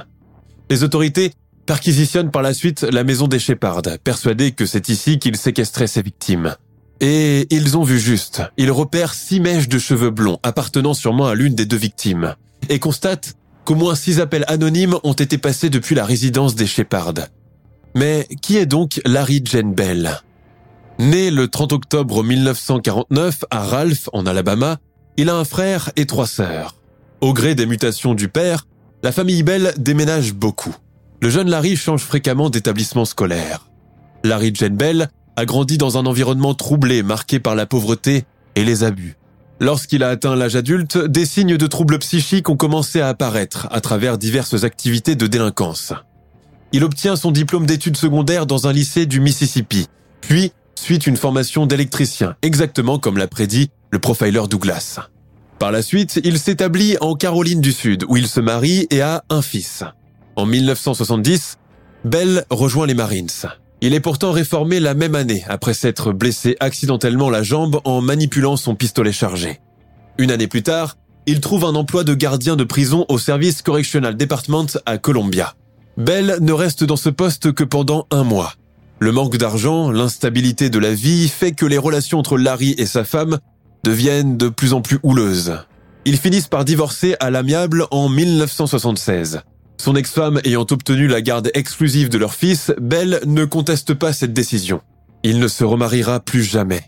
Les 0.68 0.82
autorités 0.82 1.30
perquisitionnent 1.64 2.32
par 2.32 2.42
la 2.42 2.52
suite 2.52 2.82
la 2.82 3.04
maison 3.04 3.28
des 3.28 3.38
Shepard, 3.38 3.82
persuadés 4.02 4.50
que 4.50 4.66
c'est 4.66 4.88
ici 4.88 5.20
qu'ils 5.20 5.36
séquestraient 5.36 5.86
ses 5.86 6.02
victimes. 6.02 6.56
Et 7.00 7.46
ils 7.54 7.78
ont 7.78 7.84
vu 7.84 8.00
juste. 8.00 8.42
Ils 8.56 8.72
repèrent 8.72 9.14
six 9.14 9.38
mèches 9.38 9.68
de 9.68 9.78
cheveux 9.78 10.10
blonds 10.10 10.40
appartenant 10.42 10.92
sûrement 10.92 11.28
à 11.28 11.36
l'une 11.36 11.54
des 11.54 11.66
deux 11.66 11.76
victimes. 11.76 12.34
Et 12.68 12.80
constatent 12.80 13.36
qu'au 13.70 13.76
moins 13.76 13.94
six 13.94 14.18
appels 14.18 14.44
anonymes 14.48 14.96
ont 15.04 15.12
été 15.12 15.38
passés 15.38 15.70
depuis 15.70 15.94
la 15.94 16.04
résidence 16.04 16.56
des 16.56 16.66
Shepard. 16.66 17.14
Mais 17.94 18.26
qui 18.42 18.56
est 18.56 18.66
donc 18.66 19.00
Larry 19.04 19.42
Jane 19.44 19.74
Bell 19.74 20.20
Né 20.98 21.30
le 21.30 21.46
30 21.46 21.74
octobre 21.74 22.24
1949 22.24 23.44
à 23.48 23.62
Ralph, 23.62 24.08
en 24.12 24.26
Alabama, 24.26 24.78
il 25.16 25.30
a 25.30 25.36
un 25.36 25.44
frère 25.44 25.92
et 25.94 26.04
trois 26.06 26.26
sœurs. 26.26 26.74
Au 27.20 27.32
gré 27.32 27.54
des 27.54 27.64
mutations 27.64 28.14
du 28.14 28.26
père, 28.26 28.66
la 29.04 29.12
famille 29.12 29.44
Bell 29.44 29.72
déménage 29.76 30.34
beaucoup. 30.34 30.74
Le 31.22 31.30
jeune 31.30 31.48
Larry 31.48 31.76
change 31.76 32.02
fréquemment 32.02 32.50
d'établissement 32.50 33.04
scolaire. 33.04 33.68
Larry 34.24 34.50
Jane 34.52 34.76
Bell 34.76 35.10
a 35.36 35.44
grandi 35.44 35.78
dans 35.78 35.96
un 35.96 36.06
environnement 36.06 36.54
troublé 36.54 37.04
marqué 37.04 37.38
par 37.38 37.54
la 37.54 37.66
pauvreté 37.66 38.24
et 38.56 38.64
les 38.64 38.82
abus. 38.82 39.16
Lorsqu'il 39.62 40.02
a 40.02 40.08
atteint 40.08 40.34
l'âge 40.36 40.56
adulte, 40.56 40.96
des 40.96 41.26
signes 41.26 41.58
de 41.58 41.66
troubles 41.66 41.98
psychiques 41.98 42.48
ont 42.48 42.56
commencé 42.56 43.02
à 43.02 43.08
apparaître 43.08 43.68
à 43.70 43.82
travers 43.82 44.16
diverses 44.16 44.64
activités 44.64 45.16
de 45.16 45.26
délinquance. 45.26 45.92
Il 46.72 46.82
obtient 46.82 47.14
son 47.14 47.30
diplôme 47.30 47.66
d'études 47.66 47.98
secondaires 47.98 48.46
dans 48.46 48.66
un 48.66 48.72
lycée 48.72 49.04
du 49.04 49.20
Mississippi, 49.20 49.86
puis 50.22 50.52
suit 50.76 50.96
une 50.96 51.18
formation 51.18 51.66
d'électricien, 51.66 52.36
exactement 52.40 52.98
comme 52.98 53.18
l'a 53.18 53.28
prédit 53.28 53.70
le 53.90 53.98
profiler 53.98 54.40
Douglas. 54.48 55.00
Par 55.58 55.72
la 55.72 55.82
suite, 55.82 56.20
il 56.24 56.38
s'établit 56.38 56.96
en 57.02 57.14
Caroline 57.14 57.60
du 57.60 57.72
Sud, 57.72 58.04
où 58.08 58.16
il 58.16 58.28
se 58.28 58.40
marie 58.40 58.86
et 58.88 59.02
a 59.02 59.24
un 59.28 59.42
fils. 59.42 59.84
En 60.36 60.46
1970, 60.46 61.58
Bell 62.06 62.46
rejoint 62.48 62.86
les 62.86 62.94
Marines. 62.94 63.28
Il 63.82 63.94
est 63.94 64.00
pourtant 64.00 64.32
réformé 64.32 64.78
la 64.78 64.92
même 64.92 65.14
année, 65.14 65.42
après 65.48 65.72
s'être 65.72 66.12
blessé 66.12 66.56
accidentellement 66.60 67.30
la 67.30 67.42
jambe 67.42 67.80
en 67.84 68.02
manipulant 68.02 68.56
son 68.56 68.74
pistolet 68.74 69.12
chargé. 69.12 69.60
Une 70.18 70.30
année 70.30 70.48
plus 70.48 70.62
tard, 70.62 70.98
il 71.26 71.40
trouve 71.40 71.64
un 71.64 71.74
emploi 71.74 72.04
de 72.04 72.12
gardien 72.12 72.56
de 72.56 72.64
prison 72.64 73.06
au 73.08 73.18
Service 73.18 73.62
Correctional 73.62 74.16
Department 74.16 74.66
à 74.84 74.98
Columbia. 74.98 75.54
Bell 75.96 76.36
ne 76.40 76.52
reste 76.52 76.84
dans 76.84 76.96
ce 76.96 77.08
poste 77.08 77.52
que 77.52 77.64
pendant 77.64 78.06
un 78.10 78.22
mois. 78.22 78.52
Le 78.98 79.12
manque 79.12 79.38
d'argent, 79.38 79.90
l'instabilité 79.90 80.68
de 80.68 80.78
la 80.78 80.92
vie 80.92 81.28
fait 81.28 81.52
que 81.52 81.64
les 81.64 81.78
relations 81.78 82.18
entre 82.18 82.36
Larry 82.36 82.74
et 82.76 82.84
sa 82.84 83.04
femme 83.04 83.38
deviennent 83.82 84.36
de 84.36 84.50
plus 84.50 84.74
en 84.74 84.82
plus 84.82 84.98
houleuses. 85.02 85.56
Ils 86.04 86.18
finissent 86.18 86.48
par 86.48 86.66
divorcer 86.66 87.16
à 87.18 87.30
l'amiable 87.30 87.86
en 87.90 88.10
1976. 88.10 89.40
Son 89.80 89.96
ex-femme 89.96 90.42
ayant 90.44 90.66
obtenu 90.70 91.06
la 91.06 91.22
garde 91.22 91.50
exclusive 91.54 92.10
de 92.10 92.18
leur 92.18 92.34
fils, 92.34 92.70
Bell 92.78 93.18
ne 93.24 93.46
conteste 93.46 93.94
pas 93.94 94.12
cette 94.12 94.34
décision. 94.34 94.82
Il 95.22 95.38
ne 95.38 95.48
se 95.48 95.64
remariera 95.64 96.20
plus 96.20 96.42
jamais. 96.42 96.82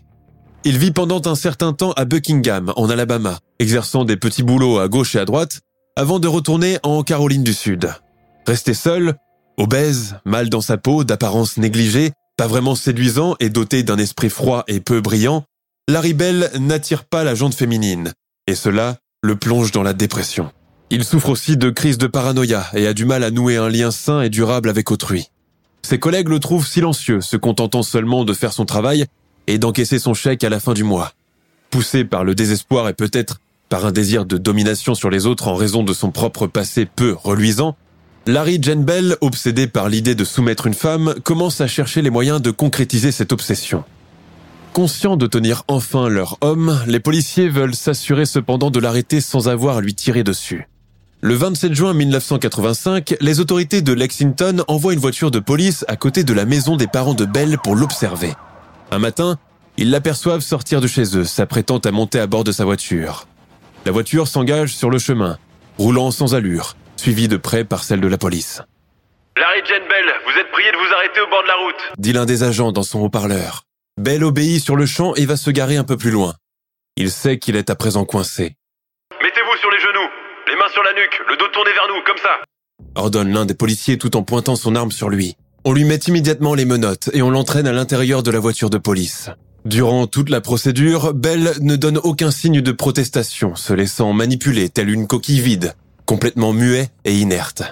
Il 0.63 0.77
vit 0.77 0.91
pendant 0.91 1.19
un 1.27 1.33
certain 1.33 1.73
temps 1.73 1.93
à 1.93 2.05
Buckingham, 2.05 2.71
en 2.75 2.91
Alabama, 2.91 3.39
exerçant 3.57 4.05
des 4.05 4.15
petits 4.15 4.43
boulots 4.43 4.77
à 4.77 4.89
gauche 4.89 5.15
et 5.15 5.19
à 5.19 5.25
droite, 5.25 5.61
avant 5.95 6.19
de 6.19 6.27
retourner 6.27 6.77
en 6.83 7.01
Caroline 7.01 7.43
du 7.43 7.55
Sud. 7.55 7.89
Resté 8.45 8.75
seul, 8.75 9.15
Obèse, 9.57 10.17
mal 10.23 10.49
dans 10.49 10.61
sa 10.61 10.77
peau, 10.77 11.03
d'apparence 11.03 11.57
négligée, 11.57 12.11
pas 12.37 12.45
vraiment 12.45 12.75
séduisant 12.75 13.35
et 13.39 13.49
doté 13.49 13.81
d'un 13.81 13.97
esprit 13.97 14.29
froid 14.29 14.65
et 14.67 14.81
peu 14.81 15.01
brillant, 15.01 15.45
Larry 15.89 16.13
Bell 16.13 16.51
n'attire 16.59 17.05
pas 17.05 17.23
la 17.23 17.33
jante 17.33 17.55
féminine, 17.55 18.13
et 18.45 18.53
cela 18.53 18.97
le 19.23 19.35
plonge 19.35 19.71
dans 19.71 19.81
la 19.81 19.93
dépression. 19.93 20.51
Il 20.95 21.03
souffre 21.03 21.29
aussi 21.29 21.57
de 21.57 21.71
crises 21.71 21.97
de 21.97 22.05
paranoïa 22.05 22.67
et 22.75 22.85
a 22.85 22.93
du 22.93 23.05
mal 23.05 23.23
à 23.23 23.31
nouer 23.31 23.57
un 23.57 23.67
lien 23.67 23.89
sain 23.89 24.21
et 24.21 24.29
durable 24.29 24.69
avec 24.69 24.91
autrui. 24.91 25.31
Ses 25.81 25.97
collègues 25.97 26.29
le 26.29 26.39
trouvent 26.39 26.67
silencieux, 26.67 27.19
se 27.19 27.35
contentant 27.35 27.81
seulement 27.81 28.25
de 28.25 28.33
faire 28.35 28.53
son 28.53 28.65
travail 28.65 29.07
et 29.47 29.57
d'encaisser 29.57 29.97
son 29.97 30.13
chèque 30.13 30.43
à 30.43 30.49
la 30.49 30.59
fin 30.59 30.73
du 30.73 30.83
mois. 30.83 31.13
Poussé 31.71 32.05
par 32.05 32.23
le 32.23 32.35
désespoir 32.35 32.87
et 32.89 32.93
peut-être 32.93 33.39
par 33.69 33.87
un 33.87 33.91
désir 33.91 34.27
de 34.27 34.37
domination 34.37 34.93
sur 34.93 35.09
les 35.09 35.25
autres 35.25 35.47
en 35.47 35.55
raison 35.55 35.81
de 35.81 35.93
son 35.93 36.11
propre 36.11 36.45
passé 36.45 36.85
peu 36.85 37.15
reluisant, 37.19 37.75
Larry 38.27 38.59
Jane 38.61 38.85
Bell, 38.85 39.17
obsédé 39.19 39.65
par 39.65 39.89
l'idée 39.89 40.13
de 40.13 40.23
soumettre 40.23 40.67
une 40.67 40.75
femme, 40.75 41.15
commence 41.23 41.59
à 41.59 41.65
chercher 41.65 42.03
les 42.03 42.11
moyens 42.11 42.39
de 42.39 42.51
concrétiser 42.51 43.11
cette 43.11 43.33
obsession. 43.33 43.83
Conscients 44.73 45.17
de 45.17 45.25
tenir 45.25 45.63
enfin 45.67 46.07
leur 46.07 46.37
homme, 46.41 46.79
les 46.85 46.99
policiers 46.99 47.49
veulent 47.49 47.73
s'assurer 47.73 48.27
cependant 48.27 48.69
de 48.69 48.79
l'arrêter 48.79 49.21
sans 49.21 49.49
avoir 49.49 49.77
à 49.77 49.81
lui 49.81 49.95
tirer 49.95 50.23
dessus. 50.23 50.67
Le 51.25 51.35
27 51.35 51.73
juin 51.73 51.93
1985, 51.93 53.15
les 53.21 53.39
autorités 53.39 53.81
de 53.81 53.93
Lexington 53.93 54.65
envoient 54.67 54.91
une 54.91 54.99
voiture 54.99 55.31
de 55.31 55.39
police 55.39 55.85
à 55.87 55.95
côté 55.95 56.25
de 56.25 56.33
la 56.33 56.43
maison 56.43 56.75
des 56.75 56.85
parents 56.85 57.13
de 57.13 57.23
Bell 57.23 57.57
pour 57.63 57.77
l'observer. 57.77 58.33
Un 58.91 58.99
matin, 58.99 59.37
ils 59.77 59.89
l'aperçoivent 59.89 60.41
sortir 60.41 60.81
de 60.81 60.87
chez 60.87 61.15
eux, 61.17 61.23
s'apprêtant 61.23 61.77
à 61.77 61.91
monter 61.91 62.19
à 62.19 62.27
bord 62.27 62.43
de 62.43 62.51
sa 62.51 62.65
voiture. 62.65 63.25
La 63.85 63.93
voiture 63.93 64.27
s'engage 64.27 64.75
sur 64.75 64.89
le 64.89 64.99
chemin, 64.99 65.37
roulant 65.77 66.11
sans 66.11 66.35
allure, 66.35 66.75
suivi 66.97 67.29
de 67.29 67.37
près 67.37 67.63
par 67.63 67.85
celle 67.85 68.01
de 68.01 68.09
la 68.09 68.17
police. 68.17 68.61
Larry 69.37 69.61
Jane 69.65 69.87
Bell, 69.87 70.13
vous 70.25 70.37
êtes 70.37 70.51
prié 70.51 70.73
de 70.73 70.75
vous 70.75 70.93
arrêter 70.93 71.21
au 71.21 71.29
bord 71.29 71.43
de 71.43 71.47
la 71.47 71.55
route. 71.65 71.93
Dit 71.99 72.11
l'un 72.11 72.25
des 72.25 72.43
agents 72.43 72.73
dans 72.73 72.83
son 72.83 72.99
haut-parleur. 72.99 73.61
Bell 73.97 74.25
obéit 74.25 74.61
sur 74.61 74.75
le 74.75 74.85
champ 74.85 75.15
et 75.15 75.25
va 75.25 75.37
se 75.37 75.51
garer 75.51 75.77
un 75.77 75.85
peu 75.85 75.95
plus 75.95 76.11
loin. 76.11 76.33
Il 76.97 77.09
sait 77.09 77.39
qu'il 77.39 77.55
est 77.55 77.69
à 77.69 77.75
présent 77.75 78.03
coincé. 78.03 78.57
Mettez-vous 79.23 79.57
sur 79.61 79.71
les 79.71 79.79
genoux, 79.79 80.09
les 80.49 80.57
mains 80.57 80.62
sur 80.73 80.83
la 80.83 80.93
nuque, 80.93 81.21
le 81.29 81.37
dos 81.37 81.47
tourné 81.53 81.71
vers 81.71 81.87
nous, 81.87 82.03
comme 82.03 82.17
ça. 82.17 82.41
Ordonne 82.95 83.31
l'un 83.31 83.45
des 83.45 83.53
policiers 83.53 83.97
tout 83.97 84.17
en 84.17 84.23
pointant 84.23 84.55
son 84.55 84.75
arme 84.75 84.91
sur 84.91 85.09
lui. 85.09 85.37
On 85.65 85.71
lui 85.71 85.83
met 85.83 85.97
immédiatement 85.97 86.55
les 86.55 86.65
menottes 86.65 87.09
et 87.13 87.21
on 87.21 87.29
l'entraîne 87.29 87.67
à 87.67 87.73
l'intérieur 87.73 88.23
de 88.23 88.31
la 88.31 88.39
voiture 88.39 88.69
de 88.69 88.77
police. 88.77 89.29
Durant 89.65 90.07
toute 90.07 90.29
la 90.29 90.41
procédure, 90.41 91.13
Bell 91.13 91.53
ne 91.61 91.75
donne 91.75 91.99
aucun 91.99 92.31
signe 92.31 92.61
de 92.61 92.71
protestation, 92.71 93.55
se 93.55 93.71
laissant 93.71 94.11
manipuler 94.11 94.69
telle 94.69 94.89
une 94.89 95.07
coquille 95.07 95.39
vide, 95.39 95.75
complètement 96.05 96.51
muet 96.51 96.89
et 97.05 97.17
inerte. 97.17 97.63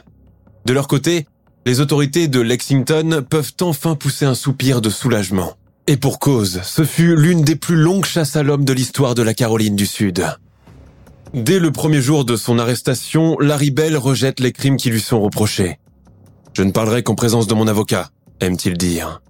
De 0.66 0.74
leur 0.74 0.88
côté, 0.88 1.26
les 1.66 1.82
autorités 1.82 2.28
de 2.28 2.40
Lexington 2.40 3.26
peuvent 3.30 3.54
enfin 3.62 3.96
pousser 3.96 4.26
un 4.26 4.36
soupir 4.36 4.80
de 4.80 4.90
soulagement. 4.90 5.58
Et 5.88 5.98
pour 5.98 6.20
cause, 6.20 6.62
ce 6.64 6.86
fut 6.86 7.16
l'une 7.16 7.42
des 7.42 7.56
plus 7.56 7.76
longues 7.76 8.06
chasses 8.06 8.36
à 8.36 8.44
l'homme 8.44 8.64
de 8.64 8.74
l'histoire 8.74 9.16
de 9.16 9.24
la 9.24 9.34
Caroline 9.34 9.76
du 9.76 9.88
Sud. 9.88 10.24
Dès 11.34 11.60
le 11.60 11.72
premier 11.72 12.02
jour 12.02 12.26
de 12.26 12.36
son 12.36 12.60
arrestation, 12.60 13.38
Larry 13.40 13.72
Bell 13.72 13.96
rejette 13.96 14.42
les 14.42 14.52
crimes 14.52 14.76
qui 14.76 14.90
lui 14.90 15.00
sont 15.00 15.22
reprochés. 15.22 15.80
Je 16.54 16.62
ne 16.62 16.72
parlerai 16.72 17.04
qu'en 17.04 17.16
présence 17.16 17.48
de 17.48 17.54
mon 17.54 17.68
avocat, 17.68 18.10
aime-t-il 18.42 18.78
dire. 18.78 19.22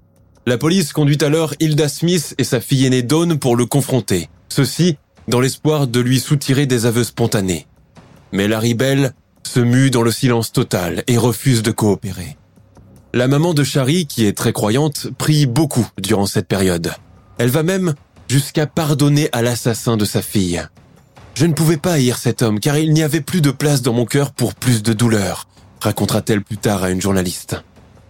La 0.47 0.57
police 0.57 0.93
conduit 0.93 1.23
alors 1.23 1.53
Hilda 1.59 1.87
Smith 1.87 2.33
et 2.39 2.43
sa 2.43 2.59
fille 2.59 2.87
aînée 2.87 3.03
Dawn 3.03 3.37
pour 3.37 3.55
le 3.55 3.67
confronter, 3.67 4.29
ceci 4.49 4.97
dans 5.27 5.39
l'espoir 5.39 5.85
de 5.85 5.99
lui 5.99 6.19
soutirer 6.19 6.65
des 6.65 6.87
aveux 6.87 7.03
spontanés. 7.03 7.67
Mais 8.31 8.47
Larry 8.47 8.73
Bell 8.73 9.13
se 9.43 9.59
mue 9.59 9.91
dans 9.91 10.01
le 10.01 10.11
silence 10.11 10.51
total 10.51 11.03
et 11.05 11.19
refuse 11.19 11.61
de 11.61 11.69
coopérer. 11.69 12.35
La 13.13 13.27
maman 13.27 13.53
de 13.53 13.63
Shari, 13.63 14.07
qui 14.07 14.25
est 14.25 14.35
très 14.35 14.53
croyante, 14.53 15.09
prie 15.19 15.45
beaucoup 15.45 15.87
durant 15.99 16.25
cette 16.25 16.47
période. 16.47 16.91
Elle 17.37 17.49
va 17.49 17.61
même 17.61 17.93
jusqu'à 18.27 18.65
pardonner 18.65 19.29
à 19.33 19.43
l'assassin 19.43 19.97
de 19.97 20.05
sa 20.05 20.23
fille. 20.23 20.63
Je 21.33 21.45
ne 21.45 21.53
pouvais 21.53 21.77
pas 21.77 21.93
haïr 21.93 22.17
cet 22.17 22.41
homme 22.41 22.59
car 22.59 22.77
il 22.77 22.93
n'y 22.93 23.03
avait 23.03 23.21
plus 23.21 23.41
de 23.41 23.51
place 23.51 23.81
dans 23.81 23.93
mon 23.93 24.05
cœur 24.05 24.31
pour 24.31 24.53
plus 24.53 24.83
de 24.83 24.93
douleur, 24.93 25.47
racontera-t-elle 25.79 26.43
plus 26.43 26.57
tard 26.57 26.83
à 26.83 26.91
une 26.91 27.01
journaliste. 27.01 27.61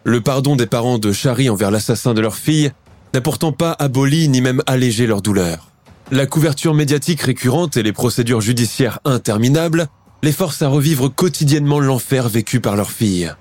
Le 0.03 0.22
pardon 0.22 0.55
des 0.55 0.65
parents 0.65 0.97
de 0.97 1.11
Shari 1.11 1.49
envers 1.49 1.72
l'assassin 1.72 2.13
de 2.13 2.22
leur 2.22 2.36
fille 2.36 2.72
n'a 3.13 3.22
pourtant 3.22 3.51
pas 3.51 3.76
aboli 3.78 4.28
ni 4.28 4.41
même 4.41 4.63
allégé 4.65 5.05
leur 5.05 5.22
douleur. 5.22 5.69
La 6.11 6.26
couverture 6.26 6.74
médiatique 6.74 7.22
récurrente 7.22 7.78
et 7.78 7.84
les 7.84 7.93
procédures 7.93 8.41
judiciaires 8.41 8.99
interminables 9.05 9.88
les 10.24 10.32
forcent 10.32 10.61
à 10.61 10.67
revivre 10.67 11.13
quotidiennement 11.13 11.80
l'enfer 11.80 12.28
vécu 12.28 12.59
par 12.59 12.76
leur 12.76 12.91
fille. 12.91 13.32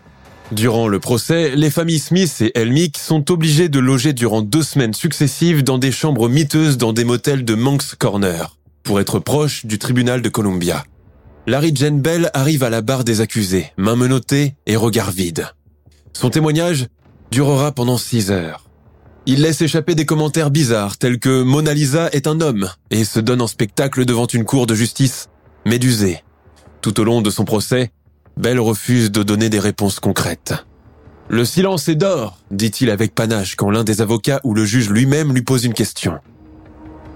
Durant 0.53 0.89
le 0.89 0.99
procès, 0.99 1.55
les 1.55 1.71
familles 1.71 1.99
Smith 1.99 2.37
et 2.41 2.59
Elmick 2.59 2.99
sont 2.99 3.31
obligées 3.31 3.69
de 3.69 3.79
loger 3.79 4.13
durant 4.13 4.43
deux 4.43 4.63
semaines 4.63 4.95
successives 4.95 5.63
dans 5.63 5.79
des 5.79 5.93
chambres 5.93 6.29
miteuses 6.29 6.77
dans 6.77 6.93
des 6.93 7.05
motels 7.05 7.45
de 7.45 7.55
Monk's 7.55 7.95
Corner, 7.97 8.57
pour 8.91 8.99
être 8.99 9.21
proche 9.21 9.67
du 9.67 9.79
tribunal 9.79 10.21
de 10.21 10.29
Columbia. 10.29 10.83
Larry 11.47 11.71
Jane 11.73 12.01
Bell 12.01 12.29
arrive 12.35 12.65
à 12.65 12.71
la 12.71 12.83
barre 12.83 13.05
des 13.05 13.21
accusés, 13.21 13.71
main 13.77 13.95
menottée 13.95 14.57
et 14.67 14.75
regard 14.75 15.13
vide. 15.13 15.47
Son 16.13 16.29
témoignage 16.29 16.89
durera 17.31 17.71
pendant 17.71 17.99
six 17.99 18.33
heures. 18.33 18.65
Il 19.27 19.43
laisse 19.43 19.63
échapper 19.63 19.95
des 19.95 20.07
commentaires 20.07 20.51
bizarres 20.51 20.99
tels 20.99 21.21
que 21.21 21.45
Mona 21.45 21.73
Lisa 21.73 22.09
est 22.11 22.27
un 22.27 22.41
homme 22.41 22.69
et 22.91 23.05
se 23.05 23.21
donne 23.21 23.41
en 23.41 23.47
spectacle 23.47 24.05
devant 24.05 24.27
une 24.27 24.45
cour 24.45 24.67
de 24.67 24.75
justice 24.75 25.29
médusée. 25.65 26.25
Tout 26.81 26.99
au 26.99 27.05
long 27.05 27.23
de 27.23 27.31
son 27.31 27.45
procès, 27.45 27.93
Bell 28.37 28.59
refuse 28.59 29.13
de 29.13 29.23
donner 29.23 29.51
des 29.51 29.61
réponses 29.61 30.01
concrètes. 30.01 30.55
Le 31.29 31.45
silence 31.45 31.89
est 31.89 31.95
d'or, 31.95 32.41
dit-il 32.51 32.91
avec 32.91 33.15
panache 33.15 33.55
quand 33.55 33.71
l'un 33.71 33.85
des 33.85 34.01
avocats 34.01 34.41
ou 34.43 34.53
le 34.53 34.65
juge 34.65 34.91
lui-même 34.91 35.33
lui 35.33 35.43
pose 35.43 35.65
une 35.65 35.75
question. 35.75 36.19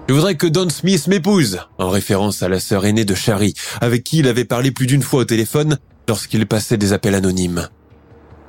Je 0.07 0.13
voudrais 0.13 0.35
que 0.35 0.45
Don 0.45 0.69
Smith 0.69 1.07
m'épouse, 1.07 1.59
en 1.79 1.89
référence 1.89 2.43
à 2.43 2.49
la 2.49 2.59
sœur 2.59 2.85
aînée 2.85 3.05
de 3.05 3.15
Shari, 3.15 3.55
avec 3.81 4.03
qui 4.03 4.19
il 4.19 4.27
avait 4.27 4.45
parlé 4.45 4.69
plus 4.69 4.85
d'une 4.85 5.01
fois 5.01 5.21
au 5.21 5.25
téléphone 5.25 5.79
lorsqu'il 6.07 6.45
passait 6.45 6.77
des 6.77 6.93
appels 6.93 7.15
anonymes. 7.15 7.69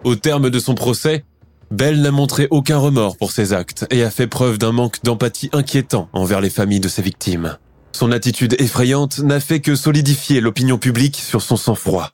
Au 0.05 0.17
terme 0.17 0.51
de 0.51 0.59
son 0.59 0.75
procès, 0.75 1.25
Bell 1.71 2.03
n'a 2.03 2.11
montré 2.11 2.47
aucun 2.51 2.77
remords 2.77 3.17
pour 3.17 3.33
ses 3.33 3.55
actes 3.55 3.87
et 3.91 4.03
a 4.03 4.11
fait 4.11 4.27
preuve 4.27 4.59
d'un 4.59 4.73
manque 4.73 5.03
d'empathie 5.03 5.49
inquiétant 5.55 6.11
envers 6.13 6.43
les 6.43 6.51
familles 6.51 6.81
de 6.81 6.89
ses 6.89 7.01
victimes. 7.01 7.57
Son 7.93 8.13
attitude 8.13 8.55
effrayante 8.59 9.21
n'a 9.21 9.41
fait 9.41 9.61
que 9.61 9.75
solidifier 9.75 10.43
l'opinion 10.43 10.77
publique 10.77 11.17
sur 11.17 11.41
son 11.41 11.57
sang-froid. 11.57 12.11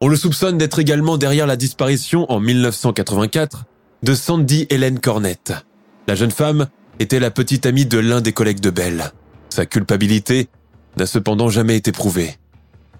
On 0.00 0.08
le 0.08 0.16
soupçonne 0.16 0.58
d'être 0.58 0.80
également 0.80 1.18
derrière 1.18 1.46
la 1.46 1.56
disparition 1.56 2.30
en 2.32 2.40
1984 2.40 3.64
de 4.02 4.14
Sandy 4.14 4.66
Helen 4.70 4.98
Cornett. 4.98 5.52
La 6.08 6.16
jeune 6.16 6.32
femme 6.32 6.66
était 6.98 7.20
la 7.20 7.30
petite 7.30 7.66
amie 7.66 7.86
de 7.86 7.98
l'un 7.98 8.20
des 8.20 8.32
collègues 8.32 8.60
de 8.60 8.70
Bell. 8.70 9.12
Sa 9.48 9.66
culpabilité 9.66 10.48
n'a 10.96 11.06
cependant 11.06 11.48
jamais 11.48 11.76
été 11.76 11.92
prouvée. 11.92 12.36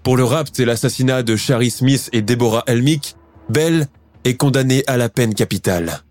Pour 0.03 0.17
le 0.17 0.23
rapt 0.23 0.59
et 0.59 0.65
l'assassinat 0.65 1.23
de 1.23 1.35
Shari 1.35 1.71
Smith 1.71 2.09
et 2.11 2.21
Deborah 2.21 2.63
Elmick, 2.67 3.15
Bell 3.49 3.87
est 4.23 4.35
condamné 4.35 4.83
à 4.87 4.97
la 4.97 5.09
peine 5.09 5.33
capitale. 5.33 6.03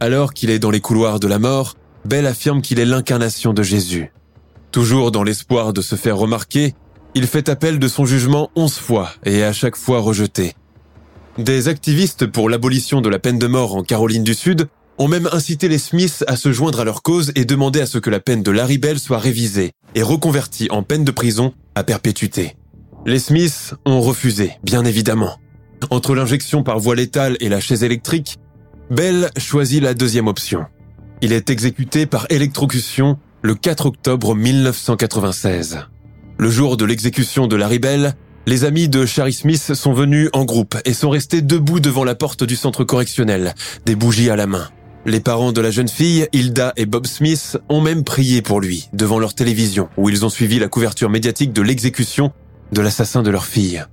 Alors 0.00 0.34
qu'il 0.34 0.50
est 0.50 0.58
dans 0.58 0.70
les 0.70 0.80
couloirs 0.80 1.20
de 1.20 1.28
la 1.28 1.38
mort, 1.38 1.74
Bell 2.04 2.26
affirme 2.26 2.62
qu'il 2.62 2.78
est 2.78 2.84
l'incarnation 2.84 3.52
de 3.52 3.62
Jésus. 3.62 4.12
Toujours 4.72 5.12
dans 5.12 5.22
l'espoir 5.22 5.72
de 5.72 5.80
se 5.80 5.96
faire 5.96 6.16
remarquer, 6.16 6.74
il 7.14 7.26
fait 7.26 7.48
appel 7.48 7.78
de 7.78 7.88
son 7.88 8.04
jugement 8.04 8.50
onze 8.56 8.78
fois 8.78 9.10
et 9.24 9.44
à 9.44 9.52
chaque 9.52 9.76
fois 9.76 10.00
rejeté. 10.00 10.54
Des 11.38 11.68
activistes 11.68 12.26
pour 12.26 12.48
l'abolition 12.48 13.00
de 13.00 13.08
la 13.08 13.18
peine 13.18 13.38
de 13.38 13.46
mort 13.46 13.76
en 13.76 13.82
Caroline 13.82 14.24
du 14.24 14.34
Sud 14.34 14.68
ont 14.98 15.08
même 15.08 15.28
incité 15.32 15.68
les 15.68 15.78
Smiths 15.78 16.24
à 16.26 16.36
se 16.36 16.52
joindre 16.52 16.80
à 16.80 16.84
leur 16.84 17.02
cause 17.02 17.32
et 17.34 17.44
demandé 17.44 17.80
à 17.80 17.86
ce 17.86 17.98
que 17.98 18.10
la 18.10 18.20
peine 18.20 18.42
de 18.42 18.50
Larry 18.50 18.78
Bell 18.78 18.98
soit 18.98 19.18
révisée 19.18 19.72
et 19.94 20.02
reconvertie 20.02 20.68
en 20.70 20.82
peine 20.82 21.04
de 21.04 21.10
prison 21.10 21.52
à 21.74 21.84
perpétuité. 21.84 22.56
Les 23.06 23.18
Smiths 23.18 23.74
ont 23.84 24.00
refusé, 24.00 24.52
bien 24.62 24.84
évidemment. 24.84 25.38
Entre 25.90 26.14
l'injection 26.14 26.62
par 26.62 26.78
voie 26.78 26.94
létale 26.94 27.36
et 27.40 27.48
la 27.48 27.60
chaise 27.60 27.84
électrique, 27.84 28.38
Bell 28.90 29.30
choisit 29.36 29.82
la 29.82 29.94
deuxième 29.94 30.28
option. 30.28 30.66
Il 31.20 31.32
est 31.32 31.50
exécuté 31.50 32.06
par 32.06 32.26
électrocution 32.30 33.18
le 33.42 33.54
4 33.54 33.86
octobre 33.86 34.34
1996. 34.34 35.80
Le 36.38 36.50
jour 36.50 36.76
de 36.76 36.84
l'exécution 36.84 37.46
de 37.46 37.56
Larry 37.56 37.78
Bell, 37.78 38.14
les 38.46 38.64
amis 38.64 38.88
de 38.88 39.06
Shari 39.06 39.32
Smith 39.32 39.74
sont 39.74 39.92
venus 39.92 40.28
en 40.32 40.44
groupe 40.44 40.76
et 40.84 40.92
sont 40.92 41.10
restés 41.10 41.42
debout 41.42 41.80
devant 41.80 42.04
la 42.04 42.14
porte 42.14 42.44
du 42.44 42.56
centre 42.56 42.84
correctionnel, 42.84 43.54
des 43.86 43.96
bougies 43.96 44.30
à 44.30 44.36
la 44.36 44.46
main. 44.46 44.68
Les 45.06 45.20
parents 45.20 45.52
de 45.52 45.60
la 45.60 45.70
jeune 45.70 45.88
fille, 45.88 46.26
Hilda 46.32 46.72
et 46.76 46.86
Bob 46.86 47.06
Smith, 47.06 47.58
ont 47.68 47.82
même 47.82 48.04
prié 48.04 48.40
pour 48.40 48.58
lui 48.58 48.88
devant 48.94 49.18
leur 49.18 49.34
télévision 49.34 49.90
où 49.98 50.08
ils 50.08 50.24
ont 50.24 50.30
suivi 50.30 50.58
la 50.58 50.68
couverture 50.68 51.10
médiatique 51.10 51.52
de 51.52 51.60
l'exécution 51.60 52.32
de 52.72 52.80
l'assassin 52.80 53.22
de 53.22 53.30
leur 53.30 53.44
fille. 53.44 53.84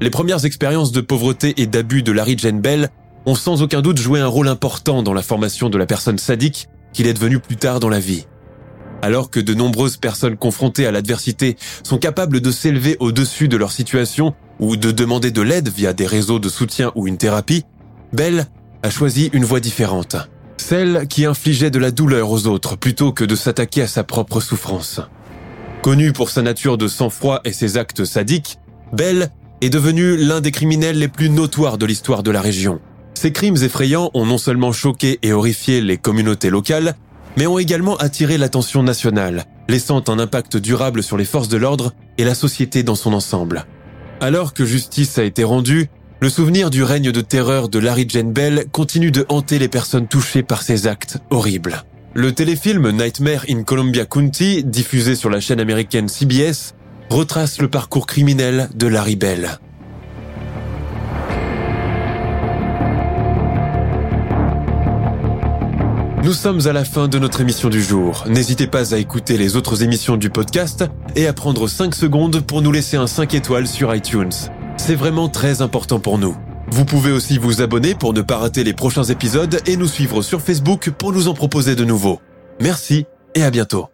Les 0.00 0.10
premières 0.10 0.44
expériences 0.44 0.90
de 0.90 1.00
pauvreté 1.00 1.54
et 1.62 1.68
d'abus 1.68 2.02
de 2.02 2.10
Larry 2.10 2.36
Jane 2.36 2.60
Bell 2.60 2.90
ont 3.24 3.36
sans 3.36 3.62
aucun 3.62 3.82
doute 3.82 3.98
joué 3.98 4.18
un 4.18 4.26
rôle 4.26 4.48
important 4.48 5.04
dans 5.04 5.14
la 5.14 5.22
formation 5.22 5.70
de 5.70 5.78
la 5.78 5.86
personne 5.86 6.18
sadique 6.18 6.66
qu'il 6.92 7.06
est 7.06 7.14
devenu 7.14 7.38
plus 7.38 7.56
tard 7.56 7.78
dans 7.78 7.88
la 7.88 8.00
vie. 8.00 8.26
Alors 9.00 9.30
que 9.30 9.38
de 9.38 9.54
nombreuses 9.54 9.96
personnes 9.96 10.36
confrontées 10.36 10.86
à 10.86 10.90
l'adversité 10.90 11.56
sont 11.84 11.98
capables 11.98 12.40
de 12.40 12.50
s'élever 12.50 12.96
au-dessus 12.98 13.46
de 13.46 13.56
leur 13.56 13.70
situation 13.70 14.34
ou 14.58 14.76
de 14.76 14.90
demander 14.90 15.30
de 15.30 15.42
l'aide 15.42 15.68
via 15.68 15.92
des 15.92 16.06
réseaux 16.06 16.40
de 16.40 16.48
soutien 16.48 16.90
ou 16.96 17.06
une 17.06 17.16
thérapie, 17.16 17.64
Bell 18.12 18.46
a 18.82 18.90
choisi 18.90 19.30
une 19.32 19.44
voie 19.44 19.60
différente. 19.60 20.16
Celle 20.62 21.08
qui 21.08 21.26
infligeait 21.26 21.72
de 21.72 21.80
la 21.80 21.90
douleur 21.90 22.30
aux 22.30 22.46
autres 22.46 22.76
plutôt 22.76 23.12
que 23.12 23.24
de 23.24 23.34
s'attaquer 23.34 23.82
à 23.82 23.88
sa 23.88 24.04
propre 24.04 24.40
souffrance. 24.40 25.00
Connu 25.82 26.12
pour 26.12 26.30
sa 26.30 26.40
nature 26.40 26.78
de 26.78 26.86
sang-froid 26.86 27.40
et 27.44 27.52
ses 27.52 27.76
actes 27.76 28.04
sadiques, 28.04 28.58
Bell 28.92 29.30
est 29.60 29.70
devenu 29.70 30.16
l'un 30.16 30.40
des 30.40 30.52
criminels 30.52 31.00
les 31.00 31.08
plus 31.08 31.30
notoires 31.30 31.78
de 31.78 31.84
l'histoire 31.84 32.22
de 32.22 32.30
la 32.30 32.40
région. 32.40 32.80
Ces 33.14 33.32
crimes 33.32 33.56
effrayants 33.56 34.12
ont 34.14 34.24
non 34.24 34.38
seulement 34.38 34.70
choqué 34.70 35.18
et 35.22 35.32
horrifié 35.32 35.80
les 35.80 35.98
communautés 35.98 36.48
locales, 36.48 36.94
mais 37.36 37.48
ont 37.48 37.58
également 37.58 37.96
attiré 37.96 38.38
l'attention 38.38 38.84
nationale, 38.84 39.46
laissant 39.68 40.04
un 40.08 40.20
impact 40.20 40.56
durable 40.56 41.02
sur 41.02 41.16
les 41.16 41.24
forces 41.24 41.48
de 41.48 41.56
l'ordre 41.56 41.92
et 42.18 42.24
la 42.24 42.36
société 42.36 42.84
dans 42.84 42.94
son 42.94 43.12
ensemble. 43.14 43.66
Alors 44.20 44.54
que 44.54 44.64
justice 44.64 45.18
a 45.18 45.24
été 45.24 45.42
rendue, 45.42 45.90
le 46.22 46.28
souvenir 46.28 46.70
du 46.70 46.84
règne 46.84 47.10
de 47.10 47.20
terreur 47.20 47.68
de 47.68 47.80
Larry 47.80 48.06
Jane 48.08 48.32
Bell 48.32 48.66
continue 48.70 49.10
de 49.10 49.26
hanter 49.28 49.58
les 49.58 49.66
personnes 49.66 50.06
touchées 50.06 50.44
par 50.44 50.62
ces 50.62 50.86
actes 50.86 51.18
horribles. 51.30 51.82
Le 52.14 52.30
téléfilm 52.30 52.92
Nightmare 52.92 53.44
in 53.50 53.64
Columbia 53.64 54.06
County, 54.06 54.62
diffusé 54.62 55.16
sur 55.16 55.30
la 55.30 55.40
chaîne 55.40 55.58
américaine 55.58 56.08
CBS, 56.08 56.76
retrace 57.10 57.60
le 57.60 57.66
parcours 57.66 58.06
criminel 58.06 58.70
de 58.72 58.86
Larry 58.86 59.16
Bell. 59.16 59.58
Nous 66.22 66.32
sommes 66.32 66.64
à 66.68 66.72
la 66.72 66.84
fin 66.84 67.08
de 67.08 67.18
notre 67.18 67.40
émission 67.40 67.68
du 67.68 67.82
jour. 67.82 68.26
N'hésitez 68.28 68.68
pas 68.68 68.94
à 68.94 68.98
écouter 68.98 69.36
les 69.36 69.56
autres 69.56 69.82
émissions 69.82 70.16
du 70.16 70.30
podcast 70.30 70.84
et 71.16 71.26
à 71.26 71.32
prendre 71.32 71.66
5 71.66 71.96
secondes 71.96 72.42
pour 72.42 72.62
nous 72.62 72.70
laisser 72.70 72.96
un 72.96 73.08
5 73.08 73.34
étoiles 73.34 73.66
sur 73.66 73.92
iTunes. 73.92 74.30
C'est 74.76 74.94
vraiment 74.94 75.28
très 75.28 75.62
important 75.62 76.00
pour 76.00 76.18
nous. 76.18 76.36
Vous 76.68 76.84
pouvez 76.84 77.12
aussi 77.12 77.38
vous 77.38 77.60
abonner 77.62 77.94
pour 77.94 78.12
ne 78.12 78.22
pas 78.22 78.38
rater 78.38 78.64
les 78.64 78.72
prochains 78.72 79.04
épisodes 79.04 79.60
et 79.66 79.76
nous 79.76 79.86
suivre 79.86 80.22
sur 80.22 80.40
Facebook 80.40 80.90
pour 80.90 81.12
nous 81.12 81.28
en 81.28 81.34
proposer 81.34 81.76
de 81.76 81.84
nouveaux. 81.84 82.20
Merci 82.60 83.06
et 83.34 83.42
à 83.42 83.50
bientôt. 83.50 83.88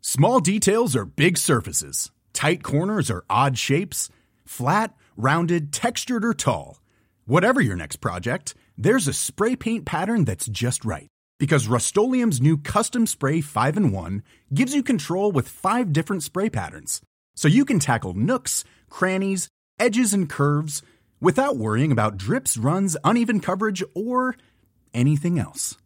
Small 0.00 0.38
details 0.38 0.94
are 0.94 1.06
big 1.06 1.36
surfaces. 1.36 2.12
Tight 2.32 2.62
corners 2.62 3.10
are 3.10 3.24
odd 3.28 3.58
shapes. 3.58 4.08
Flat, 4.44 4.94
rounded, 5.16 5.72
textured, 5.72 6.24
or 6.24 6.34
tall. 6.34 6.80
Whatever 7.26 7.60
your 7.60 7.74
next 7.74 7.96
project, 7.96 8.54
there's 8.76 9.08
a 9.08 9.12
spray 9.12 9.56
paint 9.56 9.84
pattern 9.84 10.24
that's 10.24 10.46
just 10.46 10.84
right. 10.84 11.08
Because 11.38 11.66
Rust 11.66 11.96
new 11.96 12.56
Custom 12.58 13.06
Spray 13.06 13.40
5 13.40 13.76
in 13.76 13.92
1 13.92 14.22
gives 14.52 14.74
you 14.74 14.82
control 14.82 15.32
with 15.32 15.48
five 15.48 15.92
different 15.92 16.22
spray 16.22 16.48
patterns. 16.48 17.00
So 17.34 17.48
you 17.48 17.64
can 17.64 17.80
tackle 17.80 18.14
nooks, 18.14 18.64
crannies, 18.88 19.48
edges, 19.78 20.14
and 20.14 20.28
curves 20.28 20.82
without 21.20 21.56
worrying 21.56 21.90
about 21.90 22.16
drips, 22.16 22.56
runs, 22.56 22.96
uneven 23.02 23.40
coverage, 23.40 23.82
or 23.94 24.36
anything 24.92 25.38
else. 25.38 25.76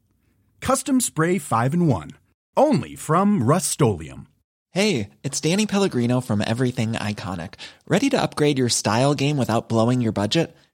Custom 0.61 1.01
Spray 1.01 1.39
5 1.39 1.75
in 1.75 1.87
1 1.87 2.11
only 2.59 2.97
from 2.97 3.45
Rust-Oleum. 3.45 4.27
Hey, 4.73 5.11
it's 5.23 5.41
Danny 5.41 5.65
Pellegrino 5.65 6.21
from 6.21 6.43
Everything 6.45 6.93
Iconic. 6.93 7.55
Ready 7.87 8.11
to 8.11 8.21
upgrade 8.21 8.59
your 8.59 8.69
style 8.69 9.15
game 9.15 9.39
without 9.39 9.69
blowing 9.69 10.01
your 10.01 10.13
budget? 10.13 10.55